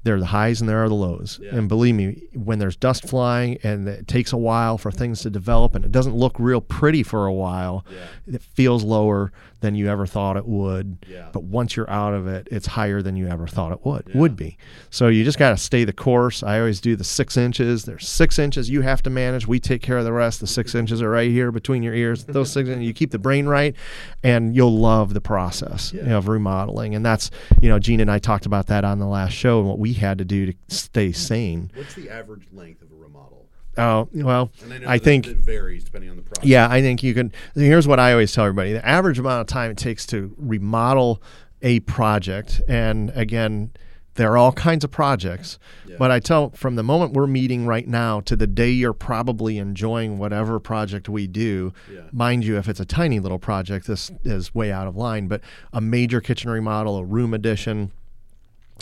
there 0.04 0.14
are 0.16 0.20
the 0.20 0.26
highs 0.26 0.60
and 0.60 0.68
there 0.70 0.82
are 0.82 0.88
the 0.88 0.94
lows. 0.94 1.38
Yeah. 1.42 1.56
And 1.56 1.68
believe 1.68 1.94
me, 1.94 2.22
when 2.34 2.58
there's 2.58 2.76
dust 2.76 3.08
flying 3.08 3.58
and 3.62 3.88
it 3.88 4.06
takes 4.08 4.32
a 4.32 4.36
while 4.36 4.78
for 4.78 4.90
things 4.90 5.20
to 5.22 5.30
develop 5.30 5.74
and 5.74 5.84
it 5.84 5.92
doesn't 5.92 6.14
look 6.14 6.38
real 6.38 6.60
pretty 6.60 7.02
for 7.02 7.26
a 7.26 7.32
while, 7.32 7.84
Yeah. 7.90 8.34
it 8.36 8.42
feels 8.42 8.84
lower 8.84 9.32
than 9.60 9.74
you 9.74 9.88
ever 9.88 10.06
thought 10.06 10.36
it 10.36 10.46
would. 10.46 10.98
Yeah. 11.08 11.28
But 11.32 11.42
once 11.44 11.76
you're 11.76 11.90
out 11.90 12.14
of 12.14 12.26
it, 12.26 12.46
it's 12.50 12.66
higher 12.66 13.02
than 13.02 13.16
you 13.16 13.26
ever 13.28 13.46
thought 13.46 13.72
it 13.72 13.84
would 13.84 14.14
would 14.14 14.36
be. 14.36 14.56
So 14.90 15.08
you 15.08 15.24
just 15.24 15.38
got 15.38 15.50
to 15.50 15.56
stay 15.56 15.84
the 15.84 15.92
course. 15.92 16.42
I 16.42 16.58
always 16.58 16.80
do 16.80 16.94
the 16.96 17.04
six 17.04 17.36
inches. 17.36 17.84
There's 17.84 18.08
six 18.08 18.38
inches 18.38 18.70
you 18.70 18.82
have 18.82 19.02
to 19.02 19.10
manage. 19.10 19.46
We 19.46 19.58
take 19.60 19.82
care 19.82 19.98
of 19.98 20.04
the 20.04 20.12
rest. 20.12 20.40
The 20.40 20.46
six 20.46 20.74
inches 20.74 21.02
are 21.02 21.10
right 21.10 21.30
here 21.30 21.50
between 21.50 21.82
your 21.82 21.94
ears. 21.94 22.24
Those 22.28 22.52
six, 22.52 22.68
and 22.68 22.84
you 22.84 22.92
keep 22.92 23.10
the 23.10 23.18
brain 23.18 23.46
right, 23.46 23.74
and 24.22 24.54
you'll 24.54 24.78
love 24.78 25.14
the 25.14 25.20
process 25.20 25.92
Yeah. 25.92 26.16
of 26.16 26.28
remodeling. 26.28 26.94
And 26.94 27.04
that's 27.04 27.30
you 27.60 27.68
know, 27.68 27.78
Gene 27.78 28.00
and 28.00 28.10
I 28.10 28.18
talked 28.18 28.46
about 28.46 28.66
that 28.68 28.84
on 28.84 28.98
the 28.98 29.06
last 29.06 29.32
show 29.32 29.58
and 29.60 29.68
what 29.68 29.78
we 29.78 29.92
had 29.94 30.18
to 30.18 30.24
do 30.24 30.46
to 30.46 30.54
stay 30.68 31.12
sane. 31.12 31.70
What's 31.74 31.94
the 31.94 32.10
average 32.10 32.46
length 32.52 32.82
of 32.82 32.90
a 32.92 32.94
remodel? 32.94 33.37
Oh 33.78 34.08
well, 34.12 34.50
And 34.64 34.72
I 34.72 34.78
know 34.78 34.88
I 34.88 34.98
think 34.98 35.26
it 35.26 35.36
varies 35.36 35.84
depending 35.84 36.10
on 36.10 36.16
the 36.16 36.22
project. 36.22 36.46
yeah, 36.46 36.68
I 36.68 36.80
think 36.82 37.02
you 37.02 37.14
can. 37.14 37.32
Here's 37.54 37.86
what 37.86 38.00
I 38.00 38.12
always 38.12 38.32
tell 38.32 38.44
everybody: 38.44 38.72
the 38.72 38.86
average 38.86 39.18
amount 39.18 39.40
of 39.40 39.46
time 39.46 39.70
it 39.70 39.76
takes 39.78 40.04
to 40.06 40.34
remodel 40.36 41.22
a 41.62 41.80
project, 41.80 42.60
and 42.68 43.10
again, 43.14 43.70
there 44.14 44.32
are 44.32 44.36
all 44.36 44.52
kinds 44.52 44.82
of 44.84 44.90
projects. 44.90 45.58
Yeah. 45.86 45.94
But 45.98 46.10
I 46.10 46.18
tell 46.20 46.50
from 46.50 46.74
the 46.74 46.82
moment 46.82 47.12
we're 47.12 47.26
meeting 47.28 47.66
right 47.66 47.86
now 47.86 48.20
to 48.22 48.34
the 48.36 48.46
day 48.48 48.70
you're 48.70 48.92
probably 48.92 49.58
enjoying 49.58 50.18
whatever 50.18 50.58
project 50.58 51.08
we 51.08 51.26
do. 51.28 51.72
Yeah. 51.92 52.00
Mind 52.12 52.44
you, 52.44 52.56
if 52.58 52.68
it's 52.68 52.80
a 52.80 52.84
tiny 52.84 53.20
little 53.20 53.38
project, 53.38 53.86
this 53.86 54.10
is 54.24 54.54
way 54.54 54.72
out 54.72 54.88
of 54.88 54.96
line. 54.96 55.28
But 55.28 55.40
a 55.72 55.80
major 55.80 56.20
kitchen 56.20 56.50
remodel, 56.50 56.96
a 56.98 57.04
room 57.04 57.32
addition, 57.32 57.92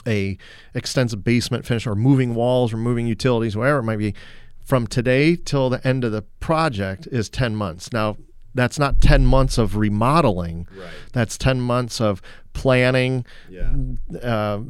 a 0.07 0.39
extensive 0.75 1.23
basement 1.25 1.65
finish 1.67 1.87
or 1.87 1.95
moving 1.95 2.35
walls 2.35 2.73
or 2.73 2.77
moving 2.77 3.07
utilities 3.07 3.57
whatever 3.57 3.79
it 3.79 3.83
might 3.85 3.97
be 3.99 4.15
from 4.67 4.87
today 4.87 5.37
till 5.37 5.71
the 5.71 5.87
end 5.87 6.05
of 6.05 6.11
the 6.13 6.23
project 6.41 7.07
is 7.11 7.29
10 7.31 7.55
months 7.57 7.93
now 7.93 8.17
that's 8.55 8.79
not 8.79 9.01
10 9.03 9.25
months 9.27 9.59
of 9.59 9.77
remodeling 9.77 10.67
Right. 10.77 10.89
that's 11.13 11.39
10 11.39 11.61
months 11.61 12.01
of 12.01 12.21
planning 12.53 13.25
Yeah. 13.51 13.73
uh, 14.23 14.61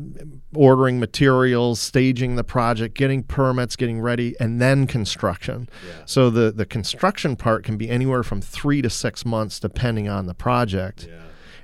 ordering 0.55 0.99
materials 1.01 1.81
staging 1.81 2.37
the 2.37 2.45
project 2.45 2.95
getting 2.97 3.23
permits 3.23 3.75
getting 3.77 4.01
ready 4.01 4.35
and 4.39 4.61
then 4.61 4.87
construction 4.87 5.69
Yeah. 5.87 6.03
so 6.05 6.31
the 6.31 6.53
the 6.53 6.67
construction 6.67 7.37
part 7.37 7.65
can 7.65 7.77
be 7.77 7.89
anywhere 7.89 8.23
from 8.23 8.41
three 8.43 8.83
to 8.83 8.91
six 8.91 9.25
months 9.25 9.59
depending 9.61 10.09
on 10.09 10.27
the 10.27 10.35
project 10.35 11.07
Yeah. 11.09 11.15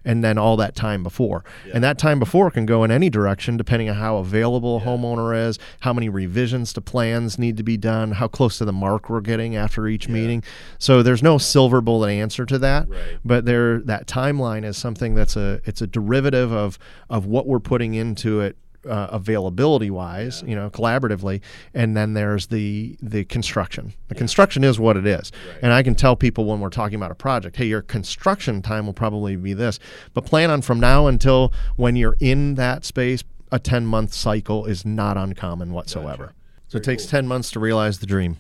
And 0.05 0.23
then 0.23 0.39
all 0.39 0.57
that 0.57 0.75
time 0.75 1.03
before. 1.03 1.45
And 1.73 1.83
that 1.85 1.99
time 1.99 2.19
before 2.19 2.51
can 2.51 2.67
go 2.67 2.85
in 2.85 2.91
any 2.91 3.11
direction 3.11 3.57
depending 3.57 3.89
on 3.89 3.97
how 3.97 4.17
available 4.17 4.79
a 4.79 4.81
homeowner 4.81 5.49
is, 5.49 5.59
how 5.81 5.93
many 5.93 6.09
revisions 6.09 6.73
to 6.75 6.81
plans 6.81 7.39
need 7.39 7.57
to 7.57 7.63
be 7.63 7.77
done, 7.77 8.13
how 8.13 8.29
close 8.29 8.59
to 8.59 8.65
the 8.65 8.73
mark 8.73 9.09
we're 9.09 9.21
getting 9.21 9.57
after 9.57 9.87
each 9.87 10.09
meeting. 10.09 10.43
So 10.79 11.03
there's 11.03 11.23
no 11.23 11.39
silver 11.39 11.81
bullet 11.81 12.11
answer 12.11 12.45
to 12.47 12.59
that. 12.59 12.89
Right. 12.89 13.19
But 13.25 13.45
there 13.45 13.81
that 13.81 14.07
timeline 14.07 14.65
is 14.65 14.77
something 14.77 15.15
that's 15.15 15.37
a 15.37 15.61
it's 15.65 15.83
a 15.83 15.87
derivative 15.87 16.53
of 16.53 16.79
of 17.09 17.27
what 17.27 17.47
we're 17.47 17.61
putting 17.61 17.95
into 17.95 18.41
it 18.41 18.57
uh, 18.89 19.09
availability 19.11 19.91
wise, 19.91 20.43
you 20.47 20.55
know, 20.55 20.71
collaboratively, 20.71 21.41
and 21.75 21.97
then 21.97 22.15
there's 22.15 22.47
the 22.49 22.97
the 23.01 23.25
construction. 23.25 23.93
The 24.09 24.15
construction 24.15 24.65
is 24.65 24.79
what 24.79 24.97
it 24.97 25.07
is, 25.07 25.33
and 25.61 25.73
I 25.73 25.83
can 25.83 25.95
tell 25.95 26.17
people 26.17 26.45
when 26.45 26.61
we're 26.61 26.71
talking 26.71 26.97
about 26.97 27.11
a 27.11 27.17
project, 27.17 27.57
hey, 27.57 27.67
your 27.67 27.83
construction 27.83 28.63
time 28.63 28.87
will 28.87 28.93
probably 28.93 29.37
be 29.37 29.55
this, 29.55 29.79
but 30.15 30.25
plan 30.25 30.51
on 30.51 30.63
from 30.63 30.81
now 30.81 31.07
until 31.07 31.53
when 31.77 31.97
you're 31.97 32.17
in 32.21 32.55
that 32.55 32.85
space, 32.85 33.25
a 33.51 33.59
10 33.59 33.87
month 33.87 34.13
cycle 34.13 34.65
is 34.67 34.85
not 34.85 35.17
uncommon 35.17 35.73
whatsoever. 35.73 36.33
So 36.69 36.79
it 36.79 36.85
takes 36.85 37.03
cool. 37.03 37.11
10 37.11 37.29
months 37.29 37.51
to 37.51 37.61
realize 37.61 37.99
the 37.99 38.07
dream. 38.07 38.39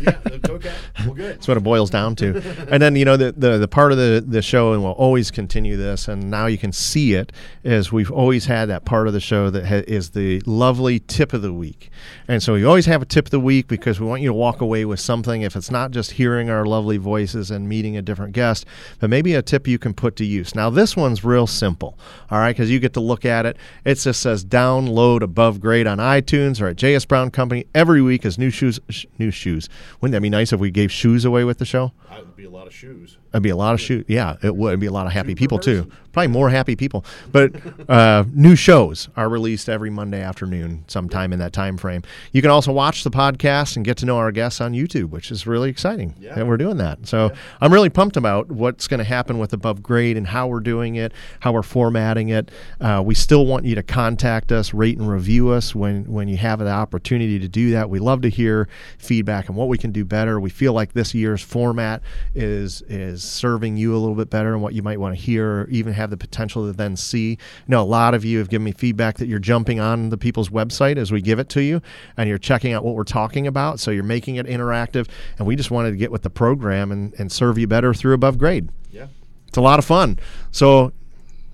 Yeah. 0.00 0.18
Okay. 0.48 0.72
Well, 1.04 1.14
good. 1.14 1.34
That's 1.36 1.48
what 1.48 1.56
it 1.56 1.62
boils 1.62 1.90
down 1.90 2.16
to. 2.16 2.66
and 2.68 2.82
then 2.82 2.96
you 2.96 3.04
know 3.04 3.16
the, 3.16 3.32
the 3.32 3.58
the 3.58 3.68
part 3.68 3.92
of 3.92 3.98
the 3.98 4.22
the 4.26 4.42
show, 4.42 4.72
and 4.72 4.82
we'll 4.82 4.92
always 4.92 5.30
continue 5.30 5.76
this. 5.76 6.08
And 6.08 6.30
now 6.30 6.46
you 6.46 6.58
can 6.58 6.72
see 6.72 7.14
it 7.14 7.32
is 7.64 7.92
we've 7.92 8.10
always 8.10 8.46
had 8.46 8.66
that 8.66 8.84
part 8.84 9.06
of 9.06 9.12
the 9.12 9.20
show 9.20 9.50
that 9.50 9.64
ha- 9.64 9.84
is 9.86 10.10
the 10.10 10.40
lovely 10.46 10.98
tip 11.00 11.32
of 11.32 11.42
the 11.42 11.52
week. 11.52 11.90
And 12.28 12.42
so 12.42 12.54
we 12.54 12.64
always 12.64 12.86
have 12.86 13.02
a 13.02 13.06
tip 13.06 13.26
of 13.26 13.30
the 13.30 13.40
week 13.40 13.68
because 13.68 14.00
we 14.00 14.06
want 14.06 14.22
you 14.22 14.28
to 14.28 14.34
walk 14.34 14.60
away 14.60 14.84
with 14.84 15.00
something. 15.00 15.42
If 15.42 15.56
it's 15.56 15.70
not 15.70 15.90
just 15.90 16.12
hearing 16.12 16.50
our 16.50 16.66
lovely 16.66 16.96
voices 16.96 17.50
and 17.50 17.68
meeting 17.68 17.96
a 17.96 18.02
different 18.02 18.32
guest, 18.32 18.66
but 19.00 19.10
maybe 19.10 19.34
a 19.34 19.42
tip 19.42 19.66
you 19.68 19.78
can 19.78 19.94
put 19.94 20.16
to 20.16 20.24
use. 20.24 20.54
Now 20.54 20.70
this 20.70 20.96
one's 20.96 21.24
real 21.24 21.46
simple. 21.46 21.98
All 22.30 22.38
right, 22.38 22.52
because 22.54 22.70
you 22.70 22.78
get 22.80 22.94
to 22.94 23.00
look 23.00 23.24
at 23.24 23.46
it. 23.46 23.56
It 23.84 23.94
just 23.96 24.20
says 24.20 24.44
download 24.44 25.22
above 25.22 25.60
grade 25.60 25.86
on 25.86 25.98
iTunes 25.98 26.60
or 26.60 26.66
at 26.68 26.76
JS 26.76 27.06
Brown 27.06 27.30
Company 27.30 27.66
every 27.74 28.02
week 28.02 28.24
as 28.24 28.38
new 28.38 28.50
shoes. 28.50 28.80
Sh- 28.88 29.06
new 29.18 29.30
shoes. 29.30 29.51
Wouldn't 30.00 30.12
that 30.12 30.20
be 30.22 30.30
nice 30.30 30.52
if 30.52 30.60
we 30.60 30.70
gave 30.70 30.90
shoes 30.92 31.24
away 31.24 31.44
with 31.44 31.58
the 31.58 31.64
show? 31.64 31.92
That 32.10 32.20
would 32.26 32.36
be 32.36 32.44
a 32.44 32.50
lot 32.50 32.66
of 32.66 32.74
shoes. 32.74 33.18
It'd 33.32 33.42
be 33.42 33.48
a 33.50 33.56
lot 33.56 33.72
of 33.74 33.80
shoot. 33.80 34.04
Yeah, 34.08 34.36
it 34.42 34.54
would. 34.54 34.68
It'd 34.68 34.80
be 34.80 34.86
a 34.86 34.92
lot 34.92 35.06
of 35.06 35.12
happy 35.12 35.34
people 35.34 35.58
too. 35.58 35.90
Probably 36.12 36.28
more 36.28 36.50
happy 36.50 36.76
people. 36.76 37.06
But 37.30 37.52
uh, 37.88 38.24
new 38.34 38.54
shows 38.54 39.08
are 39.16 39.30
released 39.30 39.70
every 39.70 39.88
Monday 39.88 40.20
afternoon, 40.20 40.84
sometime 40.86 41.32
in 41.32 41.38
that 41.38 41.54
time 41.54 41.78
frame. 41.78 42.02
You 42.32 42.42
can 42.42 42.50
also 42.50 42.70
watch 42.70 43.02
the 43.04 43.10
podcast 43.10 43.76
and 43.76 43.84
get 43.84 43.96
to 43.98 44.06
know 44.06 44.18
our 44.18 44.30
guests 44.30 44.60
on 44.60 44.72
YouTube, 44.74 45.08
which 45.08 45.30
is 45.30 45.46
really 45.46 45.70
exciting 45.70 46.14
Yeah. 46.20 46.34
that 46.34 46.46
we're 46.46 46.58
doing 46.58 46.76
that. 46.76 47.06
So 47.06 47.30
I'm 47.62 47.72
really 47.72 47.88
pumped 47.88 48.18
about 48.18 48.50
what's 48.50 48.86
going 48.86 48.98
to 48.98 49.04
happen 49.04 49.38
with 49.38 49.54
Above 49.54 49.82
Grade 49.82 50.18
and 50.18 50.26
how 50.26 50.48
we're 50.48 50.60
doing 50.60 50.96
it, 50.96 51.12
how 51.40 51.52
we're 51.52 51.62
formatting 51.62 52.28
it. 52.28 52.50
Uh, 52.78 53.02
we 53.02 53.14
still 53.14 53.46
want 53.46 53.64
you 53.64 53.74
to 53.76 53.82
contact 53.82 54.52
us, 54.52 54.74
rate 54.74 54.98
and 54.98 55.08
review 55.10 55.48
us 55.48 55.74
when 55.74 56.04
when 56.12 56.28
you 56.28 56.36
have 56.36 56.58
the 56.58 56.68
opportunity 56.68 57.38
to 57.38 57.48
do 57.48 57.70
that. 57.70 57.88
We 57.88 57.98
love 58.00 58.20
to 58.22 58.28
hear 58.28 58.68
feedback 58.98 59.41
on 59.48 59.56
what 59.56 59.68
we 59.68 59.78
can 59.78 59.92
do 59.92 60.04
better. 60.04 60.40
We 60.40 60.50
feel 60.50 60.72
like 60.72 60.92
this 60.92 61.14
year's 61.14 61.42
format 61.42 62.02
is 62.34 62.82
is 62.82 63.22
serving 63.22 63.76
you 63.76 63.94
a 63.94 63.98
little 63.98 64.14
bit 64.14 64.30
better 64.30 64.52
and 64.52 64.62
what 64.62 64.74
you 64.74 64.82
might 64.82 64.98
want 64.98 65.16
to 65.16 65.20
hear 65.20 65.62
or 65.62 65.68
even 65.68 65.92
have 65.92 66.10
the 66.10 66.16
potential 66.16 66.66
to 66.66 66.72
then 66.72 66.96
see. 66.96 67.30
You 67.30 67.38
know, 67.68 67.82
a 67.82 67.84
lot 67.84 68.14
of 68.14 68.24
you 68.24 68.38
have 68.38 68.48
given 68.48 68.64
me 68.64 68.72
feedback 68.72 69.18
that 69.18 69.26
you're 69.26 69.38
jumping 69.38 69.80
on 69.80 70.10
the 70.10 70.18
people's 70.18 70.48
website 70.48 70.96
as 70.96 71.12
we 71.12 71.20
give 71.20 71.38
it 71.38 71.48
to 71.50 71.62
you 71.62 71.80
and 72.16 72.28
you're 72.28 72.38
checking 72.38 72.72
out 72.72 72.84
what 72.84 72.94
we're 72.94 73.04
talking 73.04 73.46
about. 73.46 73.80
So 73.80 73.90
you're 73.90 74.02
making 74.02 74.36
it 74.36 74.46
interactive 74.46 75.08
and 75.38 75.46
we 75.46 75.56
just 75.56 75.70
wanted 75.70 75.90
to 75.90 75.96
get 75.96 76.10
with 76.10 76.22
the 76.22 76.30
program 76.30 76.92
and, 76.92 77.14
and 77.18 77.30
serve 77.30 77.58
you 77.58 77.66
better 77.66 77.94
through 77.94 78.14
above 78.14 78.38
grade. 78.38 78.68
Yeah. 78.90 79.06
It's 79.48 79.58
a 79.58 79.62
lot 79.62 79.78
of 79.78 79.84
fun. 79.84 80.18
So 80.50 80.92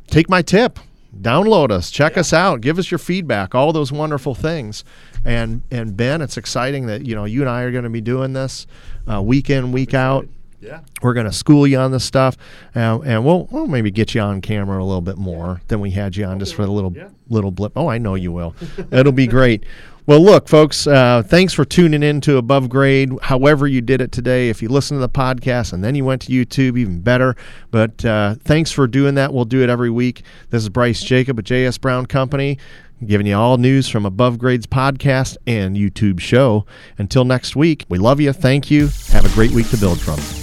take 0.08 0.28
my 0.28 0.42
tip. 0.42 0.78
Download 1.20 1.70
us, 1.70 1.90
check 1.90 2.16
us 2.16 2.32
out, 2.32 2.60
give 2.60 2.78
us 2.78 2.90
your 2.90 2.98
feedback, 2.98 3.54
all 3.54 3.72
those 3.72 3.90
wonderful 3.92 4.34
things. 4.34 4.84
And 5.24 5.62
and 5.70 5.96
Ben, 5.96 6.22
it's 6.22 6.36
exciting 6.36 6.86
that 6.86 7.04
you 7.06 7.14
know 7.14 7.24
you 7.24 7.40
and 7.40 7.50
I 7.50 7.62
are 7.62 7.72
going 7.72 7.84
to 7.84 7.90
be 7.90 8.00
doing 8.00 8.32
this 8.32 8.66
uh, 9.10 9.20
week 9.22 9.50
in, 9.50 9.72
week 9.72 9.94
out. 9.94 10.28
Yeah. 10.60 10.80
We're 11.02 11.14
going 11.14 11.26
to 11.26 11.32
school 11.32 11.66
you 11.68 11.78
on 11.78 11.92
this 11.92 12.02
stuff, 12.04 12.36
uh, 12.74 12.98
and 13.04 13.24
we'll, 13.24 13.46
we'll 13.52 13.68
maybe 13.68 13.92
get 13.92 14.12
you 14.14 14.20
on 14.20 14.40
camera 14.40 14.82
a 14.82 14.84
little 14.84 15.00
bit 15.00 15.16
more 15.16 15.60
than 15.68 15.78
we 15.80 15.92
had 15.92 16.16
you 16.16 16.24
on 16.24 16.40
just 16.40 16.54
for 16.56 16.64
the 16.66 16.72
little 16.72 16.92
Yeah. 16.92 17.10
little 17.28 17.52
blip. 17.52 17.72
Oh, 17.76 17.86
I 17.88 17.98
know 17.98 18.16
you 18.16 18.32
will. 18.32 18.56
It'll 18.90 19.12
be 19.12 19.26
great. 19.28 19.64
Well, 20.08 20.24
look, 20.24 20.48
folks, 20.48 20.86
uh, 20.86 21.22
thanks 21.22 21.52
for 21.52 21.66
tuning 21.66 22.02
in 22.02 22.22
to 22.22 22.38
Above 22.38 22.70
Grade. 22.70 23.12
However, 23.20 23.66
you 23.66 23.82
did 23.82 24.00
it 24.00 24.10
today. 24.10 24.48
If 24.48 24.62
you 24.62 24.70
listen 24.70 24.96
to 24.96 25.02
the 25.02 25.08
podcast 25.10 25.74
and 25.74 25.84
then 25.84 25.94
you 25.94 26.02
went 26.02 26.22
to 26.22 26.32
YouTube, 26.32 26.78
even 26.78 27.02
better. 27.02 27.36
But 27.70 28.02
uh, 28.06 28.36
thanks 28.42 28.72
for 28.72 28.86
doing 28.86 29.16
that. 29.16 29.34
We'll 29.34 29.44
do 29.44 29.62
it 29.62 29.68
every 29.68 29.90
week. 29.90 30.22
This 30.48 30.62
is 30.62 30.70
Bryce 30.70 31.02
Jacob 31.02 31.38
at 31.38 31.44
JS 31.44 31.78
Brown 31.78 32.06
Company, 32.06 32.56
giving 33.04 33.26
you 33.26 33.36
all 33.36 33.58
news 33.58 33.86
from 33.86 34.06
Above 34.06 34.38
Grades 34.38 34.66
podcast 34.66 35.36
and 35.46 35.76
YouTube 35.76 36.20
show. 36.20 36.64
Until 36.96 37.26
next 37.26 37.54
week, 37.54 37.84
we 37.90 37.98
love 37.98 38.18
you. 38.18 38.32
Thank 38.32 38.70
you. 38.70 38.88
Have 39.08 39.30
a 39.30 39.34
great 39.34 39.50
week 39.50 39.68
to 39.68 39.76
build 39.76 40.00
from. 40.00 40.37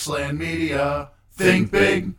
Boxland 0.00 0.38
Media. 0.38 1.10
Think 1.32 1.70
big, 1.70 2.12